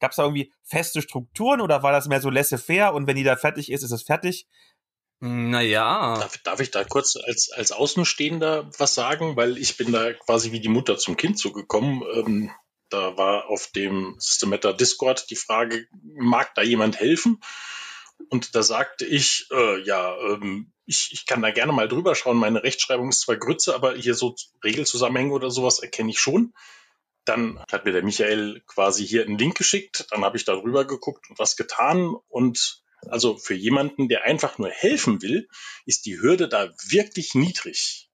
Gab 0.00 0.10
es 0.12 0.16
da 0.16 0.24
irgendwie 0.24 0.52
feste 0.62 1.02
Strukturen 1.02 1.60
oder 1.60 1.82
war 1.82 1.92
das 1.92 2.08
mehr 2.08 2.20
so 2.20 2.30
laissez-faire 2.30 2.94
und 2.94 3.06
wenn 3.06 3.16
die 3.16 3.24
da 3.24 3.36
fertig 3.36 3.70
ist, 3.70 3.82
ist 3.82 3.92
es 3.92 4.02
fertig? 4.02 4.46
Naja. 5.20 6.18
Darf, 6.18 6.38
darf 6.38 6.60
ich 6.60 6.70
da 6.70 6.84
kurz 6.84 7.16
als, 7.16 7.50
als 7.50 7.72
Außenstehender 7.72 8.70
was 8.78 8.94
sagen? 8.94 9.36
Weil 9.36 9.56
ich 9.56 9.76
bin 9.76 9.92
da 9.92 10.12
quasi 10.12 10.52
wie 10.52 10.60
die 10.60 10.68
Mutter 10.68 10.98
zum 10.98 11.16
Kind 11.16 11.38
zugekommen. 11.38 12.02
Ähm, 12.14 12.50
da 12.88 13.16
war 13.16 13.48
auf 13.48 13.68
dem 13.68 14.14
Systemata 14.18 14.72
Discord 14.72 15.30
die 15.30 15.36
Frage, 15.36 15.86
mag 16.14 16.54
da 16.54 16.62
jemand 16.62 17.00
helfen? 17.00 17.40
Und 18.28 18.54
da 18.54 18.62
sagte 18.62 19.04
ich, 19.04 19.48
äh, 19.52 19.80
ja, 19.82 20.16
ähm, 20.18 20.72
ich, 20.86 21.10
ich 21.12 21.26
kann 21.26 21.42
da 21.42 21.50
gerne 21.50 21.72
mal 21.72 21.88
drüber 21.88 22.14
schauen. 22.14 22.36
Meine 22.36 22.62
Rechtschreibung 22.62 23.08
ist 23.08 23.20
zwar 23.20 23.36
Grütze, 23.36 23.74
aber 23.74 23.94
hier 23.94 24.14
so 24.14 24.34
Regelzusammenhänge 24.64 25.32
oder 25.32 25.50
sowas 25.50 25.80
erkenne 25.80 26.10
ich 26.10 26.18
schon. 26.18 26.54
Dann 27.24 27.58
hat 27.70 27.84
mir 27.84 27.92
der 27.92 28.04
Michael 28.04 28.62
quasi 28.66 29.06
hier 29.06 29.24
einen 29.24 29.36
Link 29.36 29.56
geschickt. 29.56 30.06
Dann 30.10 30.24
habe 30.24 30.36
ich 30.36 30.44
da 30.44 30.54
drüber 30.54 30.84
geguckt 30.84 31.28
und 31.28 31.38
was 31.38 31.56
getan. 31.56 32.14
Und 32.28 32.82
also 33.08 33.36
für 33.36 33.54
jemanden, 33.54 34.08
der 34.08 34.24
einfach 34.24 34.58
nur 34.58 34.70
helfen 34.70 35.22
will, 35.22 35.48
ist 35.84 36.06
die 36.06 36.20
Hürde 36.20 36.48
da 36.48 36.72
wirklich 36.88 37.34
niedrig. 37.34 38.05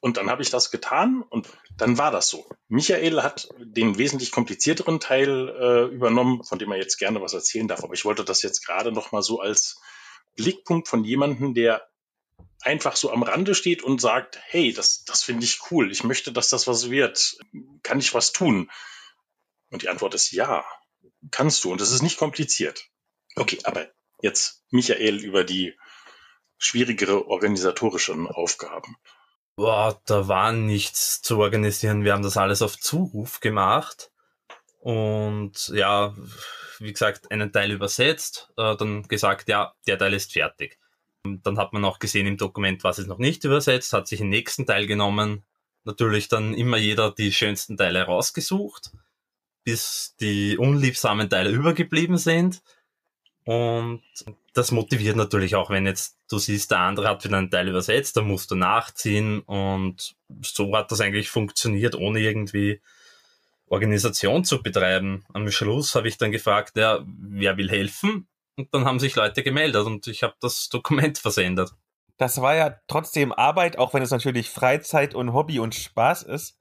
Und 0.00 0.16
dann 0.16 0.30
habe 0.30 0.42
ich 0.42 0.50
das 0.50 0.70
getan 0.70 1.22
und 1.22 1.48
dann 1.76 1.98
war 1.98 2.12
das 2.12 2.28
so. 2.28 2.48
Michael 2.68 3.22
hat 3.22 3.48
den 3.58 3.98
wesentlich 3.98 4.30
komplizierteren 4.30 5.00
Teil 5.00 5.48
äh, 5.48 5.94
übernommen, 5.94 6.44
von 6.44 6.58
dem 6.58 6.70
er 6.70 6.78
jetzt 6.78 6.98
gerne 6.98 7.20
was 7.20 7.34
erzählen 7.34 7.66
darf. 7.66 7.82
Aber 7.82 7.94
ich 7.94 8.04
wollte 8.04 8.24
das 8.24 8.42
jetzt 8.42 8.64
gerade 8.64 8.92
noch 8.92 9.10
mal 9.10 9.22
so 9.22 9.40
als 9.40 9.80
Blickpunkt 10.36 10.86
von 10.86 11.02
jemandem, 11.02 11.52
der 11.52 11.88
einfach 12.60 12.94
so 12.94 13.12
am 13.12 13.24
Rande 13.24 13.56
steht 13.56 13.82
und 13.82 14.00
sagt, 14.00 14.38
hey, 14.46 14.72
das, 14.72 15.04
das 15.04 15.24
finde 15.24 15.44
ich 15.44 15.58
cool. 15.70 15.90
Ich 15.90 16.04
möchte, 16.04 16.32
dass 16.32 16.48
das 16.48 16.68
was 16.68 16.90
wird. 16.90 17.36
Kann 17.82 17.98
ich 17.98 18.14
was 18.14 18.32
tun? 18.32 18.70
Und 19.70 19.82
die 19.82 19.88
Antwort 19.88 20.14
ist 20.14 20.30
ja, 20.30 20.64
kannst 21.32 21.64
du. 21.64 21.72
Und 21.72 21.80
es 21.80 21.90
ist 21.90 22.02
nicht 22.02 22.18
kompliziert. 22.18 22.88
Okay, 23.34 23.58
aber 23.64 23.88
jetzt 24.22 24.62
Michael 24.70 25.24
über 25.24 25.42
die 25.42 25.76
schwierigere 26.56 27.26
organisatorischen 27.26 28.26
Aufgaben. 28.26 28.96
Boah, 29.58 30.00
da 30.06 30.28
war 30.28 30.52
nichts 30.52 31.20
zu 31.20 31.38
organisieren. 31.38 32.04
Wir 32.04 32.12
haben 32.12 32.22
das 32.22 32.36
alles 32.36 32.62
auf 32.62 32.78
Zuruf 32.78 33.40
gemacht. 33.40 34.12
Und 34.78 35.72
ja, 35.74 36.14
wie 36.78 36.92
gesagt, 36.92 37.32
einen 37.32 37.50
Teil 37.50 37.72
übersetzt, 37.72 38.52
äh, 38.56 38.76
dann 38.76 39.02
gesagt, 39.08 39.48
ja, 39.48 39.74
der 39.88 39.98
Teil 39.98 40.14
ist 40.14 40.32
fertig. 40.32 40.78
Dann 41.24 41.58
hat 41.58 41.72
man 41.72 41.84
auch 41.84 41.98
gesehen 41.98 42.28
im 42.28 42.36
Dokument, 42.36 42.84
was 42.84 43.00
ist 43.00 43.08
noch 43.08 43.18
nicht 43.18 43.42
übersetzt, 43.42 43.92
hat 43.92 44.06
sich 44.06 44.20
den 44.20 44.28
nächsten 44.28 44.64
Teil 44.64 44.86
genommen. 44.86 45.42
Natürlich 45.82 46.28
dann 46.28 46.54
immer 46.54 46.76
jeder 46.76 47.10
die 47.10 47.32
schönsten 47.32 47.76
Teile 47.76 48.04
rausgesucht, 48.04 48.92
bis 49.64 50.14
die 50.20 50.56
unliebsamen 50.56 51.28
Teile 51.28 51.50
übergeblieben 51.50 52.16
sind. 52.16 52.62
Und 53.48 54.02
das 54.52 54.72
motiviert 54.72 55.16
natürlich 55.16 55.54
auch, 55.54 55.70
wenn 55.70 55.86
jetzt 55.86 56.18
du 56.28 56.36
siehst, 56.36 56.70
der 56.70 56.80
andere 56.80 57.08
hat 57.08 57.24
wieder 57.24 57.38
einen 57.38 57.50
Teil 57.50 57.66
übersetzt, 57.66 58.14
dann 58.18 58.26
musst 58.26 58.50
du 58.50 58.56
nachziehen 58.56 59.40
und 59.40 60.16
so 60.42 60.76
hat 60.76 60.92
das 60.92 61.00
eigentlich 61.00 61.30
funktioniert, 61.30 61.94
ohne 61.94 62.20
irgendwie 62.20 62.82
Organisation 63.68 64.44
zu 64.44 64.62
betreiben. 64.62 65.24
Am 65.32 65.50
Schluss 65.50 65.94
habe 65.94 66.08
ich 66.08 66.18
dann 66.18 66.30
gefragt, 66.30 66.76
ja, 66.76 67.02
wer 67.06 67.56
will 67.56 67.70
helfen? 67.70 68.28
Und 68.56 68.68
dann 68.74 68.84
haben 68.84 68.98
sich 68.98 69.16
Leute 69.16 69.42
gemeldet 69.42 69.86
und 69.86 70.06
ich 70.08 70.22
habe 70.22 70.34
das 70.42 70.68
Dokument 70.68 71.16
versendet. 71.16 71.70
Das 72.18 72.42
war 72.42 72.54
ja 72.54 72.76
trotzdem 72.86 73.32
Arbeit, 73.32 73.78
auch 73.78 73.94
wenn 73.94 74.02
es 74.02 74.10
natürlich 74.10 74.50
Freizeit 74.50 75.14
und 75.14 75.32
Hobby 75.32 75.58
und 75.58 75.74
Spaß 75.74 76.24
ist. 76.24 76.58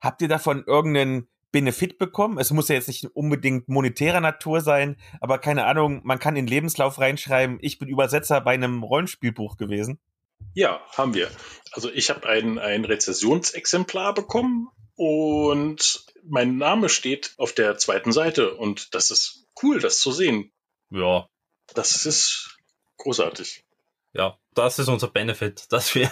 Habt 0.00 0.22
ihr 0.22 0.28
davon 0.28 0.64
irgendeinen 0.66 1.28
Benefit 1.56 1.96
bekommen. 1.96 2.36
Es 2.36 2.50
muss 2.50 2.68
ja 2.68 2.74
jetzt 2.74 2.88
nicht 2.88 3.06
unbedingt 3.14 3.66
monetärer 3.66 4.20
Natur 4.20 4.60
sein, 4.60 4.98
aber 5.22 5.38
keine 5.38 5.64
Ahnung, 5.64 6.02
man 6.04 6.18
kann 6.18 6.36
in 6.36 6.46
Lebenslauf 6.46 6.98
reinschreiben, 6.98 7.56
ich 7.62 7.78
bin 7.78 7.88
Übersetzer 7.88 8.42
bei 8.42 8.52
einem 8.52 8.82
Rollenspielbuch 8.82 9.56
gewesen. 9.56 9.98
Ja, 10.52 10.82
haben 10.92 11.14
wir. 11.14 11.30
Also 11.72 11.90
ich 11.90 12.10
habe 12.10 12.28
ein, 12.28 12.58
ein 12.58 12.84
Rezessionsexemplar 12.84 14.12
bekommen 14.12 14.68
und 14.96 16.04
mein 16.24 16.58
Name 16.58 16.90
steht 16.90 17.32
auf 17.38 17.54
der 17.54 17.78
zweiten 17.78 18.12
Seite 18.12 18.52
und 18.52 18.94
das 18.94 19.10
ist 19.10 19.46
cool, 19.62 19.80
das 19.80 19.98
zu 20.00 20.12
sehen. 20.12 20.52
Ja. 20.90 21.26
Das 21.72 22.04
ist 22.04 22.58
großartig 22.98 23.64
ja, 24.16 24.38
das 24.54 24.78
ist 24.78 24.88
unser 24.88 25.08
Benefit, 25.08 25.66
dass 25.70 25.94
wir 25.94 26.10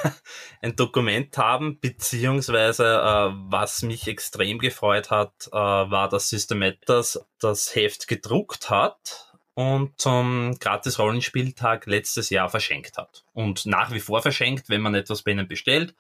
ein 0.63 0.77
Dokument 0.77 1.37
haben, 1.39 1.81
beziehungsweise 1.81 2.85
äh, 2.85 3.33
was 3.51 3.83
mich 3.83 4.07
extrem 4.07 4.59
gefreut 4.59 5.11
hat, 5.11 5.49
äh, 5.49 5.53
war, 5.53 6.09
dass 6.09 6.29
Systematas 6.29 7.25
das 7.41 7.75
Heft 7.75 8.07
gedruckt 8.07 8.71
hat 8.71 9.35
und 9.55 10.01
zum 10.01 10.57
Gratis-Rollenspieltag 10.59 11.87
letztes 11.87 12.31
Jahr 12.31 12.49
verschenkt 12.49 12.99
hat. 12.99 13.25
Und 13.33 13.67
nach 13.67 13.93
wie 13.93 14.01
vor 14.01 14.21
verschenkt, 14.21 14.69
wenn 14.69 14.81
man 14.81 14.95
etwas 14.95 15.23
bei 15.23 15.31
ihnen 15.31 15.49
bestellt, 15.49 15.95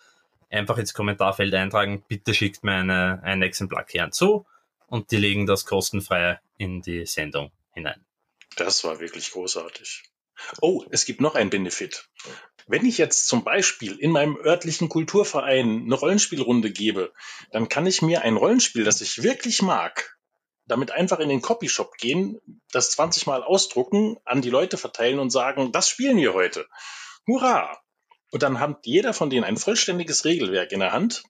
einfach 0.51 0.79
ins 0.79 0.95
Kommentarfeld 0.95 1.55
eintragen, 1.55 2.05
bitte 2.07 2.35
schickt 2.35 2.65
mir 2.65 2.73
eine, 2.73 3.21
ein 3.23 3.43
Exemplar 3.43 3.85
Kern 3.85 4.13
zu 4.13 4.47
und 4.87 5.11
die 5.11 5.17
legen 5.17 5.47
das 5.47 5.65
kostenfrei 5.65 6.41
in 6.59 6.83
die 6.83 7.07
Sendung 7.07 7.51
hinein. 7.73 8.05
Das 8.57 8.85
war 8.85 9.01
wirklich 9.01 9.31
großartig. 9.33 10.05
Oh, 10.61 10.85
es 10.91 11.05
gibt 11.05 11.21
noch 11.21 11.35
ein 11.35 11.51
Benefit. 11.51 12.09
Wenn 12.67 12.87
ich 12.87 12.99
jetzt 12.99 13.29
zum 13.29 13.45
Beispiel 13.45 13.99
in 13.99 14.11
meinem 14.11 14.37
örtlichen 14.37 14.89
Kulturverein 14.89 15.83
eine 15.85 15.95
Rollenspielrunde 15.95 16.71
gebe, 16.71 17.13
dann 17.53 17.69
kann 17.69 17.87
ich 17.87 18.03
mir 18.03 18.23
ein 18.23 18.37
Rollenspiel, 18.37 18.85
das 18.85 19.01
ich 19.01 19.23
wirklich 19.23 19.61
mag, 19.61 20.17
damit 20.67 20.91
einfach 20.91 21.19
in 21.19 21.29
den 21.29 21.43
Copyshop 21.43 21.97
gehen, 21.99 22.41
das 22.73 22.91
20 22.93 23.27
Mal 23.27 23.43
ausdrucken, 23.43 24.17
an 24.25 24.41
die 24.41 24.51
Leute 24.51 24.79
verteilen 24.79 25.19
und 25.19 25.31
sagen, 25.31 25.73
das 25.73 25.89
spielen 25.89 26.17
wir 26.17 26.33
heute. 26.33 26.67
Hurra! 27.27 27.81
Und 28.31 28.43
dann 28.43 28.59
hat 28.59 28.87
jeder 28.87 29.13
von 29.13 29.31
denen 29.31 29.45
ein 29.45 29.57
vollständiges 29.57 30.25
Regelwerk 30.25 30.73
in 30.73 30.81
der 30.81 30.93
Hand, 30.93 31.23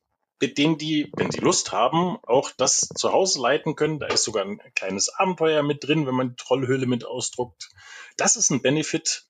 mit 0.45 0.59
denen 0.59 0.77
die, 0.77 1.11
wenn 1.17 1.31
sie 1.31 1.41
Lust 1.41 1.73
haben, 1.73 2.19
auch 2.25 2.51
das 2.51 2.81
zu 2.81 3.13
Hause 3.13 3.41
leiten 3.41 3.77
können. 3.77 3.99
Da 3.99 4.09
ist 4.09 4.25
sogar 4.25 4.45
ein 4.45 4.61
kleines 4.75 5.09
Abenteuer 5.09 5.63
mit 5.63 5.85
drin, 5.85 6.07
wenn 6.07 6.15
man 6.15 6.31
die 6.31 6.37
Trollhöhle 6.37 6.87
mit 6.87 7.07
ausdruckt. 7.07 7.71
Das 8.19 8.37
ist 8.37 8.51
ein 8.51 8.61
Benefit, 8.61 9.27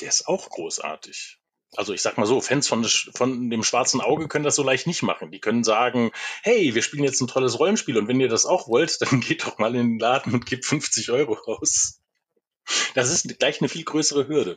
der 0.00 0.08
ist 0.08 0.26
auch 0.26 0.48
großartig. 0.48 1.38
Also 1.76 1.92
ich 1.92 2.00
sag 2.00 2.16
mal 2.16 2.24
so, 2.24 2.40
Fans 2.40 2.66
von, 2.66 2.82
von, 2.84 3.50
dem 3.50 3.62
schwarzen 3.62 4.00
Auge 4.00 4.26
können 4.26 4.44
das 4.44 4.56
so 4.56 4.62
leicht 4.62 4.86
nicht 4.86 5.02
machen. 5.02 5.30
Die 5.30 5.40
können 5.40 5.64
sagen, 5.64 6.12
hey, 6.42 6.74
wir 6.74 6.80
spielen 6.80 7.04
jetzt 7.04 7.20
ein 7.20 7.26
tolles 7.26 7.58
Rollenspiel 7.58 7.98
und 7.98 8.08
wenn 8.08 8.20
ihr 8.20 8.28
das 8.28 8.46
auch 8.46 8.66
wollt, 8.66 9.02
dann 9.02 9.20
geht 9.20 9.44
doch 9.44 9.58
mal 9.58 9.74
in 9.74 9.88
den 9.90 9.98
Laden 9.98 10.32
und 10.32 10.46
gebt 10.46 10.64
50 10.64 11.10
Euro 11.10 11.34
raus. 11.34 12.00
Das 12.94 13.10
ist 13.10 13.38
gleich 13.38 13.60
eine 13.60 13.68
viel 13.68 13.84
größere 13.84 14.28
Hürde, 14.28 14.56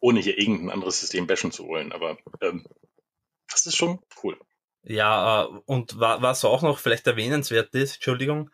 ohne 0.00 0.18
hier 0.18 0.36
irgendein 0.36 0.70
anderes 0.70 0.98
System 0.98 1.28
bashen 1.28 1.52
zu 1.52 1.68
wollen. 1.68 1.92
Aber 1.92 2.18
ähm, 2.40 2.66
das 3.48 3.66
ist 3.66 3.76
schon 3.76 4.00
cool. 4.24 4.36
Ja, 4.84 5.44
äh, 5.44 5.46
und 5.66 5.98
was 5.98 6.44
auch 6.44 6.62
noch 6.62 6.78
vielleicht 6.78 7.06
erwähnenswert 7.06 7.74
ist, 7.74 7.94
Entschuldigung, 7.94 8.50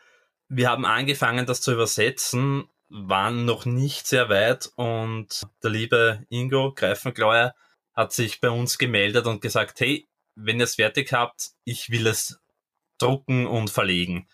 wir 0.49 0.69
haben 0.69 0.85
angefangen, 0.85 1.47
das 1.47 1.61
zu 1.61 1.73
übersetzen, 1.73 2.69
waren 2.89 3.45
noch 3.45 3.67
nicht 3.67 4.07
sehr 4.07 4.29
weit 4.29 4.71
und 4.75 5.47
der 5.63 5.71
liebe 5.71 6.25
Ingo 6.29 6.73
Greifenklauer 6.75 7.55
hat 7.95 8.13
sich 8.13 8.41
bei 8.41 8.51
uns 8.51 8.79
gemeldet 8.79 9.27
und 9.27 9.41
gesagt, 9.41 9.81
hey, 9.81 10.09
wenn 10.35 10.59
ihr 10.59 10.65
es 10.65 10.77
fertig 10.77 11.13
habt, 11.13 11.51
ich 11.65 11.91
will 11.91 12.07
es 12.07 12.41
drucken 12.99 13.47
und 13.47 13.71
verlegen. 13.71 14.27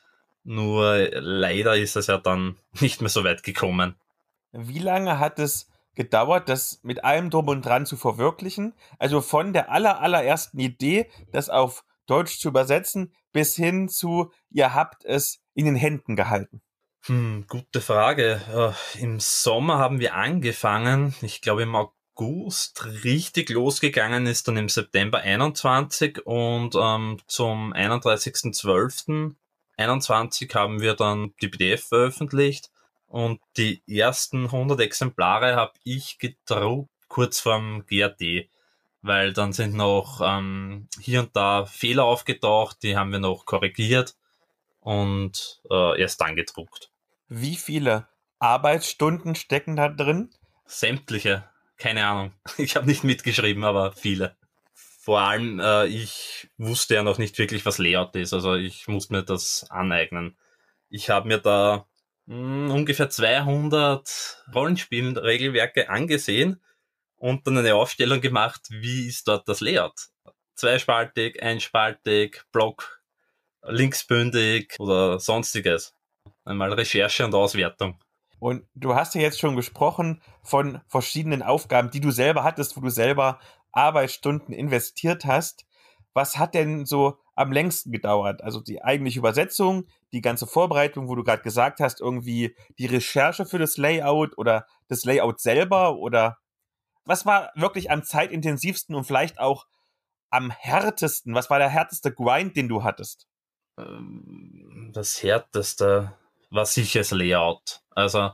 Nur 0.44 1.08
leider 1.12 1.76
ist 1.76 1.96
es 1.96 2.06
ja 2.06 2.18
dann 2.18 2.56
nicht 2.80 3.00
mehr 3.00 3.10
so 3.10 3.24
weit 3.24 3.42
gekommen. 3.42 3.96
Wie 4.52 4.78
lange 4.78 5.18
hat 5.18 5.38
es 5.38 5.68
gedauert, 5.96 6.48
das 6.48 6.78
mit 6.82 7.04
allem 7.04 7.28
drum 7.30 7.48
und 7.48 7.66
dran 7.66 7.86
zu 7.86 7.96
verwirklichen? 7.96 8.74
Also 8.98 9.20
von 9.20 9.52
der 9.52 9.72
aller, 9.72 10.00
allerersten 10.00 10.60
Idee, 10.60 11.10
das 11.32 11.50
auf 11.50 11.84
Deutsch 12.06 12.38
zu 12.38 12.46
übersetzen, 12.48 13.12
bis 13.32 13.56
hin 13.56 13.88
zu, 13.88 14.30
ihr 14.50 14.74
habt 14.74 15.04
es 15.04 15.40
in 15.54 15.64
den 15.64 15.74
Händen 15.74 16.14
gehalten. 16.14 16.62
Hm, 17.06 17.46
gute 17.48 17.80
Frage. 17.80 18.40
Äh, 18.52 18.72
Im 19.00 19.18
Sommer 19.20 19.78
haben 19.78 20.00
wir 20.00 20.14
angefangen. 20.14 21.14
Ich 21.22 21.40
glaube 21.40 21.62
im 21.62 21.74
August 21.74 22.84
richtig 23.04 23.48
losgegangen 23.50 24.26
ist 24.26 24.48
dann 24.48 24.56
im 24.56 24.68
September 24.68 25.18
21 25.18 26.26
und 26.26 26.74
ähm, 26.74 27.18
zum 27.26 27.72
31.12.21 27.74 30.52
haben 30.54 30.80
wir 30.80 30.94
dann 30.94 31.34
die 31.40 31.48
PDF 31.48 31.88
veröffentlicht 31.88 32.70
und 33.06 33.40
die 33.56 33.82
ersten 33.86 34.46
100 34.46 34.80
Exemplare 34.80 35.56
habe 35.56 35.72
ich 35.84 36.18
gedruckt 36.18 36.90
kurz 37.08 37.40
vorm 37.40 37.84
GRT, 37.86 38.48
weil 39.02 39.32
dann 39.32 39.52
sind 39.52 39.74
noch 39.74 40.20
ähm, 40.22 40.88
hier 41.00 41.20
und 41.20 41.34
da 41.36 41.66
Fehler 41.66 42.04
aufgetaucht, 42.04 42.82
die 42.82 42.96
haben 42.96 43.12
wir 43.12 43.20
noch 43.20 43.46
korrigiert 43.46 44.16
und 44.80 45.60
äh, 45.70 46.00
erst 46.00 46.20
dann 46.20 46.36
gedruckt. 46.36 46.90
Wie 47.28 47.56
viele 47.56 48.08
Arbeitsstunden 48.38 49.34
stecken 49.34 49.76
da 49.76 49.88
drin? 49.88 50.30
Sämtliche. 50.66 51.48
Keine 51.76 52.06
Ahnung. 52.06 52.32
Ich 52.58 52.76
habe 52.76 52.86
nicht 52.86 53.04
mitgeschrieben, 53.04 53.64
aber 53.64 53.92
viele. 53.92 54.36
Vor 54.74 55.20
allem, 55.20 55.60
äh, 55.60 55.86
ich 55.86 56.48
wusste 56.58 56.96
ja 56.96 57.02
noch 57.02 57.18
nicht 57.18 57.38
wirklich, 57.38 57.64
was 57.64 57.78
Layout 57.78 58.16
ist. 58.16 58.32
Also 58.32 58.54
ich 58.54 58.88
muss 58.88 59.10
mir 59.10 59.22
das 59.22 59.66
aneignen. 59.70 60.36
Ich 60.88 61.10
habe 61.10 61.28
mir 61.28 61.38
da 61.38 61.86
hm, 62.26 62.70
ungefähr 62.70 63.10
200 63.10 64.44
Rollenspielregelwerke 64.54 65.88
angesehen 65.88 66.62
und 67.16 67.46
dann 67.46 67.58
eine 67.58 67.74
Aufstellung 67.74 68.20
gemacht, 68.20 68.62
wie 68.70 69.06
ist 69.06 69.28
dort 69.28 69.48
das 69.48 69.60
Layout. 69.60 70.08
Zweispaltig, 70.54 71.42
einspaltig, 71.42 72.44
Block, 72.52 73.02
linksbündig 73.62 74.74
oder 74.78 75.18
sonstiges. 75.18 75.94
Einmal 76.44 76.72
Recherche 76.72 77.24
und 77.24 77.34
Auswertung. 77.34 77.98
Und 78.38 78.66
du 78.74 78.94
hast 78.94 79.14
ja 79.14 79.22
jetzt 79.22 79.40
schon 79.40 79.56
gesprochen 79.56 80.22
von 80.42 80.80
verschiedenen 80.86 81.42
Aufgaben, 81.42 81.90
die 81.90 82.00
du 82.00 82.10
selber 82.10 82.44
hattest, 82.44 82.76
wo 82.76 82.80
du 82.80 82.90
selber 82.90 83.40
Arbeitsstunden 83.72 84.54
investiert 84.54 85.24
hast. 85.24 85.65
Was 86.16 86.38
hat 86.38 86.54
denn 86.54 86.86
so 86.86 87.18
am 87.34 87.52
längsten 87.52 87.92
gedauert? 87.92 88.42
Also 88.42 88.62
die 88.62 88.82
eigentliche 88.82 89.18
Übersetzung, 89.18 89.86
die 90.14 90.22
ganze 90.22 90.46
Vorbereitung, 90.46 91.08
wo 91.08 91.14
du 91.14 91.22
gerade 91.22 91.42
gesagt 91.42 91.78
hast, 91.78 92.00
irgendwie 92.00 92.56
die 92.78 92.86
Recherche 92.86 93.44
für 93.44 93.58
das 93.58 93.76
Layout 93.76 94.38
oder 94.38 94.66
das 94.88 95.04
Layout 95.04 95.40
selber 95.40 95.96
oder 95.98 96.38
was 97.04 97.26
war 97.26 97.52
wirklich 97.54 97.90
am 97.90 98.02
zeitintensivsten 98.02 98.94
und 98.94 99.04
vielleicht 99.04 99.38
auch 99.38 99.66
am 100.30 100.50
härtesten? 100.50 101.34
Was 101.34 101.50
war 101.50 101.58
der 101.58 101.68
härteste 101.68 102.10
Grind, 102.14 102.56
den 102.56 102.68
du 102.68 102.82
hattest? 102.82 103.28
Ähm, 103.78 104.92
das 104.94 105.22
härteste 105.22 106.14
war 106.48 106.64
sicher 106.64 107.00
das 107.00 107.10
Layout. 107.10 107.82
Also 107.90 108.30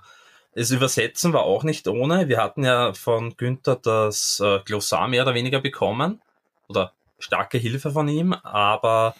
das 0.54 0.70
Übersetzen 0.70 1.32
war 1.32 1.42
auch 1.42 1.64
nicht 1.64 1.88
ohne. 1.88 2.28
Wir 2.28 2.38
hatten 2.38 2.64
ja 2.64 2.94
von 2.94 3.36
Günther 3.36 3.74
das 3.74 4.38
äh, 4.38 4.60
Glossar 4.60 5.08
mehr 5.08 5.24
oder 5.24 5.34
weniger 5.34 5.60
bekommen 5.60 6.22
oder 6.68 6.92
starke 7.22 7.58
Hilfe 7.58 7.90
von 7.90 8.08
ihm, 8.08 8.32
aber 8.32 9.14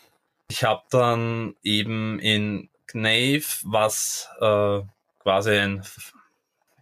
ich 0.49 0.65
habe 0.65 0.83
dann 0.91 1.57
eben 1.63 2.19
in 2.19 2.69
Knave, 2.87 3.45
was 3.65 4.29
äh, 4.41 4.81
quasi 5.21 5.51
ein 5.53 5.83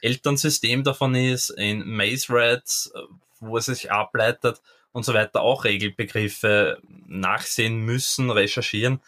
Elternsystem 0.00 0.82
davon 0.82 1.14
ist, 1.14 1.50
in 1.50 1.88
Maze 1.88 2.26
Rats, 2.30 2.92
wo 3.38 3.56
es 3.58 3.66
sich 3.66 3.92
ableitet 3.92 4.60
und 4.92 5.04
so 5.04 5.14
weiter, 5.14 5.42
auch 5.42 5.64
Regelbegriffe 5.64 6.80
nachsehen 7.06 7.80
müssen, 7.80 8.30
recherchieren 8.30 9.00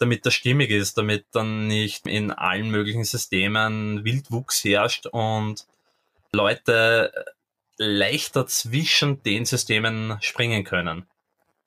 damit 0.00 0.24
das 0.24 0.34
stimmig 0.34 0.70
ist, 0.70 0.96
damit 0.96 1.26
dann 1.32 1.66
nicht 1.66 2.06
in 2.06 2.32
allen 2.32 2.70
möglichen 2.70 3.04
Systemen 3.04 4.02
Wildwuchs 4.02 4.64
herrscht 4.64 5.06
und 5.06 5.66
Leute 6.32 7.12
leichter 7.76 8.46
zwischen 8.46 9.22
den 9.22 9.44
Systemen 9.44 10.16
springen 10.22 10.64
können. 10.64 11.06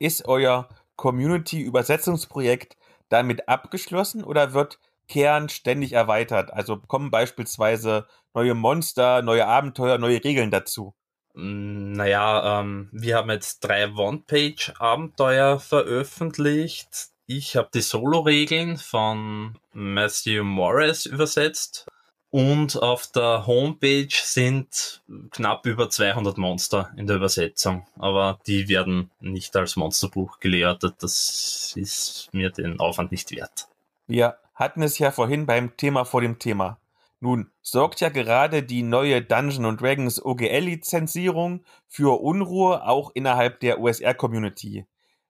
Ist 0.03 0.27
euer 0.27 0.67
Community-Übersetzungsprojekt 0.97 2.75
damit 3.07 3.47
abgeschlossen 3.47 4.21
oder 4.25 4.53
wird 4.53 4.77
Kern 5.07 5.47
ständig 5.47 5.93
erweitert? 5.93 6.51
Also 6.51 6.75
kommen 6.77 7.09
beispielsweise 7.09 8.05
neue 8.33 8.53
Monster, 8.53 9.21
neue 9.21 9.47
Abenteuer, 9.47 9.97
neue 9.99 10.21
Regeln 10.21 10.51
dazu? 10.51 10.93
Mm, 11.35 11.93
naja, 11.93 12.59
ähm, 12.59 12.89
wir 12.91 13.15
haben 13.15 13.29
jetzt 13.29 13.61
drei 13.61 13.93
One-Page-Abenteuer 13.93 15.61
veröffentlicht. 15.61 17.07
Ich 17.25 17.55
habe 17.55 17.69
die 17.73 17.79
Solo-Regeln 17.79 18.75
von 18.75 19.57
Matthew 19.71 20.43
Morris 20.43 21.05
übersetzt 21.05 21.87
und 22.33 22.81
auf 22.81 23.05
der 23.11 23.45
Homepage 23.45 24.07
sind 24.09 25.03
knapp 25.29 25.67
über 25.67 25.91
200 25.91 26.39
Monster 26.39 26.91
in 26.97 27.05
der 27.05 27.17
Übersetzung, 27.17 27.85
aber 27.99 28.39
die 28.47 28.67
werden 28.69 29.11
nicht 29.19 29.55
als 29.55 29.75
Monsterbuch 29.75 30.39
gelehrtet. 30.39 30.95
Das 31.03 31.73
ist 31.75 32.29
mir 32.33 32.49
den 32.49 32.79
Aufwand 32.79 33.11
nicht 33.11 33.29
wert. 33.29 33.67
Wir 34.07 34.39
hatten 34.55 34.81
es 34.81 34.97
ja 34.97 35.11
vorhin 35.11 35.45
beim 35.45 35.77
Thema 35.77 36.05
vor 36.05 36.21
dem 36.21 36.39
Thema. 36.39 36.79
Nun 37.19 37.51
sorgt 37.61 37.99
ja 37.99 38.09
gerade 38.09 38.63
die 38.63 38.81
neue 38.81 39.21
Dungeon 39.21 39.77
Dragons 39.77 40.19
OGL-Lizenzierung 40.25 41.63
für 41.87 42.19
Unruhe 42.19 42.83
auch 42.87 43.11
innerhalb 43.13 43.59
der 43.59 43.79
USR-Community. 43.79 44.87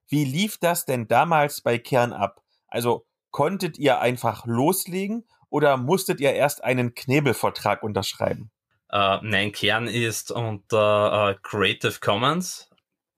Wie 0.08 0.24
lief 0.24 0.58
das 0.58 0.86
denn 0.86 1.10
damals 1.10 1.60
bei 1.60 1.78
Kern 1.80 2.14
ab? 2.14 2.42
Also 2.70 3.06
konntet 3.32 3.78
ihr 3.78 4.00
einfach 4.00 4.46
loslegen 4.46 5.26
oder 5.54 5.78
musstet 5.78 6.20
ihr 6.20 6.34
erst 6.34 6.64
einen 6.64 6.96
Knebelvertrag 6.96 7.84
unterschreiben? 7.84 8.50
Uh, 8.92 9.20
nein, 9.22 9.52
Kern 9.52 9.88
ist 9.88 10.32
unter 10.32 11.30
uh, 11.30 11.40
Creative 11.44 12.00
Commons 12.02 12.72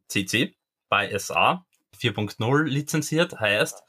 CC 0.10 0.54
bei 0.90 1.18
SA 1.18 1.66
4.0 1.98 2.64
lizenziert, 2.64 3.40
heißt, 3.40 3.84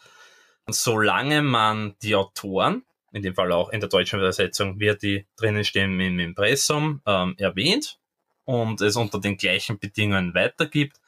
solange 0.69 1.43
man 1.43 1.97
die 2.03 2.15
Autoren, 2.15 2.85
in 3.13 3.23
dem 3.23 3.35
Fall 3.35 3.51
auch 3.51 3.71
in 3.71 3.81
der 3.81 3.89
deutschen 3.89 4.21
Übersetzung 4.21 4.79
wird 4.79 5.03
die 5.03 5.27
drinnen 5.37 5.65
stehen 5.65 5.99
im 5.99 6.21
Impressum, 6.21 7.03
ähm, 7.05 7.35
erwähnt 7.39 7.99
und 8.45 8.81
es 8.81 8.95
unter 8.95 9.19
den 9.19 9.37
gleichen 9.37 9.81
Bedingungen 9.81 10.35
weitergibt, 10.35 11.01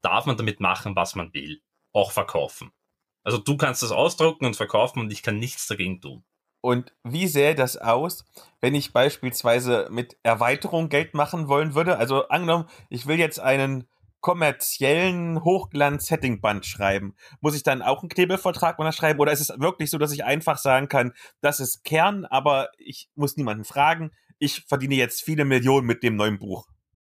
darf 0.00 0.24
man 0.24 0.38
damit 0.38 0.60
machen, 0.60 0.96
was 0.96 1.14
man 1.14 1.34
will. 1.34 1.60
Auch 1.92 2.12
verkaufen. 2.12 2.72
Also 3.22 3.36
du 3.36 3.58
kannst 3.58 3.82
das 3.82 3.92
ausdrucken 3.92 4.46
und 4.46 4.56
verkaufen 4.56 5.00
und 5.00 5.12
ich 5.12 5.22
kann 5.22 5.38
nichts 5.38 5.66
dagegen 5.66 6.00
tun. 6.00 6.24
Und 6.66 6.92
wie 7.04 7.28
sähe 7.28 7.54
das 7.54 7.76
aus, 7.76 8.24
wenn 8.60 8.74
ich 8.74 8.92
beispielsweise 8.92 9.88
mit 9.90 10.16
Erweiterung 10.22 10.88
Geld 10.88 11.14
machen 11.14 11.48
wollen 11.48 11.74
würde? 11.74 11.98
Also 11.98 12.28
angenommen, 12.28 12.68
ich 12.90 13.06
will 13.06 13.18
jetzt 13.18 13.38
einen 13.38 13.88
kommerziellen 14.20 15.44
Hochglanz-Setting-Band 15.44 16.66
schreiben. 16.66 17.14
Muss 17.40 17.54
ich 17.54 17.62
dann 17.62 17.82
auch 17.82 18.02
einen 18.02 18.08
Knebelvertrag 18.08 18.78
unterschreiben? 18.78 19.20
Oder 19.20 19.30
ist 19.30 19.40
es 19.40 19.60
wirklich 19.60 19.90
so, 19.90 19.98
dass 19.98 20.10
ich 20.10 20.24
einfach 20.24 20.58
sagen 20.58 20.88
kann, 20.88 21.12
das 21.40 21.60
ist 21.60 21.84
Kern, 21.84 22.24
aber 22.24 22.70
ich 22.78 23.08
muss 23.14 23.36
niemanden 23.36 23.64
fragen. 23.64 24.10
Ich 24.38 24.64
verdiene 24.66 24.96
jetzt 24.96 25.22
viele 25.22 25.44
Millionen 25.44 25.86
mit 25.86 26.02
dem 26.02 26.16
neuen 26.16 26.38
Buch 26.38 26.66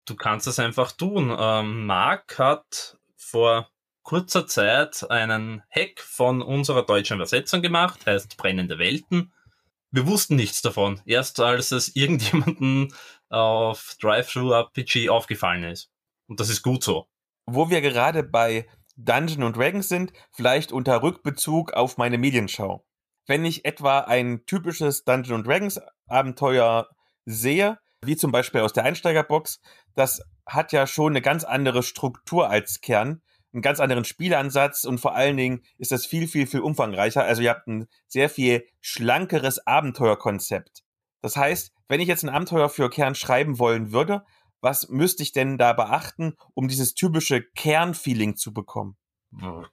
du 0.07 0.15
kannst 0.15 0.47
es 0.47 0.59
einfach 0.59 0.93
tun. 0.93 1.35
Ähm, 1.39 1.85
Mark 1.87 2.39
hat 2.39 2.97
vor 3.17 3.69
kurzer 4.03 4.47
Zeit 4.47 5.09
einen 5.11 5.63
Hack 5.69 6.01
von 6.01 6.41
unserer 6.41 6.85
deutschen 6.85 7.17
Übersetzung 7.17 7.61
gemacht, 7.61 8.07
heißt 8.07 8.37
Brennende 8.37 8.79
Welten. 8.79 9.33
Wir 9.97 10.07
wussten 10.07 10.37
nichts 10.37 10.61
davon, 10.61 11.01
erst 11.07 11.41
als 11.41 11.73
es 11.73 11.97
irgendjemanden 11.97 12.93
auf 13.31 13.97
Drive-Thru 13.99 14.53
RPG 14.53 15.09
aufgefallen 15.09 15.65
ist. 15.65 15.91
Und 16.27 16.39
das 16.39 16.51
ist 16.51 16.61
gut 16.61 16.85
so. 16.85 17.07
wo 17.47 17.71
wir 17.71 17.81
gerade 17.81 18.23
bei 18.23 18.67
Dungeon 18.97 19.43
und 19.43 19.57
Dragons 19.57 19.89
sind, 19.89 20.13
vielleicht 20.33 20.71
unter 20.71 21.03
Rückbezug 21.03 21.73
auf 21.73 21.97
meine 21.97 22.19
Medienschau. 22.19 22.85
Wenn 23.27 23.47
ich 23.47 23.65
etwa 23.65 24.01
ein 24.01 24.45
typisches 24.45 25.05
Dungeon 25.05 25.45
Dragons 25.45 25.81
Abenteuer 26.09 26.91
sehe, 27.25 27.79
wie 28.05 28.17
zum 28.17 28.33
Beispiel 28.33 28.61
aus 28.61 28.75
der 28.75 28.85
Einsteigerbox, 28.85 29.61
das 29.95 30.21
hat 30.45 30.73
ja 30.73 30.87
schon 30.87 31.13
eine 31.13 31.23
ganz 31.23 31.43
andere 31.43 31.83
Struktur 31.83 32.51
als 32.51 32.83
Kern, 32.83 33.23
einen 33.53 33.63
ganz 33.63 33.81
anderen 33.81 34.05
Spielansatz 34.05 34.85
und 34.85 34.99
vor 34.99 35.15
allen 35.15 35.37
Dingen 35.37 35.63
ist 35.79 35.93
das 35.93 36.07
viel, 36.07 36.29
viel, 36.29 36.47
viel 36.47 36.61
umfangreicher. 36.61 37.25
Also 37.25 37.43
ihr 37.43 37.51
habt 37.51 37.67
ein 37.67 37.87
sehr 38.07 38.29
viel 38.29 38.67
schlankeres 38.81 39.67
Abenteuerkonzept. 39.67 40.83
Das 41.23 41.37
heißt, 41.37 41.73
wenn 41.89 42.01
ich 42.01 42.09
jetzt 42.09 42.25
ein 42.25 42.29
Abenteuer 42.29 42.69
für 42.69 42.91
Kern 42.91 43.15
schreiben 43.15 43.59
wollen 43.59 43.93
würde, 43.93 44.25
was 44.61 44.89
müsste 44.89 45.23
ich 45.23 45.33
denn 45.33 45.59
da 45.59 45.73
beachten, 45.73 46.35
um 46.55 46.69
dieses 46.69 46.95
typische 46.95 47.43
Kernfeeling 47.43 48.37
zu 48.37 48.53
bekommen? 48.53 48.97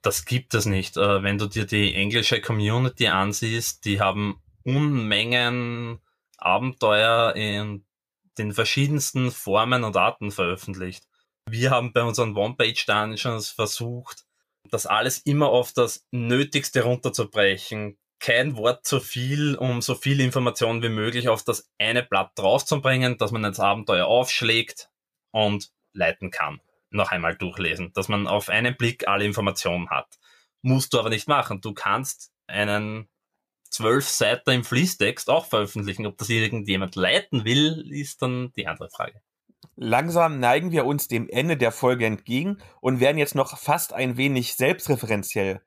Das 0.02 0.24
gibt 0.24 0.54
es 0.54 0.66
nicht. 0.66 0.96
Äh, 0.96 1.22
wenn 1.22 1.38
du 1.38 1.46
dir 1.46 1.64
die 1.66 1.94
englische 1.94 2.40
Community 2.40 3.08
ansiehst, 3.08 3.84
die 3.84 4.00
haben 4.00 4.40
Unmengen 4.64 6.00
Abenteuer 6.38 7.34
in 7.36 7.84
den 8.38 8.52
verschiedensten 8.52 9.30
Formen 9.30 9.84
und 9.84 9.96
Arten 9.96 10.30
veröffentlicht. 10.30 11.04
Wir 11.48 11.70
haben 11.70 11.92
bei 11.92 12.02
unseren 12.02 12.36
One-Page-Dungeons 12.36 13.50
versucht, 13.50 14.24
das 14.70 14.86
alles 14.86 15.18
immer 15.18 15.48
auf 15.48 15.72
das 15.72 16.06
Nötigste 16.10 16.82
runterzubrechen. 16.82 17.98
Kein 18.18 18.56
Wort 18.56 18.86
zu 18.86 19.00
viel, 19.00 19.54
um 19.54 19.82
so 19.82 19.94
viel 19.94 20.20
Information 20.20 20.82
wie 20.82 20.88
möglich 20.88 21.28
auf 21.28 21.44
das 21.44 21.70
eine 21.78 22.02
Blatt 22.02 22.32
draufzubringen, 22.36 23.18
dass 23.18 23.32
man 23.32 23.42
das 23.42 23.60
Abenteuer 23.60 24.06
aufschlägt 24.06 24.88
und 25.30 25.70
leiten 25.92 26.30
kann. 26.30 26.60
Noch 26.90 27.10
einmal 27.10 27.36
durchlesen, 27.36 27.92
dass 27.92 28.08
man 28.08 28.26
auf 28.26 28.48
einen 28.48 28.76
Blick 28.76 29.06
alle 29.06 29.24
Informationen 29.24 29.90
hat. 29.90 30.18
Musst 30.62 30.94
du 30.94 30.98
aber 30.98 31.10
nicht 31.10 31.28
machen. 31.28 31.60
Du 31.60 31.74
kannst 31.74 32.32
einen 32.46 33.08
zwölf 33.68 34.08
Seiten 34.08 34.50
im 34.50 34.64
Fließtext 34.64 35.28
auch 35.28 35.46
veröffentlichen. 35.46 36.06
Ob 36.06 36.16
das 36.16 36.30
irgendjemand 36.30 36.94
leiten 36.96 37.44
will, 37.44 37.84
ist 37.90 38.22
dann 38.22 38.52
die 38.56 38.66
andere 38.66 38.88
Frage. 38.88 39.20
Langsam 39.76 40.40
neigen 40.40 40.72
wir 40.72 40.86
uns 40.86 41.08
dem 41.08 41.28
Ende 41.28 41.56
der 41.56 41.72
Folge 41.72 42.06
entgegen 42.06 42.58
und 42.80 43.00
werden 43.00 43.18
jetzt 43.18 43.34
noch 43.34 43.58
fast 43.58 43.92
ein 43.92 44.16
wenig 44.16 44.54
selbstreferenziell. 44.54 45.60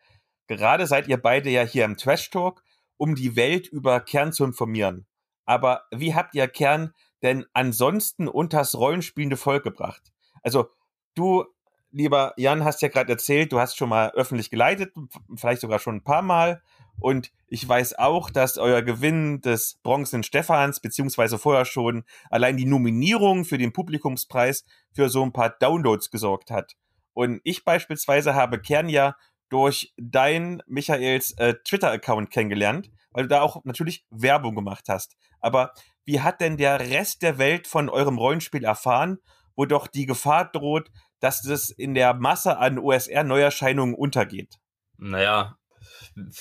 Gerade 0.48 0.88
seid 0.88 1.08
ihr 1.08 1.18
beide 1.18 1.50
ja 1.50 1.64
hier 1.64 1.86
im 1.86 1.98
Trash 1.98 2.30
Talk, 2.30 2.64
um 2.98 3.16
die 3.16 3.36
Welt 3.36 3.68
über 3.68 4.00
Kern 4.00 4.32
zu 4.34 4.44
informieren. 4.44 5.06
Aber 5.46 5.84
wie 5.92 6.16
habt 6.16 6.36
ihr 6.36 6.48
Kern 6.48 6.94
denn 7.22 7.46
ansonsten 7.54 8.28
unters 8.28 8.76
rollenspielende 8.76 9.38
Volk 9.38 9.64
gebracht? 9.64 10.12
Also, 10.44 10.70
du, 11.16 11.46
lieber 11.92 12.34
Jan, 12.38 12.64
hast 12.64 12.82
ja 12.82 12.90
gerade 12.90 13.12
erzählt, 13.12 13.52
du 13.52 13.60
hast 13.60 13.78
schon 13.78 13.90
mal 13.90 14.12
öffentlich 14.12 14.50
geleitet, 14.50 14.94
vielleicht 15.36 15.62
sogar 15.62 15.80
schon 15.80 15.96
ein 15.96 16.04
paar 16.04 16.22
Mal. 16.22 16.62
Und 17.00 17.32
ich 17.48 17.68
weiß 17.68 17.98
auch, 18.00 18.30
dass 18.30 18.58
euer 18.58 18.82
Gewinn 18.82 19.42
des 19.42 19.80
Bronzen 19.84 20.24
Stephans, 20.24 20.80
beziehungsweise 20.80 21.38
vorher 21.38 21.66
schon 21.66 22.04
allein 22.30 22.58
die 22.58 22.66
Nominierung 22.66 23.46
für 23.46 23.58
den 23.58 23.74
Publikumspreis 23.74 24.66
für 24.94 25.10
so 25.10 25.24
ein 25.24 25.34
paar 25.34 25.50
Downloads 25.50 26.10
gesorgt 26.10 26.52
hat. 26.52 26.74
Und 27.14 27.42
ich 27.44 27.64
beispielsweise 27.64 28.36
habe 28.36 28.60
Kern 28.60 28.90
ja 28.90 29.16
durch 29.50 29.94
dein 29.98 30.62
Michaels 30.68 31.32
äh, 31.38 31.56
Twitter-Account 31.64 32.32
kennengelernt, 32.32 32.90
weil 33.12 33.24
du 33.24 33.30
da 33.30 33.42
auch 33.42 33.64
natürlich 33.64 34.06
Werbung 34.10 34.56
gemacht 34.56 34.86
hast. 34.90 35.16
Aber 35.40 35.74
wie 36.06 36.22
hat 36.22 36.42
denn 36.42 36.58
der 36.58 36.80
Rest 36.80 37.22
der 37.22 37.38
Welt 37.38 37.68
von 37.68 37.90
eurem 37.90 38.18
Rollenspiel 38.18 38.64
erfahren, 38.64 39.20
wo 39.56 39.66
doch 39.66 39.88
die 39.88 40.06
Gefahr 40.06 40.46
droht, 40.52 40.92
dass 41.20 41.42
das 41.42 41.70
in 41.70 41.94
der 41.94 42.14
Masse 42.14 42.58
an 42.58 42.78
OSR-Neuerscheinungen 42.78 43.96
untergeht? 43.96 44.60
Naja, 44.98 45.58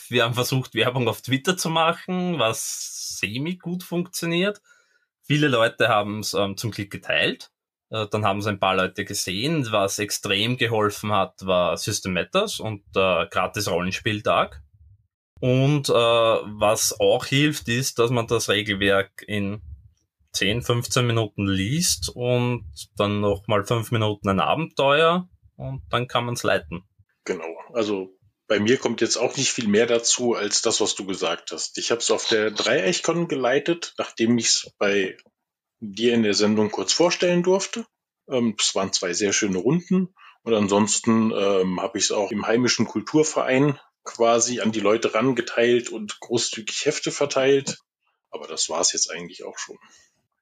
wir 0.08 0.24
haben 0.24 0.34
versucht, 0.34 0.74
Werbung 0.74 1.08
auf 1.08 1.22
Twitter 1.22 1.56
zu 1.56 1.70
machen, 1.70 2.38
was 2.38 3.18
semi 3.18 3.56
gut 3.56 3.82
funktioniert. 3.82 4.60
Viele 5.22 5.48
Leute 5.48 5.88
haben 5.88 6.20
es 6.20 6.34
ähm, 6.34 6.56
zum 6.56 6.70
Glück 6.70 6.90
geteilt. 6.90 7.50
Äh, 7.90 8.06
dann 8.10 8.24
haben 8.24 8.38
es 8.38 8.46
ein 8.46 8.60
paar 8.60 8.76
Leute 8.76 9.04
gesehen. 9.04 9.66
Was 9.70 9.98
extrem 9.98 10.56
geholfen 10.56 11.12
hat, 11.12 11.44
war 11.46 11.76
System 11.76 12.12
Matters 12.12 12.60
und 12.60 12.82
äh, 12.94 13.26
gratis 13.26 13.70
Rollenspieltag. 13.70 14.62
Und 15.40 15.88
äh, 15.88 15.92
was 15.92 16.98
auch 16.98 17.26
hilft, 17.26 17.68
ist, 17.68 17.98
dass 17.98 18.10
man 18.10 18.26
das 18.26 18.48
Regelwerk 18.48 19.22
in 19.26 19.60
10, 20.32 20.62
15 20.62 21.06
Minuten 21.06 21.46
liest 21.46 22.10
und 22.14 22.64
dann 22.96 23.20
nochmal 23.20 23.64
5 23.64 23.90
Minuten 23.90 24.28
ein 24.28 24.40
Abenteuer 24.40 25.28
und 25.56 25.82
dann 25.90 26.08
kann 26.08 26.24
man 26.24 26.34
es 26.34 26.42
leiten. 26.42 26.84
Genau. 27.24 27.56
Also 27.72 28.10
bei 28.48 28.60
mir 28.60 28.78
kommt 28.78 29.00
jetzt 29.00 29.16
auch 29.16 29.36
nicht 29.36 29.52
viel 29.52 29.68
mehr 29.68 29.86
dazu 29.86 30.34
als 30.34 30.62
das, 30.62 30.80
was 30.80 30.94
du 30.94 31.04
gesagt 31.04 31.50
hast. 31.50 31.78
Ich 31.78 31.90
habe 31.90 32.00
es 32.00 32.10
auf 32.10 32.28
der 32.28 32.50
Dreieichkon 32.50 33.28
geleitet, 33.28 33.94
nachdem 33.98 34.38
ich 34.38 34.46
es 34.46 34.70
bei 34.78 35.16
dir 35.80 36.14
in 36.14 36.22
der 36.22 36.34
Sendung 36.34 36.70
kurz 36.70 36.92
vorstellen 36.92 37.42
durfte. 37.42 37.86
Ähm, 38.28 38.56
es 38.58 38.74
waren 38.74 38.92
zwei 38.92 39.12
sehr 39.12 39.32
schöne 39.32 39.58
Runden. 39.58 40.14
Und 40.42 40.54
ansonsten 40.54 41.32
ähm, 41.32 41.80
habe 41.80 41.98
ich 41.98 42.04
es 42.04 42.12
auch 42.12 42.30
im 42.30 42.46
heimischen 42.46 42.86
Kulturverein 42.86 43.80
quasi 44.04 44.60
an 44.60 44.70
die 44.70 44.80
Leute 44.80 45.12
rangeteilt 45.12 45.90
und 45.90 46.20
großzügig 46.20 46.84
Hefte 46.84 47.10
verteilt. 47.10 47.78
Aber 48.30 48.46
das 48.46 48.68
war 48.68 48.80
es 48.80 48.92
jetzt 48.92 49.10
eigentlich 49.10 49.44
auch 49.44 49.58
schon. 49.58 49.76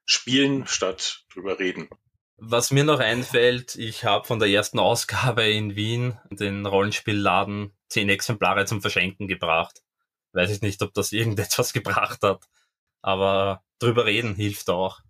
Spielen 0.05 0.67
statt 0.67 1.25
drüber 1.33 1.59
reden. 1.59 1.89
Was 2.37 2.73
mir 2.73 2.85
noch 2.85 2.99
einfällt, 2.99 3.77
ich 3.77 4.05
habe 4.05 4.27
von 4.27 4.41
der 4.41 4.49
ersten 4.49 4.79
Ausgabe 4.79 5.49
in 5.49 5.77
Wien 5.77 6.19
den 6.31 6.67
Rollenspielladen 6.67 7.73
zehn 7.89 8.09
Exemplare 8.09 8.65
zum 8.67 8.81
Verschenken 8.81 9.29
gebracht. 9.29 9.83
Weiß 10.33 10.51
ich 10.51 10.61
nicht, 10.61 10.83
ob 10.83 10.93
das 10.95 11.13
irgendetwas 11.13 11.73
gebracht 11.73 12.23
hat. 12.23 12.45
Aber 13.03 13.63
drüber 13.79 14.07
reden 14.07 14.35
hilft 14.35 14.69
auch. 14.69 15.01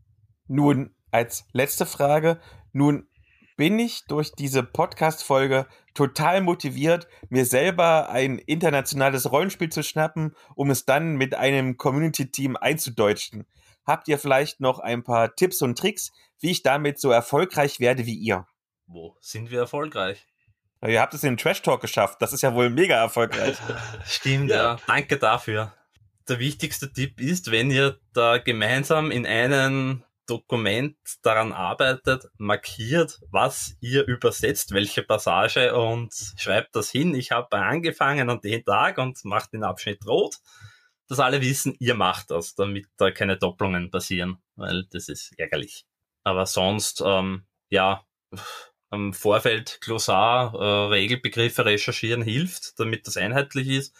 Nun, 0.48 0.94
als 1.10 1.46
letzte 1.52 1.86
Frage, 1.86 2.40
nun 2.72 3.08
bin 3.56 3.78
ich 3.78 4.04
durch 4.06 4.32
diese 4.32 4.62
Podcast-Folge 4.62 5.66
total 5.94 6.40
motiviert, 6.40 7.06
mir 7.30 7.46
selber 7.46 8.10
ein 8.10 8.38
internationales 8.38 9.30
Rollenspiel 9.30 9.70
zu 9.70 9.82
schnappen, 9.82 10.34
um 10.56 10.70
es 10.70 10.84
dann 10.84 11.16
mit 11.16 11.34
einem 11.34 11.76
Community-Team 11.76 12.56
einzudeutschen. 12.56 13.46
Habt 13.86 14.08
ihr 14.08 14.18
vielleicht 14.18 14.60
noch 14.60 14.80
ein 14.80 15.04
paar 15.04 15.34
Tipps 15.36 15.62
und 15.62 15.78
Tricks, 15.78 16.10
wie 16.44 16.50
ich 16.50 16.62
damit 16.62 17.00
so 17.00 17.10
erfolgreich 17.10 17.80
werde 17.80 18.04
wie 18.04 18.16
ihr? 18.16 18.46
Wo 18.86 19.16
sind 19.22 19.50
wir 19.50 19.60
erfolgreich? 19.60 20.26
Ja, 20.82 20.88
ihr 20.88 21.00
habt 21.00 21.14
es 21.14 21.24
in 21.24 21.30
den 21.30 21.36
Trash 21.38 21.62
Talk 21.62 21.80
geschafft. 21.80 22.20
Das 22.20 22.34
ist 22.34 22.42
ja 22.42 22.54
wohl 22.54 22.68
mega 22.68 22.96
erfolgreich. 22.96 23.56
Stimmt, 24.04 24.50
ja. 24.50 24.56
ja. 24.74 24.78
Danke 24.86 25.16
dafür. 25.16 25.72
Der 26.28 26.38
wichtigste 26.38 26.92
Tipp 26.92 27.18
ist, 27.18 27.50
wenn 27.50 27.70
ihr 27.70 27.98
da 28.12 28.36
gemeinsam 28.36 29.10
in 29.10 29.24
einem 29.26 30.04
Dokument 30.26 30.98
daran 31.22 31.54
arbeitet, 31.54 32.26
markiert, 32.36 33.20
was 33.30 33.78
ihr 33.80 34.06
übersetzt, 34.06 34.72
welche 34.72 35.02
Passage 35.02 35.74
und 35.74 36.12
schreibt 36.36 36.76
das 36.76 36.90
hin. 36.90 37.14
Ich 37.14 37.30
habe 37.30 37.56
angefangen 37.56 38.28
an 38.28 38.42
den 38.42 38.62
Tag 38.66 38.98
und 38.98 39.24
macht 39.24 39.54
den 39.54 39.64
Abschnitt 39.64 40.06
rot. 40.06 40.36
Dass 41.08 41.20
alle 41.20 41.40
wissen, 41.40 41.74
ihr 41.78 41.94
macht 41.94 42.30
das, 42.30 42.54
damit 42.54 42.86
da 42.98 43.10
keine 43.10 43.38
Doppelungen 43.38 43.90
passieren, 43.90 44.42
weil 44.56 44.84
das 44.90 45.08
ist 45.08 45.32
ärgerlich. 45.38 45.86
Aber 46.24 46.46
sonst, 46.46 47.02
ähm, 47.04 47.46
ja, 47.70 48.04
am 48.90 49.12
Vorfeld 49.12 49.80
Glossar, 49.80 50.54
äh, 50.54 50.88
Regelbegriffe 50.88 51.64
recherchieren 51.64 52.22
hilft, 52.22 52.78
damit 52.78 53.06
das 53.06 53.16
einheitlich 53.16 53.68
ist. 53.68 53.96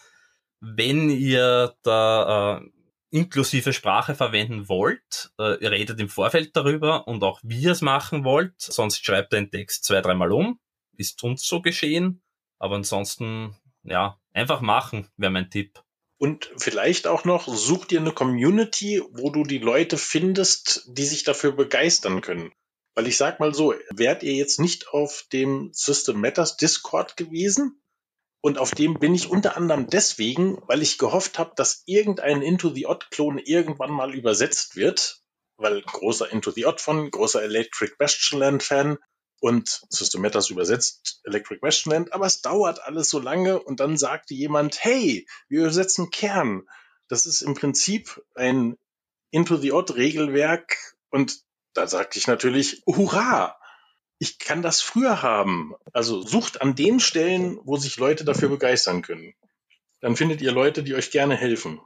Wenn 0.61 1.09
ihr 1.09 1.75
da 1.83 2.57
äh, 2.57 2.69
inklusive 3.11 3.73
Sprache 3.73 4.15
verwenden 4.15 4.67
wollt, 4.67 5.31
äh, 5.39 5.61
ihr 5.61 5.71
redet 5.71 5.99
im 5.99 6.09
Vorfeld 6.09 6.55
darüber 6.55 7.07
und 7.07 7.23
auch 7.23 7.39
wie 7.43 7.61
ihr 7.61 7.71
es 7.71 7.81
machen 7.81 8.23
wollt, 8.23 8.59
sonst 8.59 9.05
schreibt 9.05 9.33
den 9.33 9.51
Text 9.51 9.85
zwei, 9.85 10.01
dreimal 10.01 10.31
um. 10.31 10.59
Ist 10.97 11.23
uns 11.23 11.45
so 11.45 11.61
geschehen. 11.61 12.21
Aber 12.57 12.75
ansonsten, 12.75 13.55
ja, 13.83 14.19
einfach 14.33 14.61
machen, 14.61 15.09
wäre 15.17 15.31
mein 15.31 15.49
Tipp. 15.49 15.84
Und 16.17 16.49
vielleicht 16.57 17.07
auch 17.07 17.25
noch, 17.25 17.47
such 17.47 17.85
dir 17.85 17.99
eine 17.99 18.13
Community, 18.13 19.01
wo 19.11 19.29
du 19.31 19.43
die 19.43 19.59
Leute 19.59 19.97
findest, 19.97 20.83
die 20.87 21.05
sich 21.05 21.23
dafür 21.23 21.51
begeistern 21.51 22.21
können. 22.21 22.53
Weil 22.95 23.07
ich 23.07 23.17
sag 23.17 23.41
mal 23.41 23.53
so, 23.53 23.73
wärt 23.91 24.23
ihr 24.23 24.33
jetzt 24.33 24.59
nicht 24.59 24.87
auf 24.87 25.25
dem 25.33 25.71
System 25.73 26.21
Matters 26.21 26.55
Discord 26.55 27.17
gewesen? 27.17 27.81
Und 28.41 28.57
auf 28.57 28.71
dem 28.71 28.99
bin 28.99 29.13
ich 29.13 29.29
unter 29.29 29.57
anderem 29.57 29.87
deswegen, 29.89 30.61
weil 30.67 30.81
ich 30.81 30.97
gehofft 30.97 31.37
habe, 31.39 31.53
dass 31.55 31.83
irgendein 31.87 32.41
Into 32.41 32.69
the 32.69 32.85
Odd-Klon 32.85 33.39
irgendwann 33.39 33.91
mal 33.91 34.15
übersetzt 34.15 34.77
wird. 34.77 35.21
Weil 35.57 35.81
großer 35.81 36.31
Into 36.31 36.51
the 36.51 36.65
Odd 36.65 36.81
von, 36.81 37.11
großer 37.11 37.43
Electric 37.43 37.95
Bastionland-Fan 37.97 38.97
und 39.39 39.81
System 39.89 40.21
Matters 40.21 40.49
übersetzt 40.49 41.21
Electric 41.23 41.59
Bastionland, 41.59 42.13
aber 42.13 42.25
es 42.25 42.41
dauert 42.41 42.81
alles 42.81 43.09
so 43.09 43.19
lange 43.19 43.61
und 43.61 43.79
dann 43.79 43.97
sagte 43.97 44.33
jemand, 44.33 44.83
hey, 44.83 45.27
wir 45.47 45.61
übersetzen 45.61 46.09
Kern. 46.09 46.67
Das 47.07 47.25
ist 47.25 47.41
im 47.41 47.53
Prinzip 47.53 48.23
ein 48.33 48.77
Into 49.31 49.57
the 49.57 49.71
Odd 49.71 49.95
Regelwerk 49.95 50.95
und 51.09 51.41
da 51.73 51.87
sagte 51.87 52.17
ich 52.17 52.27
natürlich, 52.27 52.81
hurra! 52.85 53.57
ich 54.17 54.39
kann 54.39 54.61
das 54.61 54.81
früher 54.81 55.21
haben. 55.21 55.73
Also 55.93 56.21
sucht 56.21 56.61
an 56.61 56.75
den 56.75 56.99
Stellen, 56.99 57.59
wo 57.63 57.77
sich 57.77 57.97
Leute 57.97 58.23
dafür 58.23 58.49
begeistern 58.49 59.01
können. 59.01 59.33
Dann 59.99 60.15
findet 60.15 60.41
ihr 60.41 60.51
Leute, 60.51 60.83
die 60.83 60.95
euch 60.95 61.11
gerne 61.11 61.35
helfen. 61.35 61.81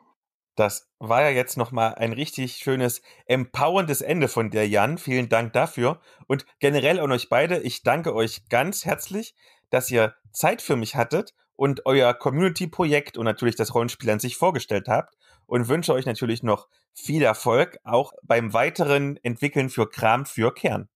Das 0.59 0.91
war 0.99 1.21
ja 1.21 1.29
jetzt 1.29 1.55
nochmal 1.55 1.95
ein 1.95 2.11
richtig 2.11 2.57
schönes, 2.57 3.01
empowerndes 3.27 4.01
Ende 4.01 4.27
von 4.27 4.51
der 4.51 4.67
Jan. 4.67 4.97
Vielen 4.97 5.29
Dank 5.29 5.53
dafür. 5.53 6.01
Und 6.27 6.45
generell 6.59 6.99
an 6.99 7.13
euch 7.13 7.29
beide, 7.29 7.61
ich 7.61 7.83
danke 7.83 8.13
euch 8.13 8.49
ganz 8.49 8.83
herzlich, 8.83 9.35
dass 9.69 9.89
ihr 9.89 10.15
Zeit 10.33 10.61
für 10.61 10.75
mich 10.75 10.95
hattet 10.95 11.33
und 11.55 11.85
euer 11.85 12.13
Community-Projekt 12.13 13.17
und 13.17 13.23
natürlich 13.23 13.55
das 13.55 13.73
Rollenspiel 13.73 14.09
an 14.09 14.19
sich 14.19 14.35
vorgestellt 14.35 14.89
habt 14.89 15.15
und 15.45 15.69
wünsche 15.69 15.93
euch 15.93 16.05
natürlich 16.05 16.43
noch 16.43 16.67
viel 16.93 17.23
Erfolg 17.23 17.79
auch 17.85 18.11
beim 18.21 18.51
weiteren 18.51 19.15
Entwickeln 19.23 19.69
für 19.69 19.89
Kram 19.89 20.25
für 20.25 20.53
Kern. 20.53 20.89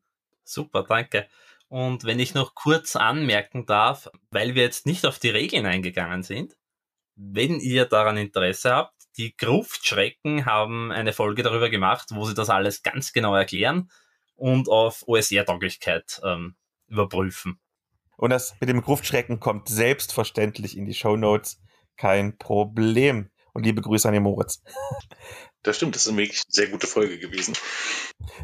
Super, 0.43 0.83
danke. 0.83 1.29
Und 1.69 2.03
wenn 2.03 2.19
ich 2.19 2.33
noch 2.33 2.53
kurz 2.53 2.97
anmerken 2.97 3.65
darf, 3.65 4.09
weil 4.29 4.55
wir 4.55 4.63
jetzt 4.63 4.85
nicht 4.85 5.05
auf 5.05 5.19
die 5.19 5.29
Regeln 5.29 5.65
eingegangen 5.65 6.21
sind, 6.21 6.57
wenn 7.15 7.61
ihr 7.61 7.85
daran 7.85 8.17
Interesse 8.17 8.75
habt, 8.75 9.02
die 9.17 9.35
Gruftschrecken 9.35 10.45
haben 10.45 10.91
eine 10.91 11.13
Folge 11.13 11.43
darüber 11.43 11.69
gemacht, 11.69 12.09
wo 12.11 12.25
sie 12.25 12.33
das 12.33 12.49
alles 12.49 12.83
ganz 12.83 13.13
genau 13.13 13.35
erklären 13.35 13.89
und 14.35 14.69
auf 14.69 15.03
OSR-Tauglichkeit 15.07 16.21
ähm, 16.23 16.55
überprüfen. 16.87 17.59
Und 18.17 18.29
das 18.29 18.55
mit 18.59 18.69
dem 18.69 18.81
Gruftschrecken 18.81 19.39
kommt 19.39 19.69
selbstverständlich 19.69 20.77
in 20.77 20.85
die 20.85 20.93
Show 20.93 21.15
Notes. 21.15 21.59
Kein 21.97 22.37
Problem. 22.37 23.29
Und 23.53 23.65
liebe 23.65 23.81
Grüße 23.81 24.07
an 24.07 24.13
den 24.13 24.23
Moritz. 24.23 24.63
Das 25.65 25.77
stimmt, 25.77 25.95
das 25.95 26.01
ist 26.01 26.09
eine 26.09 26.17
wirklich 26.17 26.41
sehr 26.49 26.67
gute 26.67 26.87
Folge 26.87 27.17
gewesen. 27.17 27.55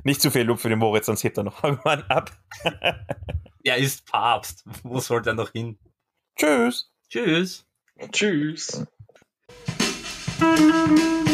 Nicht 0.05 0.21
zu 0.21 0.31
viel 0.31 0.43
Lob 0.43 0.61
für 0.61 0.69
den 0.69 0.79
Moritz, 0.79 1.07
sonst 1.07 1.21
hebt 1.25 1.37
er 1.37 1.43
noch 1.43 1.61
irgendwann 1.65 2.03
ab. 2.03 2.31
er 3.63 3.75
ist 3.75 4.05
Papst. 4.05 4.63
Wo 4.83 5.01
soll 5.01 5.21
der 5.21 5.33
noch 5.33 5.51
hin? 5.51 5.77
Tschüss. 6.37 6.93
Tschüss. 7.09 7.67
Tschüss. 8.13 8.85
thank 10.39 10.99
you. 10.99 11.28